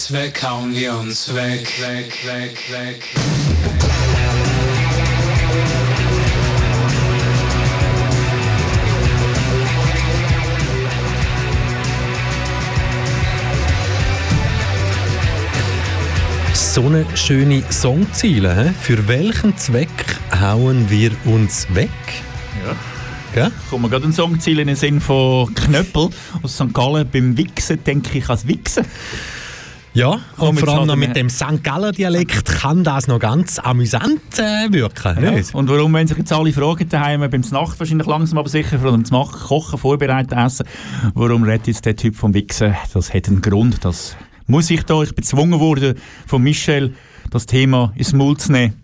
[0.07, 3.03] Uns weg, hauen wir uns weg, weg, weg, weg.
[16.55, 18.55] So eine schöne Songziele.
[18.55, 18.73] hä?
[18.81, 19.89] Für welchen Zweck
[20.41, 21.89] hauen wir uns weg?
[22.65, 22.77] Ja.
[23.35, 23.53] Gell?
[23.71, 26.11] Kommt mir gerade ein Songziel in den Sinn von Knöppel
[26.43, 26.73] aus St.
[26.73, 27.09] Gallen.
[27.11, 28.85] Beim Wichsen denke ich ans Wichsen.
[29.97, 31.65] Ja, Komm, und jetzt vor allem noch mit dem St.
[31.65, 35.25] Galler Dialekt kann das noch ganz amüsant äh, wirken.
[35.25, 35.31] Ja.
[35.31, 35.55] nicht?
[35.55, 38.93] Und warum, wenn sich jetzt alle fragen daheim beim Nacht wahrscheinlich langsam aber sicher vor
[38.93, 40.67] dem Machen, Kochen, Vorbereiten, Essen,
[41.15, 42.77] warum redet jetzt der Typ vom Wichsen?
[42.93, 43.87] Das hat einen Grund.
[43.87, 45.95] Das muss ich da, ich bin gezwungen worden
[46.27, 46.93] von Michel,
[47.31, 48.75] das Thema ins Maul zu nehmen.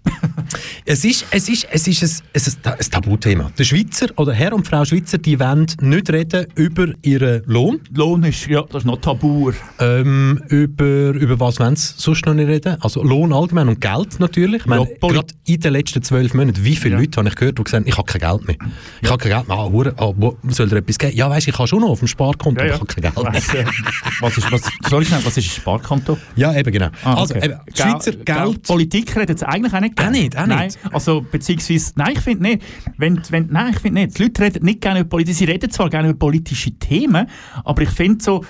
[0.84, 3.50] Es ist, es ist, es ist ein, es ist ein Tabuthema.
[3.58, 7.80] Der Schweizer oder Herr und Frau Schweizer, die wollen nicht reden über ihren Lohn.
[7.94, 9.52] Lohn ist, ja, das ist noch tabu.
[9.78, 12.76] Ähm, über, über was wollen sie sonst noch nicht reden?
[12.80, 14.62] Also Lohn allgemein und Geld natürlich.
[14.62, 17.00] Ich meine, Ja, gerade in den letzten zwölf Monaten, wie viele Ja.
[17.00, 18.56] Leute habe ich gehört, die gesagt haben, ich habe kein Geld mehr.
[19.00, 19.56] Ich habe kein Geld mehr.
[19.56, 21.16] Ah, hure, ah, wo soll dir etwas geben?
[21.16, 23.64] Ja, weißt ich habe schon noch auf dem Sparkonto, ich habe kein Geld mehr.
[23.64, 23.70] Ja.
[24.20, 26.18] was ist, was, sorry, schnell, was ist ein Sparkonto?
[26.36, 26.88] Ja, eben genau.
[27.04, 27.46] Ah, Also, okay.
[27.46, 28.62] eben, die Schweizer Geld, Geld...
[28.66, 30.16] Politik redet jetzt eigentlich auch nicht gerne.
[30.16, 30.78] Auch nicht, auch Nein, nicht.
[30.92, 32.62] also beziehungsweise, nein, ich finde nicht.
[32.96, 34.18] Wenn, wenn, nein, ich finde nicht.
[34.18, 35.34] Die Leute reden nicht gerne über Politik.
[35.34, 37.26] Sie reden zwar gerne über politische Themen,
[37.64, 38.44] aber ich finde so,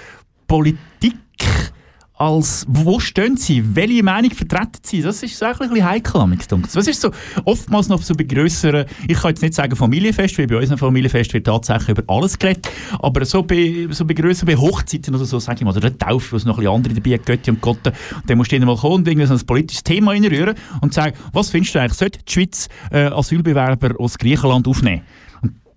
[0.46, 1.16] Politik
[2.14, 3.74] als, wo stehen sie?
[3.74, 5.02] Welche Meinung vertreten sie?
[5.02, 6.36] Das ist so ein bisschen heikel, am.
[6.38, 7.10] Das ist so,
[7.44, 11.32] oftmals noch so bei grösseren, ich kann jetzt nicht sagen Familienfest, weil bei unserem Familienfest
[11.34, 12.68] wird tatsächlich über alles geredet,
[13.00, 15.98] aber so bei, so bei grösseren, bei Hochzeiten oder so, sage ich mal, oder der
[15.98, 17.92] Taufe, wo es noch ein bisschen andere dabei hat, Götti und Gotte,
[18.26, 21.50] dann musst du mal kommen und irgendwie so ein politisches Thema reinrühren und sagen, was
[21.50, 25.02] findest du eigentlich, sollte die Schweiz äh, Asylbewerber aus Griechenland aufnehmen?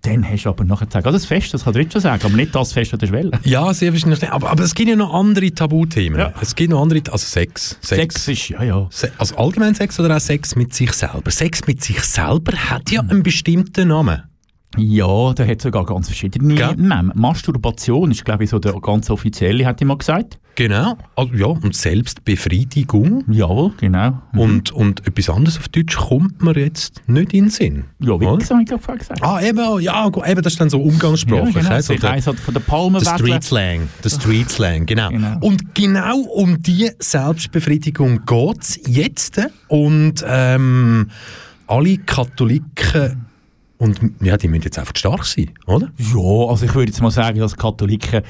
[0.06, 2.34] Dann hast du aber nachher gesagt, also das Fest, das kann ich schon sagen, aber
[2.36, 3.32] nicht das Fest, das du willst.
[3.44, 4.20] Ja, sehr wahrscheinlich.
[4.20, 4.32] nicht.
[4.32, 6.18] Aber, aber es gibt ja noch andere Tabuthemen.
[6.18, 6.32] Ja.
[6.40, 7.76] Es gibt noch andere, also Sex.
[7.80, 8.86] Sex ist, ja, ja.
[8.90, 11.30] Se- Also allgemein Sex oder auch Sex mit sich selber.
[11.30, 14.22] Sex mit sich selber hat ja einen bestimmten Namen.
[14.76, 17.12] Ja, der hat sogar ganz verschiedene Namen.
[17.14, 20.38] Masturbation ist, glaube ich, so der ganz offizielle, hat ich mal gesagt.
[20.56, 20.96] Genau.
[21.16, 23.24] Also, ja, und Selbstbefriedigung.
[23.30, 24.22] Jawohl, genau.
[24.34, 27.84] Und, und etwas anderes auf Deutsch kommt mir jetzt nicht in den Sinn.
[28.00, 29.22] Ja, wie habe ich gesagt.
[29.22, 31.54] Ah, eben, ja, eben, das ist dann so umgangssprachlich.
[31.56, 31.74] Ja, genau.
[31.74, 31.82] he?
[31.82, 33.14] so Sich der, eins hat von der Palme der.
[33.14, 33.88] Street Slang.
[34.02, 35.10] Der Street Slang, genau.
[35.10, 35.38] Genau.
[35.40, 39.38] Und genau um die Selbstbefriedigung geht es jetzt.
[39.68, 41.10] Und ähm,
[41.66, 43.25] alle Katholiken,
[43.78, 45.90] und ja, die müssen jetzt einfach stark sein, oder?
[45.98, 48.22] Ja, also ich würde jetzt mal sagen, dass Katholiken.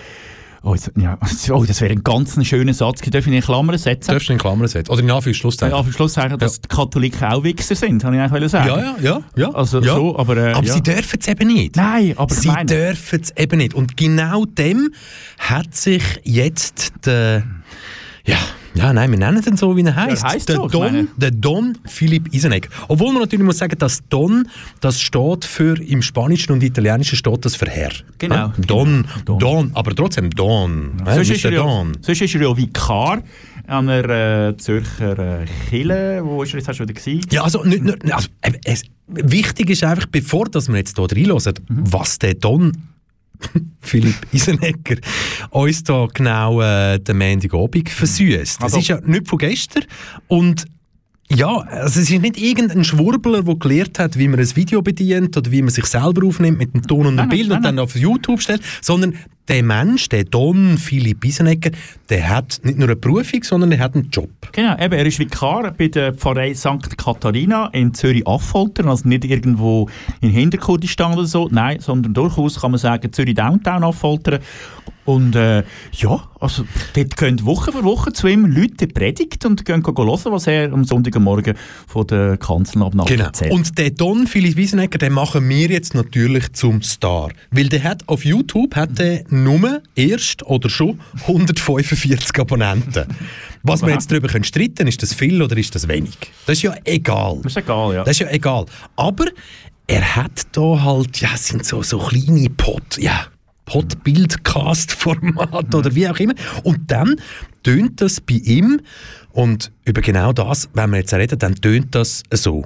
[0.62, 1.16] Oh, jetzt, ja,
[1.50, 3.00] oh das wäre ein ganz schöner Satz.
[3.00, 4.10] Darf ich in Klammern setzen?
[4.10, 4.90] Darfst du in Klammern setzen?
[4.90, 5.76] Oder in Anführungszeichen.
[5.76, 8.68] Ja, Schluss sagen, dass die Katholiken auch Wichser sind, habe ich eigentlich sagen.
[8.68, 9.22] Ja, ja, ja.
[9.36, 9.50] ja.
[9.52, 9.94] Also ja.
[9.94, 10.72] so, aber, äh, aber ja.
[10.72, 11.76] sie dürfen es eben nicht.
[11.76, 13.74] Nein, aber sie meine- dürfen es eben nicht.
[13.74, 14.92] Und genau dem
[15.38, 17.44] hat sich jetzt der.
[18.24, 18.38] Ja,
[18.76, 20.22] ja, nein, wir nennen ihn so, wie er heißt.
[20.22, 22.68] er heisst der, so, Don, der Don Philipp Isenegger.
[22.88, 24.48] Obwohl man natürlich muss sagen, dass Don,
[24.80, 27.92] das steht für, im Spanischen und Italienischen steht das für Herr.
[28.18, 28.34] Genau.
[28.34, 28.52] Ja?
[28.66, 30.92] Don, Don, aber trotzdem Don.
[31.04, 31.92] Ja, Sonst ist, er der ja, Don.
[32.00, 33.22] sonst ist er ja Vikar
[33.66, 36.20] an einer äh, Zürcher äh, Kille.
[36.24, 37.26] Wo ist er jetzt hast du wieder gewesen?
[37.32, 41.08] Ja, also, nicht, nicht, also äh, es, wichtig ist einfach, bevor dass wir jetzt hier
[41.10, 41.92] reinhören, Mhm.
[41.92, 42.72] was der Don
[43.80, 44.96] Philipp Isenegger
[45.50, 48.56] uns da genau äh, den Montagabend versüßt.
[48.56, 49.84] Das Also- ist ja nicht von gestern
[50.28, 50.64] und
[51.28, 55.36] ja, also es ist nicht irgendein Schwurbler, der gelernt hat, wie man ein Video bedient
[55.36, 57.62] oder wie man sich selber aufnimmt mit dem Ton und dem Nein, nein, Bild und
[57.62, 59.14] nein, dann auf YouTube stellt, sondern
[59.48, 61.70] der Mensch, der Don Philipp Isenegger,
[62.08, 64.30] der hat nicht nur eine Berufung, sondern er hat einen Job.
[64.52, 66.96] Genau, eben, er ist Vikar bei der Pfarrei St.
[66.96, 69.88] Katharina in Zürich-Affoltern, also nicht irgendwo
[70.20, 74.40] in Hinterkurdistan oder so, nein, sondern durchaus kann man sagen Zürich-Downtown-Affoltern.
[75.06, 75.62] Und äh,
[75.92, 76.64] ja, also
[76.94, 80.84] dort gehen Woche für Woche zu ihm Leute predigt und gehen hören, was er am
[80.84, 81.54] Sonntagmorgen
[81.86, 83.24] von der Kanzel ab Genau.
[83.24, 83.52] erzählt.
[83.52, 87.30] Und den Don Philipp Wiesenegger, den machen wir jetzt natürlich zum Star.
[87.52, 93.06] Weil der hat auf YouTube hat der nur erst oder schon 145 Abonnenten.
[93.62, 96.16] Was wir jetzt darüber können streiten ist das viel oder ist das wenig?
[96.46, 97.40] Das ist ja egal.
[97.42, 98.04] Das ist egal, ja.
[98.04, 98.66] Das ist ja egal.
[98.96, 99.26] Aber
[99.86, 103.26] er hat da halt, ja, es sind so, so kleine Pod, ja,
[103.66, 106.34] Pod-Bildcast-Format oder wie auch immer.
[106.62, 107.16] Und dann
[107.62, 108.80] tönt das bei ihm,
[109.32, 112.64] und über genau das, wenn wir jetzt reden, dann tönt das so.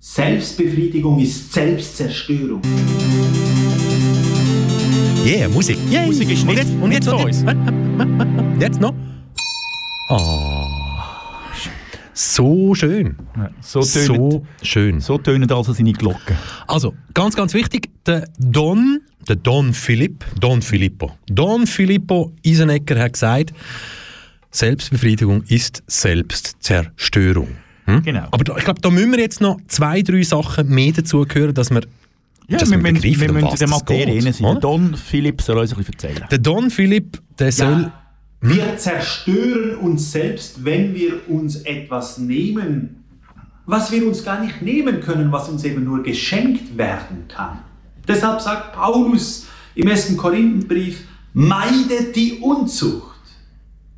[0.00, 2.60] Selbstbefriedigung ist Selbstzerstörung.
[5.24, 5.78] Yeah, Musik.
[5.90, 6.06] Yeah.
[6.06, 8.62] Musik ist und nicht- jetzt, und jetzt, und jetzt, uns.
[8.62, 8.94] jetzt noch.
[10.10, 10.68] Oh.
[12.12, 13.16] So schön.
[13.60, 15.00] so tönen- so schön.
[15.00, 16.36] So tönen also seine Glocken.
[16.68, 23.14] Also, ganz, ganz wichtig, der Don, der Don Philipp, Don Filippo, Don Filippo Isenegger hat
[23.14, 23.52] gesagt,
[24.52, 27.48] Selbstbefriedigung ist Selbstzerstörung.
[27.86, 28.02] Hm?
[28.02, 28.28] Genau.
[28.30, 31.54] Aber da, ich glaube, da müssen wir jetzt noch zwei, drei Sachen mehr dazu hören,
[31.54, 31.82] dass wir,
[32.48, 34.44] Ja, wir, müssen- wir müssen in der Materie rein sein.
[34.52, 36.24] Der Don Philipp soll uns ein bisschen erzählen.
[36.30, 37.90] Der Don Philipp, der soll...
[38.40, 43.02] Wir zerstören uns selbst, wenn wir uns etwas nehmen,
[43.64, 47.60] was wir uns gar nicht nehmen können, was uns eben nur geschenkt werden kann.
[48.06, 50.14] Deshalb sagt Paulus im 1.
[50.18, 53.14] Korinthenbrief, meidet die Unzucht.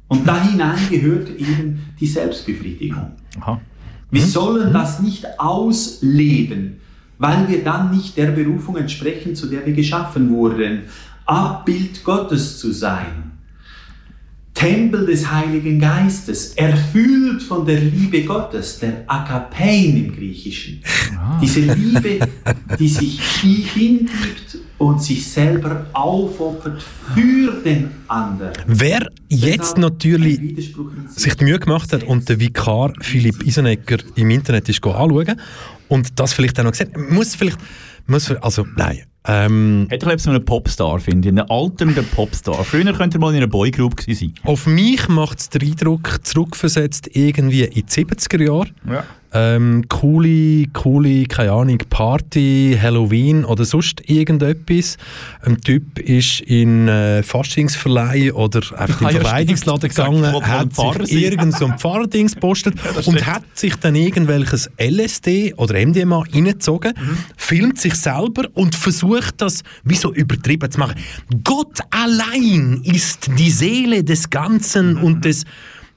[0.06, 3.10] Und da hinein gehört eben die Selbstbefriedigung.
[3.40, 3.60] Aha.
[4.12, 4.26] Wir Mhm.
[4.26, 6.80] sollen das nicht ausleben,
[7.18, 10.82] weil wir dann nicht der Berufung entsprechen, zu der wir geschaffen wurden,
[11.24, 13.32] Abbild Gottes zu sein.
[14.54, 20.82] Tempel des Heiligen Geistes, erfüllt von der Liebe Gottes, der Agapein im Griechischen.
[21.42, 22.20] Diese Liebe,
[22.78, 23.20] die sich
[23.74, 26.82] hingibt und sich selber aufopfert
[27.14, 28.52] für den anderen.
[28.66, 30.66] Wer jetzt natürlich
[31.08, 35.40] sich die Mühe gemacht hat und den Vikar Philipp Isenegger im Internet ist go anschauen
[35.88, 37.58] und das vielleicht auch noch gesehen, muss vielleicht,
[38.06, 41.32] muss, also nein, ähm, Hat er glaube ich so einen Popstar, finde ich.
[41.32, 42.62] Einen alternden Popstar.
[42.64, 44.50] Früher könnte er mal in einer Boygroup gewesen sein.
[44.52, 48.68] auf mich macht es den Eindruck, zurückversetzt irgendwie in die 70er Jahre.
[48.88, 49.04] Ja.
[49.38, 54.96] Ähm, coole, coole, keine Ahnung, Party, Halloween oder sonst irgendetwas.
[55.42, 59.94] Ein Typ ist in äh, Faschingsverleih oder einfach in Ah, den ja, Verweidigungsladen stimmt.
[59.94, 63.94] gegangen, Gesagt, hat Pfarrer sich irgend so ein Pfarrdings gepostet das und hat sich dann
[63.94, 67.18] irgendwelches LSD oder MDMA reingezogen, Mhm.
[67.36, 70.94] filmt sich selber und versucht das wie so übertrieben zu machen.
[71.44, 75.44] Gott allein ist die Seele des Ganzen und des...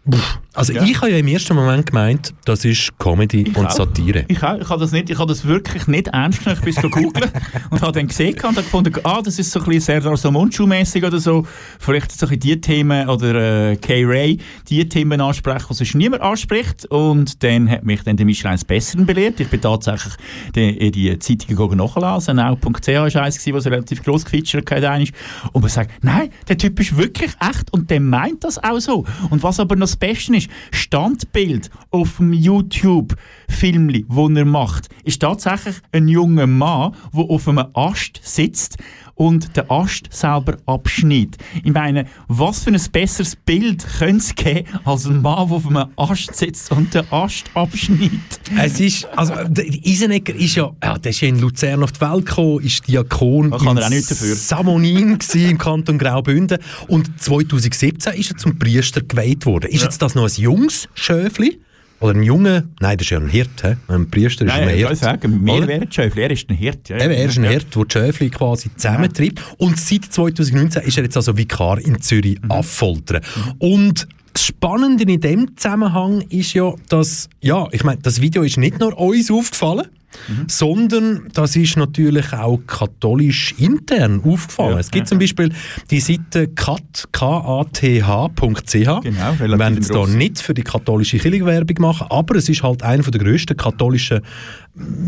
[0.10, 0.73] Pff, Also.
[0.73, 0.84] Ja.
[0.84, 3.72] ich habe ja im ersten Moment gemeint, das ist Comedy und auch.
[3.72, 4.26] Satire.
[4.27, 6.61] Ich, auch, ich habe das, nicht- ich habe das wirklich nicht ernst genommen.
[6.65, 7.31] Ich bin es googeln
[7.69, 10.30] und habe dann gesehen und habe gefunden, ah, das ist so ein bisschen Serdar so
[10.31, 11.45] Mundschuh-mässig oder so.
[11.80, 14.38] Vielleicht so ein die Themen oder äh, K-Ray,
[14.69, 16.86] die Themen ansprechen, die sonst niemand anspricht.
[16.88, 19.40] Und dann hat mich dann der Michel eines Besseren belehrt.
[19.40, 20.14] Ich bin tatsächlich
[20.56, 22.36] die, die Zeitungen gegangen nachlesen.
[22.36, 25.10] Now.ch war eins, was relativ gross gefeatured hat.
[25.53, 29.06] Und man sagt, nein, der Typ ist wirklich echt und der meint das auch so.
[29.30, 35.21] Und was aber noch das Beste ist, Standbild auf dem YouTube-Film, wo er macht, ist
[35.21, 38.77] tatsächlich ein junger Mann, der auf einem Ast sitzt
[39.19, 41.37] und den Ast selber abschneidet.
[41.61, 45.67] Ich meine, was für ein besseres Bild könnte es geben, als ein Mann, der auf
[45.67, 48.39] einem Ast sitzt und den Ast abschneidet?
[48.57, 52.01] Es ist, also, der Isenegger ist ja, ja, der ist ja in Luzern auf die
[52.01, 54.35] Welt gekommen, ist Diakon kann er auch nichts dafür.
[54.35, 59.69] Samonin im Kanton Graubünden und 2017 ist er zum Priester geweiht worden.
[59.69, 61.59] Ist jetzt das noch ein junges Schöfli?
[62.01, 63.76] Oder ein junger, nein, das ist ja ein Hirt, he?
[63.93, 64.97] ein Priester ist Nein, ein ich Hirt.
[64.97, 66.88] sagen, wir wären Schöfli, er ist ein Hirt.
[66.88, 67.49] Ja, Eben, er ist ein ja.
[67.51, 69.41] Hirt, der die Schöfli quasi zusammentreibt.
[69.57, 72.51] Und seit 2019 ist er jetzt also Vikar in Zürich Mhm.
[72.51, 73.21] Affoltern.
[73.57, 74.07] Und
[74.40, 78.80] das Spannende in dem Zusammenhang ist ja, dass, ja, ich meine, das Video ist nicht
[78.80, 79.88] nur uns aufgefallen,
[80.28, 80.45] Mhm.
[80.49, 84.74] sondern das ist natürlich auch katholisch intern aufgefallen.
[84.74, 85.52] Ja, es gibt zum Beispiel
[85.91, 87.84] die Seite kat, kath.ch.
[87.84, 89.03] Genau,
[89.40, 90.10] Wir werden jetzt gross.
[90.10, 94.22] nicht für die katholische Kirchenwerbung machen, aber es ist halt einer der grössten katholischen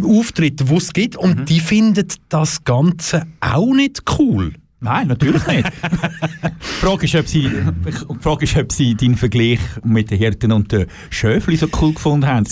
[0.03, 1.16] Auftritte, die es gibt.
[1.16, 1.22] Mhm.
[1.22, 4.53] Und die finden das Ganze auch nicht cool.
[4.84, 5.64] Nein, natürlich nicht.
[5.68, 6.49] die,
[6.82, 10.72] Frage ist, ob sie, die Frage ist, ob sie deinen Vergleich mit den Hirten und
[10.72, 12.48] den Schöfli so cool gefunden haben.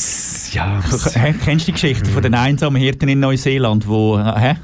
[0.51, 0.79] Ja,
[1.43, 4.57] Kennst du die Geschichte von den einsamen Hirten in Neuseeland, wo, hä?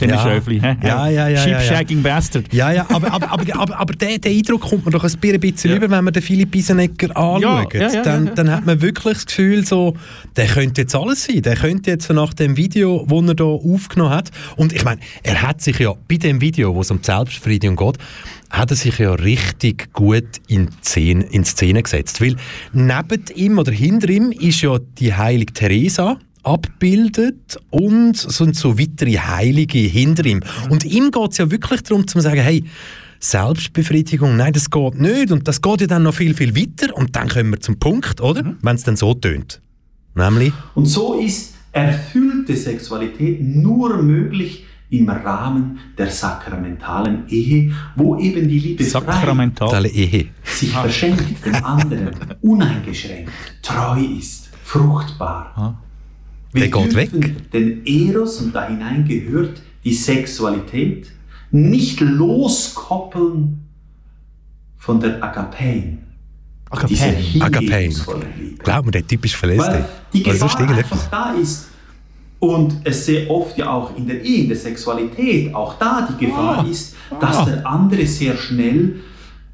[0.00, 0.22] Den Ja.
[0.22, 0.78] Schöfli, hä?
[0.82, 1.60] Ja, ja, ja, ja, ja.
[1.60, 2.50] Sheep-shagging Bastard.
[2.54, 5.76] Ja, ja, aber, aber, aber, aber, aber der, der Eindruck kommt mir doch ein bisschen
[5.76, 7.74] über, wenn man den Philipp Isenegger anschaut.
[7.74, 8.34] Ja, ja, ja, dann, ja, ja.
[8.34, 9.94] dann hat man wirklich das Gefühl, so,
[10.36, 11.42] der könnte jetzt alles sein.
[11.42, 15.42] Der könnte jetzt nach dem Video, das er da aufgenommen hat, und ich meine, er
[15.42, 17.98] hat sich ja bei dem Video, wo es um Selbstbefriedigung geht,
[18.50, 22.20] hat er sich ja richtig gut in Szene, in Szene gesetzt.
[22.20, 22.36] Weil
[22.72, 29.18] neben ihm oder hinter ihm ist ja die heilige Teresa abbildet und sind so weitere
[29.18, 30.40] Heilige hinter ihm.
[30.70, 32.64] Und ihm geht es ja wirklich darum, zu sagen, hey,
[33.18, 35.30] Selbstbefriedigung, nein, das geht nicht.
[35.30, 36.96] Und das geht ja dann noch viel, viel weiter.
[36.96, 38.56] Und dann kommen wir zum Punkt, oder?
[38.62, 39.60] Wenn es dann so tönt.
[40.14, 48.48] Nämlich, Und so ist erfüllte Sexualität nur möglich im Rahmen der sakramentalen Ehe, wo eben
[48.48, 49.86] die Liebe frei Sakramental.
[49.86, 50.28] Ehe.
[50.44, 52.10] sich verschenkt dem anderen,
[52.42, 53.30] uneingeschränkt,
[53.62, 55.80] treu ist, fruchtbar.
[56.52, 61.12] Wir Der geht dürfen den Eros, und da hinein gehört die Sexualität,
[61.52, 63.64] nicht loskoppeln
[64.76, 65.98] von der Agapein.
[66.70, 67.42] Agapein.
[67.42, 67.94] Agapein.
[68.58, 69.60] Glaub mir, der Typ ist verlässt.
[69.60, 71.69] Weil die Gefahr einfach da ist.
[72.40, 76.24] Und es sehr oft ja auch in der Ehe, in der Sexualität, auch da die
[76.26, 76.68] Gefahr Ah.
[76.70, 77.44] ist, dass Ah.
[77.44, 78.96] der andere sehr schnell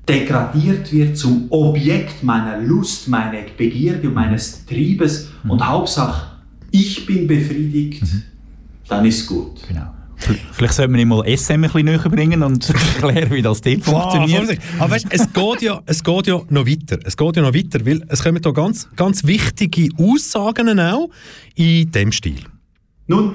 [0.08, 6.28] degradiert wird zum Objekt meiner Lust, meiner Begierde und meines Triebes und Hauptsache,
[6.70, 8.02] ich bin befriedigt,
[8.88, 9.60] dann ist gut.
[9.66, 9.92] Genau.
[10.52, 12.70] Vielleicht sollten wir ihm mal SM ein bisschen näher bringen und
[13.02, 14.38] erklären, wie das dort funktioniert.
[14.44, 14.62] Vorsicht.
[14.78, 16.98] Aber weißt, es geht ja, es geht ja noch weiter.
[17.04, 21.10] Es geht ja noch weiter, weil es kommen da ganz, ganz wichtige Aussagen auch
[21.56, 22.36] in dem Stil.
[23.06, 23.34] Nun,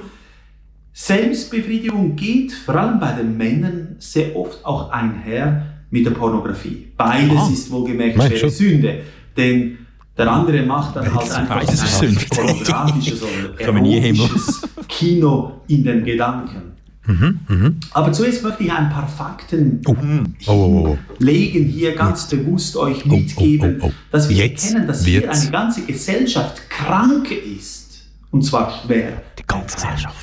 [0.92, 6.88] Selbstbefriedigung geht vor allem bei den Männern sehr oft auch einher mit der Pornografie.
[6.96, 7.50] Beides Ah.
[7.52, 8.50] ist wohlgemerkt schwere du?
[8.50, 9.00] Sünde.
[9.36, 9.78] Denn
[10.16, 12.24] der andere macht dann halt einfach beides ein Sünde.
[12.28, 16.72] pornografisches oder erotisches Kino in den Gedanken.
[17.06, 17.76] Mhm, mhm.
[17.92, 19.96] Aber zuerst möchte ich ein paar Fakten Oh,
[20.46, 20.98] oh, oh.
[21.18, 23.92] legen, hier ganz bewusst euch mitgeben, oh, oh.
[24.12, 27.81] dass wir Jetzt erkennen, dass hier eine ganze Gesellschaft krank ist.
[28.32, 29.22] Und zwar schwer.
[29.38, 30.16] Die ganze Gesellschaft.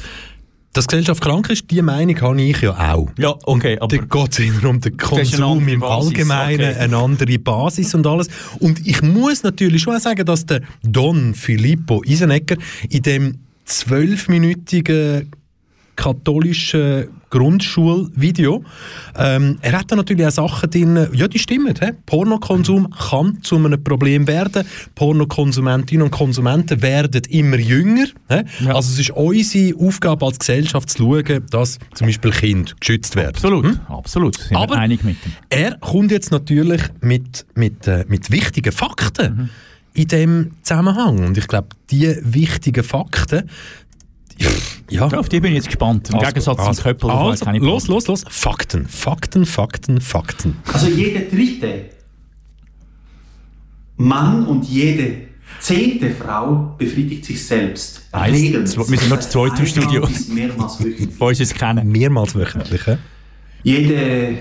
[0.74, 3.10] Dass die Gesellschaft krank ist, die Meinung habe ich ja auch.
[3.18, 6.80] Ja, okay, aber Da geht es um den Konsum im Basis, Allgemeinen, okay.
[6.80, 8.28] eine andere Basis und alles.
[8.60, 12.58] Und ich muss natürlich schon auch sagen, dass der Don Filippo Isenegger
[12.90, 15.32] in dem zwölfminütigen
[15.96, 18.64] katholischen Grundschulvideo.
[19.16, 21.74] Ähm, er hat da natürlich auch Sachen drin, ja, die stimmen.
[21.80, 21.92] He?
[22.06, 24.66] Pornokonsum kann zu einem Problem werden.
[24.96, 28.06] Pornokonsumentinnen und Konsumenten werden immer jünger.
[28.30, 28.68] He?
[28.68, 33.36] Also es ist unsere Aufgabe als Gesellschaft zu schauen, dass zum Beispiel Kinder geschützt werden.
[33.36, 34.38] Absolut, absolut.
[34.38, 35.32] Sind Aber einig mit dem.
[35.50, 39.50] er kommt jetzt natürlich mit, mit, äh, mit wichtigen Fakten
[39.94, 41.26] in dem Zusammenhang.
[41.26, 43.50] Und ich glaube, die wichtigen Fakten,
[44.90, 45.08] ja.
[45.08, 46.10] Ja, auf die bin ich jetzt gespannt.
[46.10, 48.24] Im Also, Gegensatz also, zum Köppel, also, keine los, los, los.
[48.30, 50.58] Fakten, Fakten, Fakten, Fakten.
[50.72, 51.86] Also jede dritte
[53.98, 55.28] Mann und jede
[55.60, 58.02] zehnte Frau befriedigt sich selbst.
[58.12, 60.08] Eins, wir sind noch zu zweit im Studio.
[60.34, 61.20] mehrmals wöchentlich.
[61.20, 61.92] Wo uns es kennen.
[61.92, 62.82] Mehrmals wöchentlich.
[62.86, 62.96] he?
[63.64, 64.38] Jede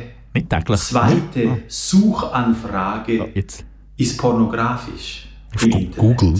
[0.76, 3.64] zweite Suchanfrage Jetzt.
[3.96, 5.26] ist pornografisch.
[5.54, 5.96] Auf Gu- Internet.
[5.96, 6.34] Google.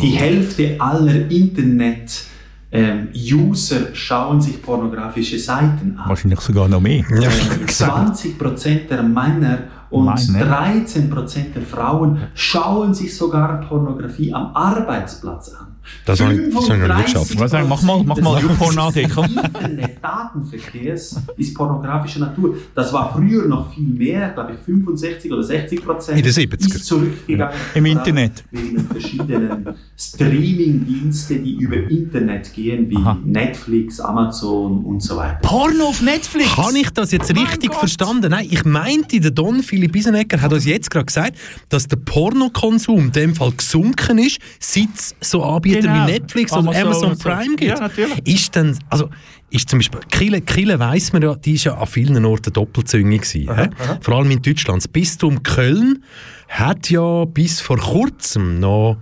[0.00, 2.24] Die Hälfte aller Internet
[2.72, 6.08] ähm, User schauen sich pornografische Seiten an.
[6.08, 7.04] Wahrscheinlich sogar noch mehr.
[7.10, 9.58] Ja, Ähm, 20% der Männer
[9.90, 10.72] und Männer.
[10.72, 15.71] 13% der Frauen schauen sich sogar Pornografie am Arbeitsplatz an.
[16.04, 17.30] Das habe ich- das habe ich noch nie geschafft.
[17.32, 19.26] Ich würde sagen, mach mal, mach mal des YouPorn AD, komm.
[19.26, 22.56] Internet-Datenverkehrs ist pornografischer Natur.
[22.74, 26.18] Das war früher noch viel mehr, glaube ich 65 oder 60 Prozent.
[26.18, 26.74] In den 70er.
[26.76, 27.54] Ist zurückgegangen.
[27.74, 28.44] Im Internet.
[28.50, 35.38] Wegen den verschiedenen Streaming-Dienste, die über Internet gehen, wie Netflix, Amazon und so weiter.
[35.42, 36.56] Porno auf Netflix!
[36.56, 38.30] Habe ich das jetzt richtig verstanden?
[38.30, 41.36] Nein, ich meinte, der Don Philipp Isenegger hat uns jetzt gerade gesagt,
[41.68, 45.42] dass der Pornokonsum in dem Fall gesunken ist, seit es so
[45.76, 46.06] Anbieter Genau.
[46.06, 47.18] wie Netflix oder Amazon Amazon.
[47.18, 47.70] Prime gibt.
[47.70, 48.26] Ja, natürlich.
[48.26, 49.08] Ist dann, also,
[49.50, 53.22] ist zum Beispiel, Kille, Kille weiss man ja, die ist ja an vielen Orten doppelzüngig
[53.22, 53.54] gewesen.
[53.54, 53.68] hä?
[54.00, 54.78] Vor allem in Deutschland.
[54.82, 56.02] Das Bistum Köln
[56.48, 58.96] hat ja bis vor kurzem noch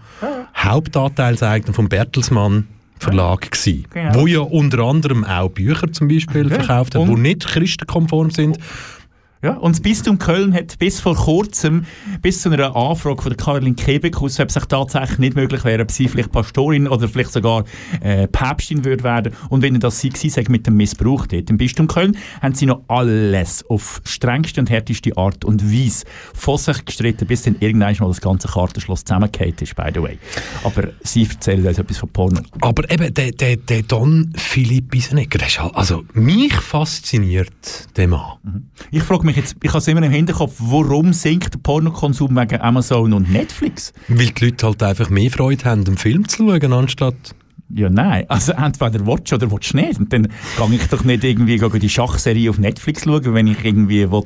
[0.57, 2.67] Hauptanteilseigner vom Bertelsmann
[2.99, 4.15] Verlag gsi, Genau.
[4.15, 8.31] wo ja unter anderem auch Bücher zum Beispiel Ja, verkauft hat, und- wo nicht christenkonform
[8.31, 8.59] sind.
[9.43, 11.87] Ja, und das Bistum Köln hat bis vor kurzem,
[12.21, 15.65] bis zu einer Anfrage von der Caroline Kebeck aus, ob es sich tatsächlich nicht möglich
[15.65, 17.65] wäre, ob sie vielleicht Pastorin oder vielleicht sogar
[18.03, 19.33] äh, Päpstin würde werden.
[19.49, 22.83] Und wenn das sie gewesen mit dem Missbrauch dort im Bistum Köln, haben sie noch
[22.89, 26.05] alles auf strengste und härteste Art und Weise
[26.35, 30.19] von sich gestritten, bis dann irgendwann mal das ganze Kartenschloss zusammengefallen ist, by the way.
[30.65, 32.43] Aber sie erzählen uns etwas von Porno.
[32.61, 38.07] Aber eben, der, der, der Don Philipp Isenegger, der ist halt, also mich fasziniert der
[38.07, 38.69] Mann.
[38.91, 42.61] Ich frage mich jetzt, ich habe es immer im Hinterkopf, warum sinkt der Pornokonsum wegen
[42.61, 43.93] Amazon und Netflix?
[44.09, 47.15] Weil die Leute halt einfach mehr Freude haben, einen Film zu schauen, anstatt...
[47.73, 48.25] Ja, nein.
[48.27, 50.01] Also entweder willst du oder willst du nicht.
[50.01, 50.27] Und dann
[50.59, 54.25] gehe ich doch nicht irgendwie die Schachserie auf Netflix schauen, wenn ich irgendwie will,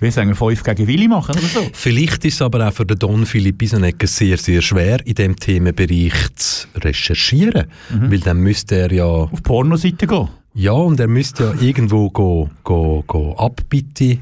[0.00, 1.60] wie sagen, 5 gegen Willi machen oder so.
[1.72, 5.36] Vielleicht ist es aber auch für den Don Philipp Isenegger sehr, sehr schwer, in diesem
[5.36, 7.66] Themenbereich zu recherchieren.
[7.90, 9.04] Weil dann müsste er ja...
[9.04, 10.28] Auf Pornoseite gehen.
[10.54, 14.18] Ja, und er müsste ja irgendwo go, go, go Abbitte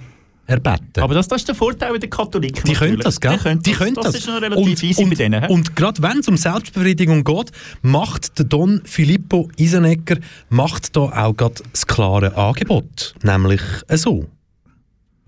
[0.48, 1.02] erbeten.
[1.02, 2.64] Aber das, das ist der Vorteil bei den Katholiken.
[2.64, 3.32] Die können das, gell?
[3.32, 3.78] Die können Die das.
[3.78, 4.04] können das.
[4.06, 4.14] das.
[4.16, 5.44] ist noch relativ easy und, bei denen.
[5.44, 7.52] Und gerade wenn es um Selbstbefriedigung geht,
[7.82, 10.16] macht der Don Filippo Isenegger
[10.48, 13.14] macht da auch gerade das klare Angebot.
[13.22, 13.60] Nämlich
[13.90, 14.26] so.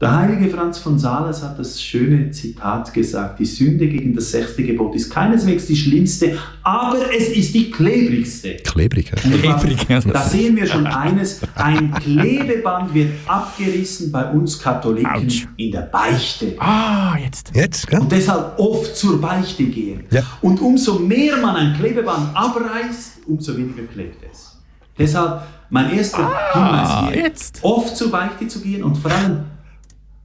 [0.00, 4.62] Der heilige Franz von Sales hat das schöne Zitat gesagt, die Sünde gegen das sechste
[4.62, 8.54] Gebot ist keineswegs die schlimmste, aber es ist die klebrigste.
[8.64, 9.12] Klebrig.
[9.12, 10.00] Klebrig, ja.
[10.00, 16.54] Da sehen wir schon eines, ein Klebeband wird abgerissen bei uns Katholiken in der Beichte.
[16.58, 17.50] Ah, jetzt.
[17.54, 17.92] Jetzt?
[17.92, 20.04] Und deshalb oft zur Beichte gehen.
[20.10, 20.22] Ja.
[20.40, 24.56] Und umso mehr man ein Klebeband abreißt, umso weniger klebt es.
[24.96, 27.58] Deshalb mein erster Hinweis hier, jetzt.
[27.60, 29.44] oft zur Beichte zu gehen und vor allem,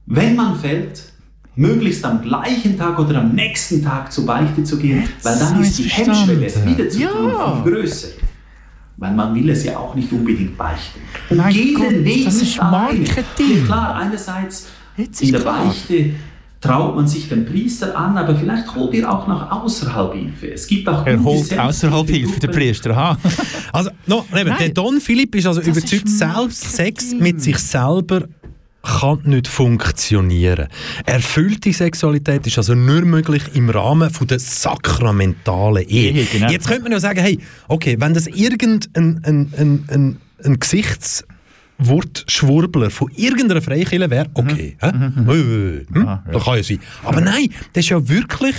[0.06, 1.02] wenn man fällt,
[1.56, 5.78] möglichst am gleichen Tag oder am nächsten Tag zur Beichte zu gehen, weil dann ist
[5.78, 6.78] die ich's Hemmschwelle, es verstanden.
[6.78, 7.62] wieder zu tun, Ja.
[7.62, 8.08] viel größer.
[8.98, 11.00] Weil man will es ja auch nicht unbedingt beichten.
[11.28, 12.56] Und Mein geh Gott, Weg das ist.
[12.58, 13.64] Marketing.
[13.66, 15.64] Klar, einerseits Jetzt in der klar.
[15.66, 16.10] Beichte
[16.62, 20.52] traut man sich den Priester an, aber vielleicht holt ihr auch noch außerhalb Hilfe.
[20.52, 22.90] Es gibt auch Er holt außerhalb Hilfe, der Priester.
[22.96, 23.18] Aha.
[23.72, 24.56] Also, no, eben, Nein.
[24.60, 28.24] der Don Philipp ist also Das überzeugt, ist selbst Sex mit sich selber
[28.86, 30.68] kann nicht funktionieren.
[31.04, 36.12] Erfüllte Sexualität ist also nur möglich im Rahmen von der sakramentalen Ehe.
[36.12, 36.48] Ehe, genau.
[36.50, 42.90] Jetzt könnte man ja sagen, hey, okay, wenn das irgendein ein, ein, ein, ein Gesichtswortschwurbler
[42.90, 44.76] von irgendeiner Freikirche wäre, okay.
[44.80, 44.92] hä?
[44.92, 45.28] Mhm.
[45.28, 46.18] Äh, äh, hm?
[46.32, 46.78] Das kann ja sein.
[47.02, 48.54] Aber nein, das ist ja wirklich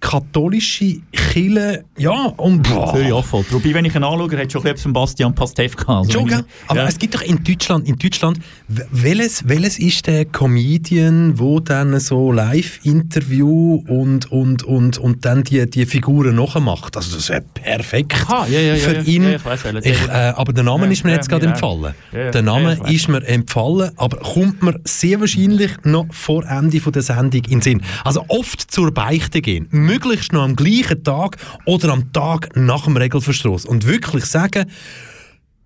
[0.00, 2.92] katholische Kirche, ja, und boah.
[2.94, 3.52] Zürich Affolter.
[3.54, 5.98] Wobei, wenn ich ihn anschaue, hat schon etwas von Bastian Pastewka.
[5.98, 6.34] Also Schon, ich-
[6.68, 6.88] Aber ja.
[6.88, 8.38] es gibt doch in Deutschland, in Deutschland,
[8.68, 15.68] welches, welches ist der Comedian, wo dann so Live-Interview und, und, und, und dann die,
[15.68, 16.96] die Figuren nachmacht?
[16.96, 19.02] Also das wäre perfekt Aha, ja, ja, ja, für ja.
[19.02, 19.22] ihn.
[19.24, 19.60] Ja, ich weiss.
[19.82, 21.46] Ich, äh, aber der Name Ja, ist mir ja, jetzt gerade.
[21.48, 26.80] Ja, der ja, Name ist mir empfallen, aber kommt mir sehr wahrscheinlich noch vor Ende
[26.80, 27.82] von der Sendung in den Sinn.
[28.04, 32.96] Also oft zur Beichte gehen, möglichst noch am gleichen Tag oder am Tag nach dem
[32.96, 34.70] Regelverstoß und wirklich sagen,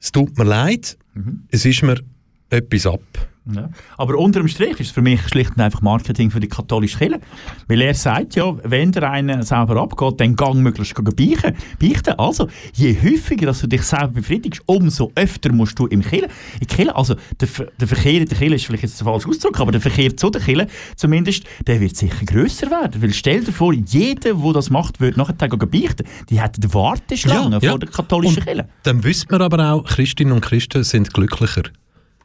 [0.01, 1.43] es tut mir leid, Mhm.
[1.51, 2.01] es ist mir
[2.49, 3.03] etwas ab.
[3.51, 3.70] Ja.
[3.97, 7.20] Aber unterm Strich ist es für mich schlicht und einfach Marketing für die katholische Kirche.
[7.66, 11.56] Weil er sagt ja, wenn der eine selber abgeht, dann gang möglichst beichten.
[11.81, 12.14] beichten.
[12.19, 16.28] Also, je häufiger dass du dich selber befriedigst, umso öfter musst du im Kirche.
[16.60, 17.48] In Kirche also der,
[17.81, 20.31] der Verkehr in der Kirche ist vielleicht jetzt der falsche Ausdruck, aber der Verkehr zu
[20.31, 23.02] der Kirche zumindest, der wird sicher grösser werden.
[23.02, 26.06] Weil stell dir vor, jeder, der das macht, wird nachher beichten.
[26.31, 28.69] Die hat die Warteschlange vor der katholischen Und Kirche.
[28.85, 31.62] Dann wissen wir aber auch, Christinnen und Christen sind glücklicher.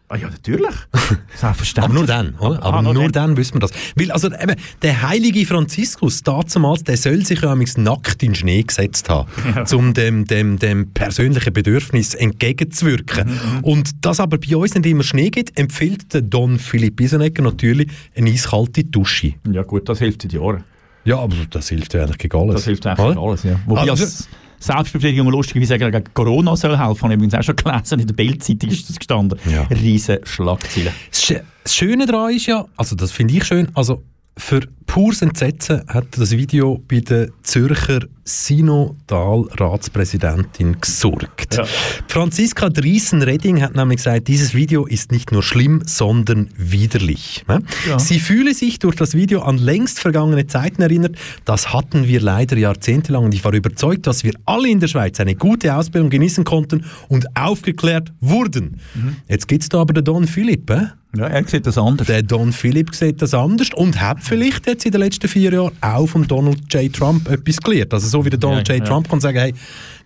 [0.10, 0.74] Ah ja, natürlich.
[1.36, 1.84] Selbstverständlich.
[1.84, 2.64] Aber nur dann, oder?
[2.64, 3.36] Aber, Ah, nur, nur dann.
[3.36, 3.72] wissen wir das.
[3.98, 8.64] Weil, also, eben, der heilige Franziskus, damals, der soll sich ja nackt in den Schnee
[8.64, 9.28] gesetzt haben,
[9.76, 13.62] um dem, dem, dem persönlichen Bedürfnis entgegenzuwirken.
[13.64, 17.88] Und das aber bei uns nicht immer Schnee gibt, empfiehlt der Don Philipp Isenegger natürlich
[18.16, 19.34] eine eiskalte Dusche.
[19.52, 20.64] Ja gut, das hilft seit Jahren.
[21.04, 22.56] Ja, aber das hilft ja eigentlich gegen alles.
[22.56, 23.60] Das hilft eigentlich gegen alles, ja.
[23.66, 24.30] Wobei Also- als
[24.60, 28.70] Selbstbefriedigung lustigerweise gegen Corona soll helfen, habe ich übrigens auch schon gelesen, in der Bildzeitung
[28.70, 29.40] ist das gestanden.
[29.52, 29.64] Ja.
[29.64, 30.92] Riesen Schlagzeilen.
[31.12, 34.04] Das Sch- das Schöne daran ist ja, also das finde ich schön, also
[34.38, 41.56] für pures Entsetzen hat das Video bei der Zürcher Synodalratspräsidentin gesorgt.
[41.56, 41.66] Ja.
[42.08, 47.46] Franziska Driesen-Redding hat nämlich gesagt, dieses Video ist nicht nur schlimm, sondern widerlich.
[47.88, 48.00] Ja.
[48.00, 51.18] Sie fühle sich durch das Video an längst vergangene Zeiten erinnert.
[51.46, 55.20] Das hatten wir leider jahrzehntelang und ich war überzeugt, dass wir alle in der Schweiz
[55.20, 58.80] eine gute Ausbildung genießen konnten und aufgeklärt wurden.
[59.28, 60.70] Jetzt gibt es da aber den Don Philipp.
[60.70, 60.88] Äh?
[61.16, 62.08] Ja, er sieht das anders.
[62.08, 65.72] Der Don Philipp sieht das anders und hat vielleicht jetzt in den letzten vier Jahren
[65.82, 66.92] auch von Donald J.
[66.94, 67.94] Trump etwas gelernt.
[67.94, 68.84] Also so wie der Donald Ja, J.
[68.84, 68.90] ja.
[68.90, 69.54] Trump kann sagen, hey,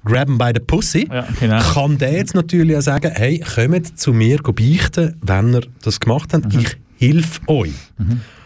[0.05, 1.59] grab him by the pussy, Ja, genau.
[1.73, 6.33] kann der jetzt natürlich auch sagen, hey, kommt zu mir beichten, wenn ihr das gemacht
[6.33, 7.71] habt, ich helfe euch.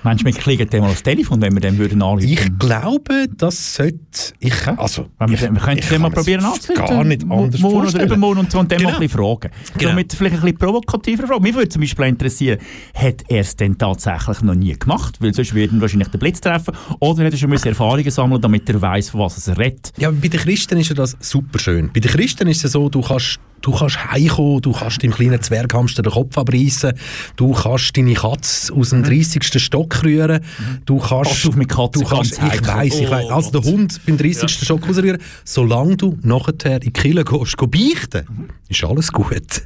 [0.04, 2.28] Meinst du, wir kriegen dem mal das Telefon, wenn wir dem würden anrufen?
[2.30, 3.98] Ich glaube, das sollte
[4.40, 6.86] ich, also, wir, ich, wir könnten ich den mal probieren anzurufen.
[6.86, 8.98] gar nicht anders Morgen oder übermorgen und so und dann mal Genau.
[8.98, 9.50] ein bisschen fragen.
[9.80, 9.90] Genau.
[9.90, 11.42] So mit vielleicht ein bisschen provokativer Fragen.
[11.42, 12.60] Mich würde zum Beispiel interessieren,
[12.94, 15.18] hat er es denn tatsächlich noch nie gemacht?
[15.22, 16.76] Weil sonst würde ihn wahrscheinlich der Blitz treffen.
[17.00, 19.92] Oder hat er schon Erfahrungen sammeln damit er weiß, von was er redet?
[19.98, 21.90] Ja, bei den Christen ist ja das super schön.
[21.92, 25.42] Bei den Christen ist es so, du kannst, du kannst heimkommen, du kannst dem kleinen
[25.42, 26.94] Zwerghamster den Kopf abreißen,
[27.38, 29.45] du kannst deine Katze aus dem 30.
[29.46, 30.42] Stock rühren,
[30.86, 31.32] du kannst...
[31.32, 32.68] Pass auf mit Katzen, du kannst, ich heikel.
[32.68, 33.72] weiss, ich weiss, Oh also den Gott.
[33.72, 34.50] Hund beim 30.
[34.50, 38.26] Stock rausrühren, solange du nachher in die Kirche gehst, go beichten,
[38.70, 39.64] ist alles gut.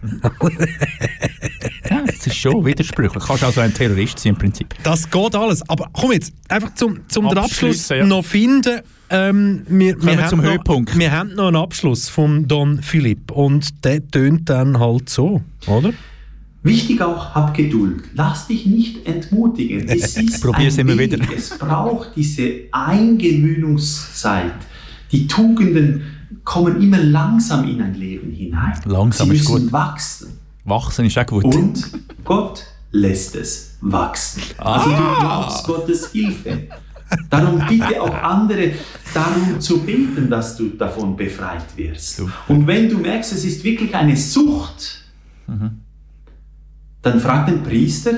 [1.90, 3.24] Ja, das ist schon widersprüchlich.
[3.24, 4.76] Kannst also ein Terrorist sein im Prinzip.
[4.84, 5.68] Das geht alles.
[5.70, 8.06] Aber komm jetzt, einfach zum, zum den Abschluss ja.
[8.06, 8.82] noch finden.
[9.10, 10.98] Ähm, wir, Kommen wir haben zum noch, Höhepunkt.
[10.98, 15.94] Wir haben noch einen Abschluss von Don Philipp und der tönt dann halt so, oder?
[16.62, 18.04] Wichtig auch, hab Geduld.
[18.16, 19.88] Lass dich nicht entmutigen.
[19.88, 21.14] Es ist Probier's ein immer Weg.
[21.14, 21.26] wieder.
[21.36, 24.54] Es braucht diese Eingewöhnungszeit.
[25.12, 26.04] Die Tugenden
[26.44, 28.74] kommen immer langsam in ein Leben hinein.
[28.86, 29.72] Langsam Sie ist müssen gut.
[29.72, 30.38] wachsen.
[30.66, 31.46] Wachsen ist auch gut.
[31.46, 31.92] Und
[32.24, 34.42] Gott lässt es wachsen.
[34.58, 36.68] Also du brauchst Gottes Hilfe.
[37.30, 38.74] Darum bitte auch andere
[39.14, 42.22] darum zu beten, dass du davon befreit wirst.
[42.48, 45.04] Und wenn du merkst, es ist wirklich eine Sucht,
[47.02, 48.12] dann frag den Priester,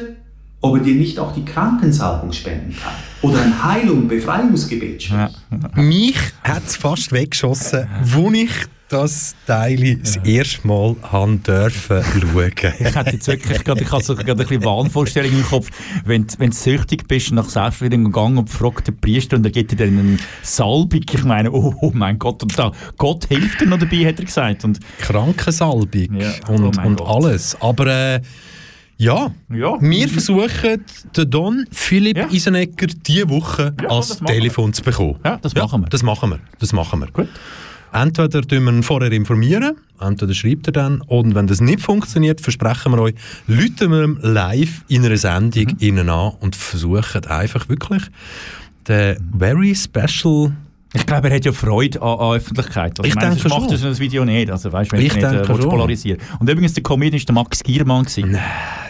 [0.61, 2.93] ob er dir nicht auch die Krankensalbung spenden kann.
[3.21, 5.39] Oder ein Heilung, Befreiungsgebet spricht.
[5.75, 8.51] Mich hat es fast weggeschossen, wo ich
[8.89, 12.51] das Teil das erste Mal haben dürfen schauen.
[12.79, 15.69] Ich hätte jetzt wirklich gerade, ich so gerade ein bisschen Wahnvorstellung im Kopf,
[16.03, 19.71] wenn, wenn du süchtig bist, nach Selbstbefriedigung gegangen und fragt den Priester und er gibt
[19.71, 21.01] dir dann einen Salbung.
[21.09, 24.25] Ich meine, oh, oh mein Gott, und da, Gott hilft dir noch dabei, hat er
[24.25, 24.65] gesagt.
[24.65, 27.07] Und Krankensalbung Ja, und, oh und Gott.
[27.07, 27.55] alles.
[27.61, 28.21] Aber äh,
[29.01, 29.77] ja, Ja.
[29.81, 30.85] wir versuchen,
[31.17, 34.27] den Don Philipp Isenegger diese Woche machen wir.
[34.27, 35.15] Telefon zu bekommen.
[35.25, 35.89] Ja, das machen wir.
[35.89, 36.39] Das machen wir.
[36.59, 37.27] Das machen wir.
[37.93, 42.39] Entweder tun wir ihn vorher informieren, entweder schreibt er dann, und wenn das nicht funktioniert,
[42.39, 43.15] versprechen wir euch,
[43.47, 45.77] läuten wir ihm live in einer Sendung Mhm.
[45.79, 48.03] innen an und versuchen einfach wirklich
[48.87, 50.53] den very special
[50.93, 52.99] Ich glaube, er hat ja Freude an, an Öffentlichkeit.
[52.99, 54.51] Also, Ich meine, denke macht ein Video nicht.
[54.51, 57.35] Also, weißt, wenn Ich ich nicht denke äh, polarisieren Und übrigens, der Comedian war der
[57.35, 58.03] Max Giermann.
[58.03, 58.37] Gewesen.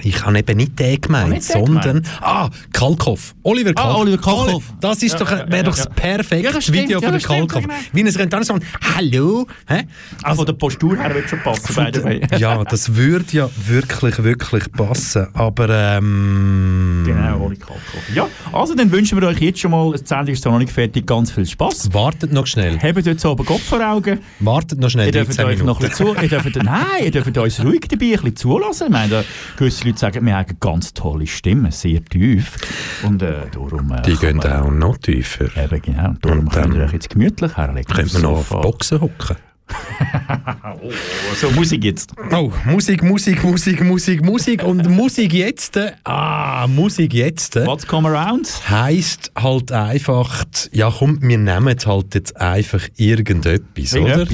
[0.01, 2.09] Ich habe eben nicht den gemeint, nicht den sondern gemeint?
[2.21, 3.35] ah, Kalkoff.
[3.43, 3.99] Oliver Ah, Kalkoff.
[4.01, 4.63] Oliver Kalkoff.
[4.79, 7.23] Das ist doch, wäre ja, doch das perfekte Ja, das Video ja, für den das
[7.23, 7.61] stimmt, Kalkoff.
[7.93, 8.09] genau.
[8.11, 8.61] Wie er dann sagen,
[8.95, 9.45] hallo.
[9.67, 9.83] Hä?
[10.23, 12.21] Also, von der Postur her wird schon passen, by the way.
[12.39, 15.27] ja, das würde ja wirklich, wirklich passen.
[15.35, 17.81] Aber ähm, Genau, Oli Kalkoff.
[18.15, 21.05] Ja, also dann wünschen wir euch jetzt schon mal, die Sendung ist noch nicht fertig,
[21.05, 21.90] ganz viel Spaß.
[21.93, 22.79] Wartet noch schnell.
[22.79, 24.19] Habt jetzt oben Gott vor Augen.
[24.39, 27.11] Wartet noch schnell Ihr dürft 13 euch noch ein bisschen zu, ihr dürft, nein, ihr
[27.11, 28.87] dürft uns ruhig dabei ein bisschen zulassen.
[28.87, 29.25] Ich meine,
[29.57, 32.57] gewisse Leute sagen, wir haben eine ganz tolle Stimme, sehr tief.
[33.03, 33.91] Und äh, darum...
[33.91, 35.45] Äh, Die gehen auch noch tiefer.
[35.57, 36.13] Eben, genau.
[36.21, 37.93] Darum Und dann könnt ihr euch jetzt gemütlich herlegen.
[37.93, 38.49] Könnte man noch auf.
[38.49, 39.35] Boxen hocken.
[40.83, 40.89] Oh,
[41.35, 42.11] so, Musik jetzt.
[42.31, 44.63] Oh, Musik, Musik, Musik, Musik, Musik.
[44.63, 47.55] Und Musik jetzt, ah, Musik jetzt.
[47.65, 48.47] What's come around?
[48.69, 54.25] heisst halt einfach, ja komm, wir nehmen halt jetzt einfach irgendetwas, oder?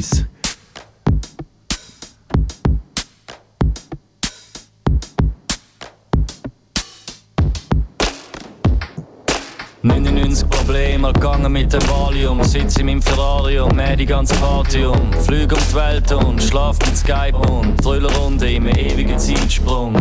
[10.37, 10.43] Irgendetwas.
[10.43, 12.43] Probleme gegangen mit dem Valium.
[12.43, 15.11] Sitz in meinem Ferrari und mäh die ganze Party um.
[15.25, 19.95] Flüge um die Welt und schlaf mit Skype und Trüllerrunde im ewigen Zeitsprung.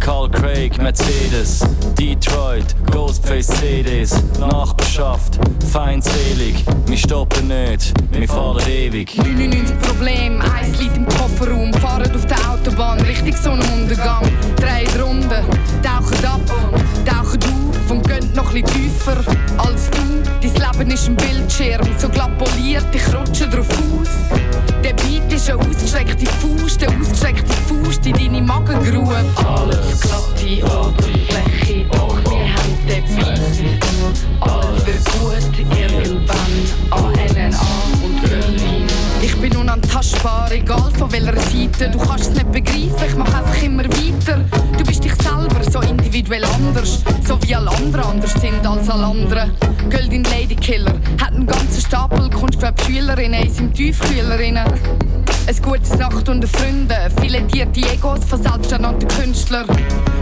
[0.00, 1.60] Carl Craig, Mercedes,
[1.98, 5.38] Detroit, Ghostface CDs, Nachbarschaft,
[5.70, 9.14] feindselig, wir stoppen nicht, wir fahren ewig.
[9.18, 14.22] 99 Problem, eins liegt im Kofferraum, fahren auf der Autobahn, Richtung Sonnenuntergang.
[14.56, 15.28] Drei Runden,
[15.82, 16.40] tauchen ab,
[17.04, 17.59] tauchen auf
[17.90, 19.24] und gehen noch bisschen tiefer
[19.58, 19.98] als du.
[20.40, 24.08] Dein Leben ist ein Bildschirm, so glatt poliert, ich rutsche drauf aus.
[24.82, 29.24] Der Beat ist eine ausgestreckte Faust, eine ausgestreckte Faust in deine Magengrube.
[29.36, 33.82] Alles glatte Oberfläche, doch wir haben den Beat.
[34.40, 36.36] Alles wird gut, irgendwann
[36.90, 37.60] an NNA
[38.02, 38.99] und Berlin.
[39.22, 41.90] Ich bin unantastbar, egal von welcher Seite.
[41.90, 44.44] Du kannst es nicht begreifen, ich mach einfach immer weiter.
[44.76, 49.04] Du bist dich selber so individuell anders, so wie alle anderen anders sind als alle
[49.04, 49.52] anderen.
[49.90, 54.64] Golden Lady Killer hat einen ganzen Stapel Kunstweb-Schülerinnen in seinem Tiefkühlerinnen.
[55.50, 59.66] Ein gutes Nacht unter Freunden, filetierte Egos von selbsternannten Künstlern.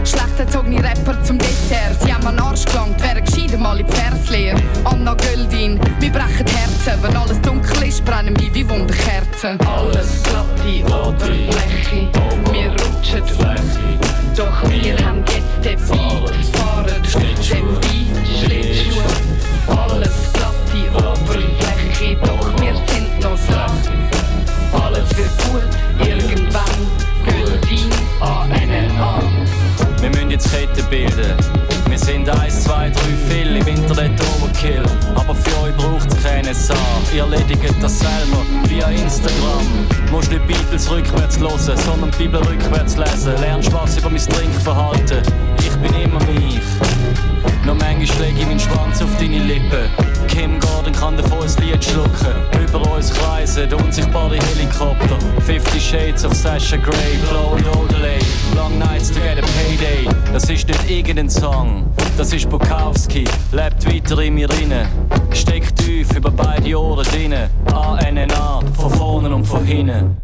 [0.03, 3.85] Schlecht erzogene Rapper zum Dessert, sie haben an den Arsch gelangt, wären gescheiter mal in
[3.85, 4.59] die Verslehre.
[4.85, 9.59] Anna Göldin, wir brechen Herzen, wenn alles dunkel ist, brennen wir wie Wunderkerzen.
[9.67, 12.09] Alles glatte Oberfläche,
[12.51, 14.35] wir rutschen auf.
[14.35, 19.03] Doch wir haben jetzt den Beat, fahren dem Beat, Schlittschuhe.
[19.67, 24.18] Alles glatte Oberfläche, doch wir sind noch dran.
[24.99, 26.63] Alles wird gut, irgendwann
[27.23, 27.89] Gültin
[28.19, 29.21] ANNA.
[30.01, 31.37] Wir müssen jetzt Ketten bilden.
[31.87, 32.99] Wir sind 1, 2, 3
[33.29, 34.83] viel im Internet Overkill.
[35.15, 36.73] Aber für euch braucht es keine SA.
[37.15, 39.63] Ihr erledigt das selber via Instagram.
[40.11, 43.39] Musst nicht Bibels rückwärts hören, sondern die Bibel rückwärts lesen.
[43.39, 45.21] Lernst was über mein Trinkverhalten.
[45.59, 46.59] Ich bin immer mich.
[47.65, 49.89] Noch manchmal lege ich meinen Schwanz auf deine Lippen.
[50.27, 52.33] Kim Gordon kann davon ein Lied schlucken.
[52.61, 55.17] Über uns kreisen unsichtbare Helikopter.
[55.45, 58.19] 50 Shades of Sasha Grey, Blow and Odelay.
[58.55, 60.07] Long nights to get a payday.
[60.31, 61.85] Das ist nicht irgendein Song,
[62.17, 63.25] das ist Bukowski.
[63.51, 64.87] Lebt weiter in mir inne.
[65.33, 67.49] Steckt tief über beide Ohren drinnen.
[67.73, 70.17] ANNA, von vorne und von hinten.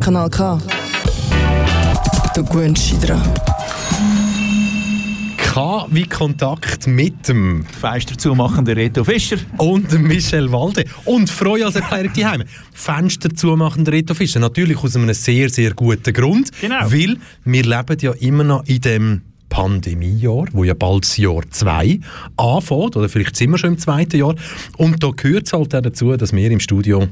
[0.00, 0.58] Kanal K.
[2.34, 3.22] Du gewöhnst dich dran.
[5.36, 10.86] K wie Kontakt mit dem Fenster zumachenden Reto Fischer und dem Michel Walde.
[11.04, 12.46] Und Freude als Erklärung die Heime.
[12.72, 14.40] Fenster zumachender Reto Fischer.
[14.40, 16.48] Natürlich aus einem sehr, sehr guten Grund.
[16.58, 16.90] Genau.
[16.90, 22.00] Weil wir leben ja immer noch in dem Pandemiejahr, wo ja bald das Jahr 2
[22.38, 24.34] anfängt, oder vielleicht sind wir schon im zweiten Jahr.
[24.78, 27.08] Und da gehört es halt auch dazu, dass wir im Studio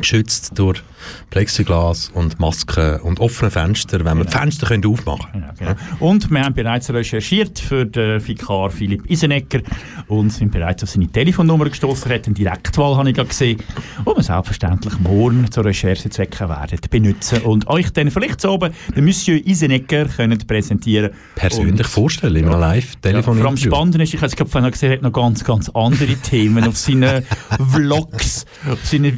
[0.00, 0.82] geschützt durch
[1.30, 5.50] Plexiglas und Masken und offene Fenster, wenn wir die Fenster können aufmachen können.
[5.58, 5.74] Genau.
[6.00, 9.60] Und wir haben bereits recherchiert für den Vikar Philipp Isenecker
[10.08, 12.10] und sind bereits auf seine Telefonnummer gestoßen.
[12.10, 13.60] Er hat eine Direktwahl, habe ich gerade gesehen,
[14.04, 19.04] wo wir selbstverständlich morgen zur Recherchezwecken werden benutzen und euch dann vielleicht so oben den
[19.04, 23.36] Monsieur Isenecker können präsentieren Persönlich vorstellen, in einem live-Telefon.
[23.36, 25.68] ja, vor allem spannend ist, ich habe es gerade gesehen, er hat noch ganz, ganz
[25.70, 27.24] andere Themen auf seinen
[27.72, 29.16] Vlogs, auf seinen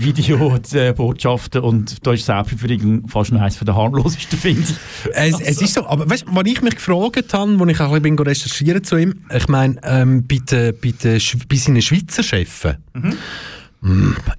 [0.72, 5.10] Videobotschaften und da ist Selbstbefriedigung fast noch eines der harmlosesten, finde ich.
[5.12, 7.92] Es, es ist so, aber weißt du, was ich mich gefragt habe, als ich auch
[7.92, 12.22] ein bisschen recherchieren zu ihm, ich meine, ähm, bei, den, bei, den, bei seinen Schweizer
[12.22, 13.12] Chefen, mm,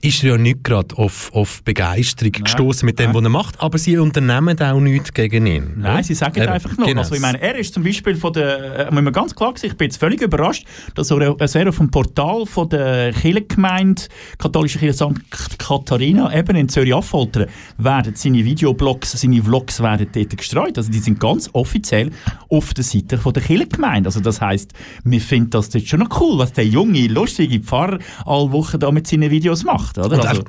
[0.01, 3.77] ist er ja nicht gerade auf, auf Begeisterung gestoßen mit dem, was er macht, aber
[3.77, 5.73] sie unternehmen auch nichts gegen ihn.
[5.77, 6.87] Nein, sie sagen Eben, einfach noch.
[6.87, 7.01] genau.
[7.01, 9.71] Also ich meine, er ist zum Beispiel von der, äh, muss man ganz klar sagen,
[9.71, 10.65] ich bin jetzt völlig überrascht,
[10.95, 14.03] dass er, dass er auf dem Portal von der Kirchengemeinde,
[14.39, 15.57] katholische Kirche St.
[15.59, 17.45] Katharina, eben in Zürich-Affoltern,
[17.77, 20.77] werden seine Videoblogs, seine Vlogs werden dort gestreut.
[20.77, 22.11] Also die sind ganz offiziell
[22.49, 24.07] auf der Seite von der Kirchengemeinde.
[24.07, 24.73] Also das heisst,
[25.03, 28.89] wir finden das jetzt schon noch cool, was der junge, lustige Pfarrer alle Wochen da
[28.91, 29.97] mit seinen Videos macht.
[29.97, 30.17] Oder?
[30.17, 30.43] Und Also,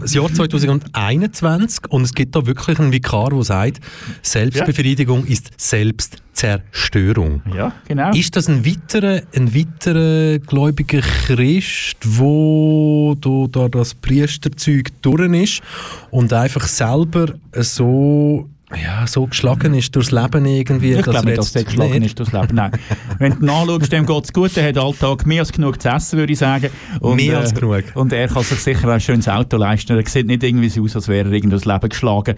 [0.00, 3.80] das Jahr 2021 und es gibt da wirklich einen Vikar, der sagt,
[4.22, 7.42] Selbstbefriedigung ist Selbstzerstörung.
[7.54, 8.10] Ja, genau.
[8.12, 15.62] Ist das ein weiterer, ein weiterer gläubiger Christ, wo da, da das Priesterzeug durch ist
[16.10, 18.48] und einfach selber so
[18.80, 20.92] ja, so geschlagen ist durchs Leben irgendwie.
[20.94, 22.54] Ich glaube er nicht, dass der geschlagen nicht- ist durchs Leben.
[22.54, 22.70] Nein.
[23.18, 26.18] Wenn du nachschaust, dem geht es gut, der hat Alltag mehr als genug zu essen,
[26.18, 26.70] würde ich sagen.
[27.00, 27.84] Und, Mehr als genug.
[27.94, 29.96] Und er kann sich sicher ein schönes Auto leisten.
[29.96, 32.36] Er sieht nicht irgendwie so aus, als wäre er irgendwie durchs Leben geschlagen.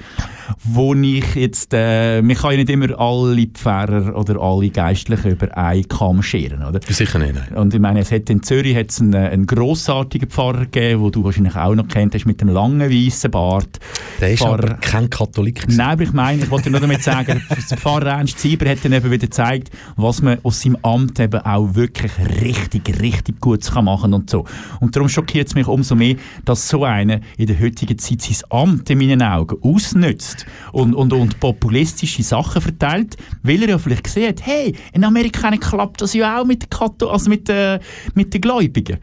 [0.65, 5.57] Wo ich jetzt, äh, man kann ja nicht immer alle Pfarrer oder alle Geistlichen über
[5.57, 6.81] einen Kamm scheren, oder?
[6.89, 7.57] Sicher nicht, nein.
[7.59, 11.13] Und ich meine, es hat in Zürich hat's einen, äh, einen grossartigen Pfarrer gegeben, den
[11.13, 13.79] du wahrscheinlich auch noch kennt hast, mit dem langen weißen Bart.
[14.21, 15.65] Der ist Pfarrer- aber kein Katholik.
[15.69, 18.93] Nein, aber ich meine, ich wollte nur damit sagen, der Pfarrer Ernst Sieber hat dann
[18.93, 23.85] eben wieder gezeigt, was man aus seinem Amt eben auch wirklich richtig, richtig gut kann
[23.85, 24.45] machen und so.
[24.81, 28.37] Und darum schockiert es mich umso mehr, dass so einer in der heutigen Zeit sein
[28.51, 34.07] Amt in meinen Augen ausnützt und, und, und populistische Sachen verteilt, weil er ja vielleicht
[34.17, 37.79] hat, hey, in Amerika klappt das ja auch mit Kato also mit, äh,
[38.15, 38.99] mit den Gläubigen.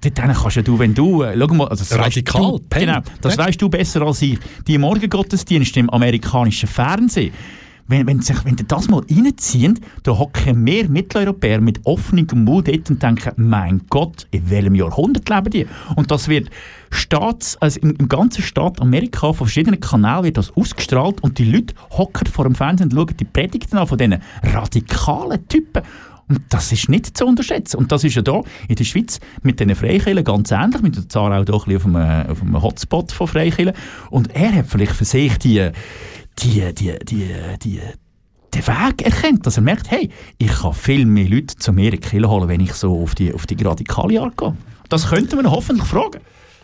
[0.00, 2.86] Dort kannst ja du, wenn du, äh, schau mal, also das Radikal, weißt du, Pen.
[2.86, 4.38] genau, das weißt du besser als ich.
[4.66, 7.32] Die Morgengottesdienste im amerikanischen Fernsehen,
[7.88, 12.68] wenn, wenn, sich, wenn die das mal reinziehen, da hocken mehr Mitteleuropäer mit offenem Mund
[12.68, 15.66] dort und denken, mein Gott, in welchem Jahrhundert leben die?
[15.94, 16.50] Und das wird
[16.90, 21.44] Staats, also im, im ganzen Staat Amerika, von verschiedenen Kanälen wird das ausgestrahlt und die
[21.44, 25.82] Leute hocken vor dem Fernsehen und schauen die Predigten an von diesen radikalen Typen.
[26.28, 27.76] Und das ist nicht zu unterschätzen.
[27.76, 30.82] Und das ist ja da in der Schweiz mit den Freikirchen ganz ähnlich.
[30.82, 33.74] Mit der Zara auch da ein bisschen auf einem, auf einem Hotspot von Freikirchen.
[34.10, 35.70] Und er hat vielleicht für sich die,
[36.40, 37.28] die, die, die,
[37.62, 37.80] die,
[38.54, 42.00] den Weg erkennt, dass er merkt, hey, ich kann viel mehr Leute zu mir in
[42.00, 44.56] die Kirche holen, wenn ich so auf die, auf die radikale Art gehe.
[44.88, 46.20] Das könnten wir ihn hoffentlich fragen,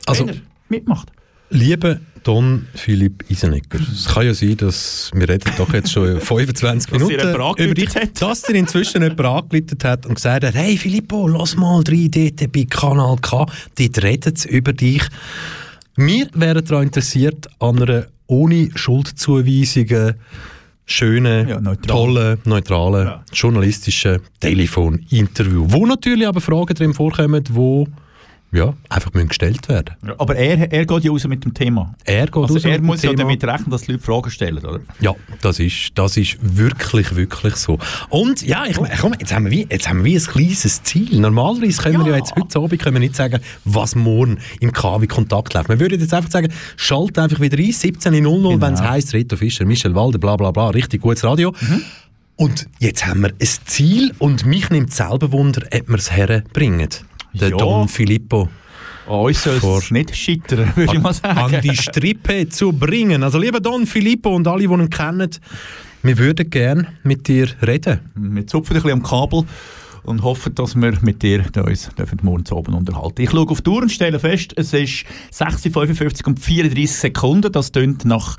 [0.07, 1.13] Also- wenn er mitmacht.
[1.51, 6.90] Lieber Don Philipp Isenecker, es kann ja sein, dass wir reden doch jetzt schon 25
[6.90, 7.89] Dass dir Minuten über dich,
[8.19, 12.53] dass dir inzwischen jemand angeleitet hat und gesagt hat, hey Filippo, lass mal rein dort
[12.53, 13.47] bei Kanal K,
[13.78, 15.03] dort reden über dich.
[15.97, 20.15] Wir wären daran interessiert, an einer ohne Schuldzuweisungen
[20.86, 27.55] schönen, tollen, neutralen, journalistischen Telefoninterview, wo natürlich aber Fragen drin vorkommen, die
[28.53, 31.95] ja, einfach müssen gestellt werden Aber er, er geht ja raus mit dem Thema.
[32.05, 34.81] Er geht also raus er muss ja damit rechnen, dass die Leute Fragen stellen, oder?
[35.01, 37.79] Ja, das ist, das ist wirklich, wirklich so.
[38.11, 40.83] Und ja, ich, meine, komm, jetzt, haben wir wie, jetzt haben wir wie ein kleines
[40.83, 41.19] Ziel.
[41.19, 45.07] Normalerweise können wir ja jetzt heute Abend können wir nicht sagen, was morgen im KW
[45.07, 45.70] Kontakt läuft.
[45.70, 49.65] Wir würden jetzt einfach sagen, schalt einfach wieder ein, 17.00, wenn es heisst, Reto Fischer,
[49.65, 51.55] Michel Walder, bla bla bla, richtig gutes Radio.
[52.37, 56.89] Und jetzt haben wir ein Ziel und mich nimmt selber Wunder, ob wir es herbringen.
[57.35, 57.57] Der Ja.
[57.57, 58.49] Don Filippo.
[59.07, 61.39] An uns soll es nicht scheitern, würde ich mal sagen.
[61.55, 63.23] An die Strippe zu bringen.
[63.23, 65.31] Also lieber Don Filippo und alle, die ihn kennen,
[66.03, 68.01] wir würden gerne mit dir reden.
[68.15, 69.45] Wir zupfen ein bisschen am Kabel
[70.05, 71.91] und hoffen, dass wir mit dir uns
[72.23, 73.23] morgen oben unterhalten.
[73.23, 77.53] Ich schaue auf die Uhr und stelle fest, es ist 6.55 und 34 Sekunden.
[77.53, 78.37] Das tönt nach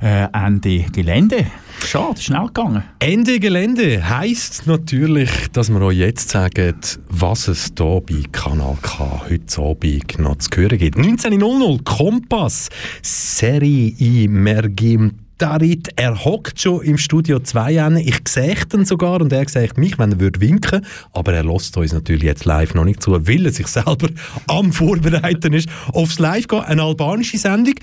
[0.00, 1.46] äh, Ende Gelände.
[1.84, 2.82] Schade, schnell gegangen.
[2.98, 6.74] Ende Gelände heisst natürlich, dass wir euch jetzt sagen,
[7.08, 10.98] was es hier bei Kanal K heute Abend noch zu hören gibt.
[10.98, 12.68] 19.00 Kompass,
[13.02, 17.96] Serie Mergim Darit, er hockt schon im Studio 2 an.
[17.96, 20.84] Ich sehe ihn sogar und er sagt mich, wenn er würde winken.
[21.12, 24.08] Aber er lässt uns natürlich jetzt live noch nicht zu, weil er sich selber
[24.48, 26.62] am Vorbereiten ist aufs Live gehen.
[26.62, 27.74] Eine albanische Sendung.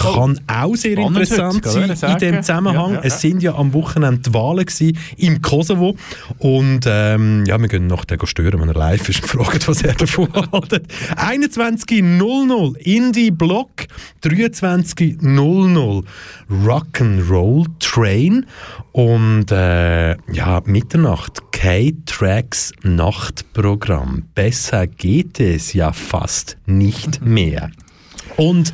[0.00, 2.42] Kann auch sehr Spannend interessant heute, sein in dem.
[2.42, 2.94] Zusammenhang.
[2.94, 5.94] Ja, ja, Es sind ja am Wochenende Wahlen gewesen im Kosovo
[6.38, 9.82] und ähm, ja, wir gehen noch den stören, wenn er live ist und fragen, was
[9.82, 10.86] er davon hält.
[11.16, 13.70] 21.00 Indie Block,
[14.24, 16.04] 23.00
[16.50, 18.46] Rock'n'Roll Train
[18.92, 24.24] und äh, ja, Mitternacht K-Tracks Nachtprogramm.
[24.34, 27.70] Besser geht es ja fast nicht mehr.
[28.36, 28.72] Und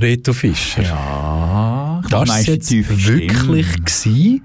[0.00, 0.82] Reto Fischer.
[0.82, 4.42] Ja, das war jetzt wirklich gsi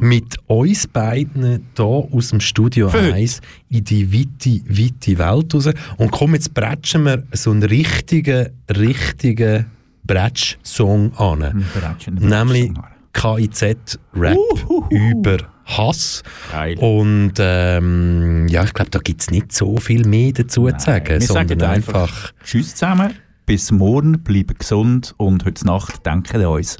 [0.00, 3.14] mit uns beiden hier aus dem Studio Für heute.
[3.14, 3.40] 1
[3.70, 5.68] in die weite, weite Welt raus.
[5.96, 9.66] Und komm, jetzt bretschen wir so einen richtigen, richtigen
[10.04, 11.64] Bretsch-Song an.
[12.10, 12.72] Nämlich
[13.12, 14.36] KIZ-Rap
[14.90, 16.22] über Hass.
[16.78, 21.06] Und ähm, ja, ich glaube, da gibt es nicht so viel mehr dazu zu sagen,
[21.08, 23.14] Wir sagen sondern einfach, einfach Tschüss zusammen,
[23.46, 26.76] bis morgen, bleiben gesund und heute Nacht denken an uns.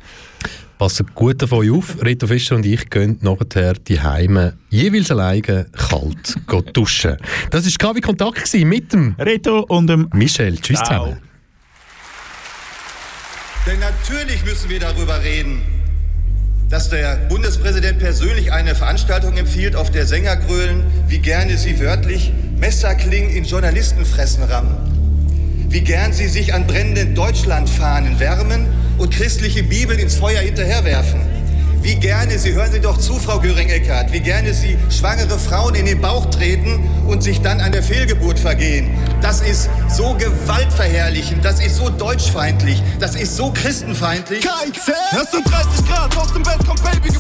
[0.79, 2.03] Passt gut auf euch auf.
[2.03, 6.37] Reto Fischer und ich gehen nachher die Heime jeweils alleine kalt
[6.73, 7.17] duschen.
[7.51, 10.59] Das war KW Kontakt gewesen mit dem Reto und dem Michel.
[10.59, 11.05] Tschüss Ciao.
[11.05, 11.23] zusammen.
[13.67, 15.63] Denn natürlich müssen wir darüber reden,
[16.69, 22.33] dass der Bundespräsident persönlich eine Veranstaltung empfiehlt, auf der Sänger grölen, wie gerne sie wörtlich
[22.59, 24.94] Messerklingen in Journalistenfressen rammen.
[25.75, 31.44] Wie gern sie sich an brennenden Deutschlandfahnen wärmen und christliche Bibeln ins Feuer hinterherwerfen.
[31.85, 35.85] Wie gerne, Sie hören Sie doch zu, Frau Göring-Eckardt, wie gerne Sie schwangere Frauen in
[35.85, 38.91] den Bauch treten und sich dann an der Fehlgeburt vergehen.
[39.21, 44.41] Das ist so gewaltverherrlichend, das ist so deutschfeindlich, das ist so christenfeindlich.
[44.41, 44.95] KIZ!
[45.13, 47.11] Es sind 30 Grad, aus dem Bett kommt Baby.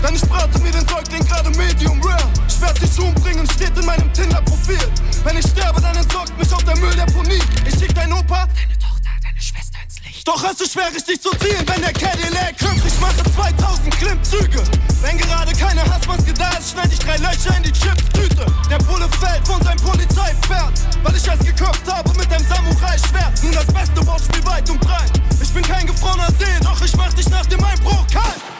[0.00, 2.22] Dann ich brate mir den Säugling gerade Medium Rare.
[2.48, 4.78] Ich werd dich umbringen, steht in meinem Tinder-Profil.
[5.24, 7.42] Wenn ich sterbe, dann entsorgt mich auch der Mülldeponie.
[7.66, 9.79] Ich schick dein Opa, deine Tochter, deine Schwester.
[10.24, 12.86] Doch es ist schwer, richtig zu ziehen, wenn der Cadillac hüpft.
[12.86, 14.62] Ich mache 2000 Klimmzüge.
[15.00, 18.44] Wenn gerade keine Hassmaske da ist, schneid ich drei Löcher in die Chipstüte.
[18.70, 20.72] Der Bulle fällt von seinem Polizeipferd,
[21.02, 23.42] weil ich es geköpft habe mit einem Samurai-Schwert.
[23.42, 25.12] Nun das beste Wortspiel weit und breit.
[25.40, 28.59] Ich bin kein gefrorener See, doch ich mach dich nach dem Einbruch kalt.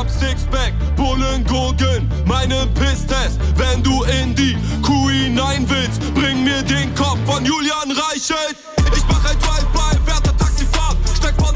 [0.00, 3.38] Hab Sixpack, Bullen gurgeln, meinen Pisstest.
[3.56, 8.56] Wenn du in die Kuh hinein willst, bring mir den Kopf von Julian Reichelt.
[8.96, 11.54] Ich mach ein Drive-By, werte Taxifahrt, steig von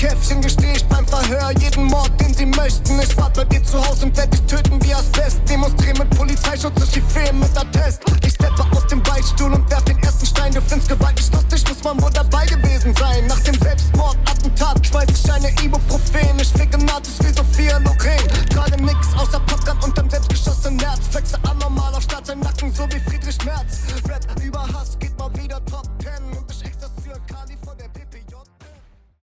[0.00, 2.98] Käffchen gestehe ich beim Verhör jeden Mord, den sie möchten.
[3.00, 5.42] Ich warte bei dir zu Hause und werde dich töten wie Asbest.
[5.46, 8.00] Demonstriere mit Polizeischutz durch die Feen mit Attest.
[8.24, 10.54] Ich steppe aus dem Beistuhl und werf den ersten Stein.
[10.54, 13.26] Du findest Gewalt nicht lustig, muss man wohl dabei gewesen sein.
[13.26, 16.40] Nach dem Selbstmordattentat schmeiß ich eine Ibuprofen.
[16.40, 18.48] Ich ficke Nazis wie Sophia Loren.
[18.48, 21.00] Gerade nix außer Popcorn und unterm selbstgeschossenen Herz.
[21.10, 23.80] Flexe anormal auf Stadt, sein Nacken, so wie Friedrich Merz.
[24.08, 25.09] Rap über Hass geht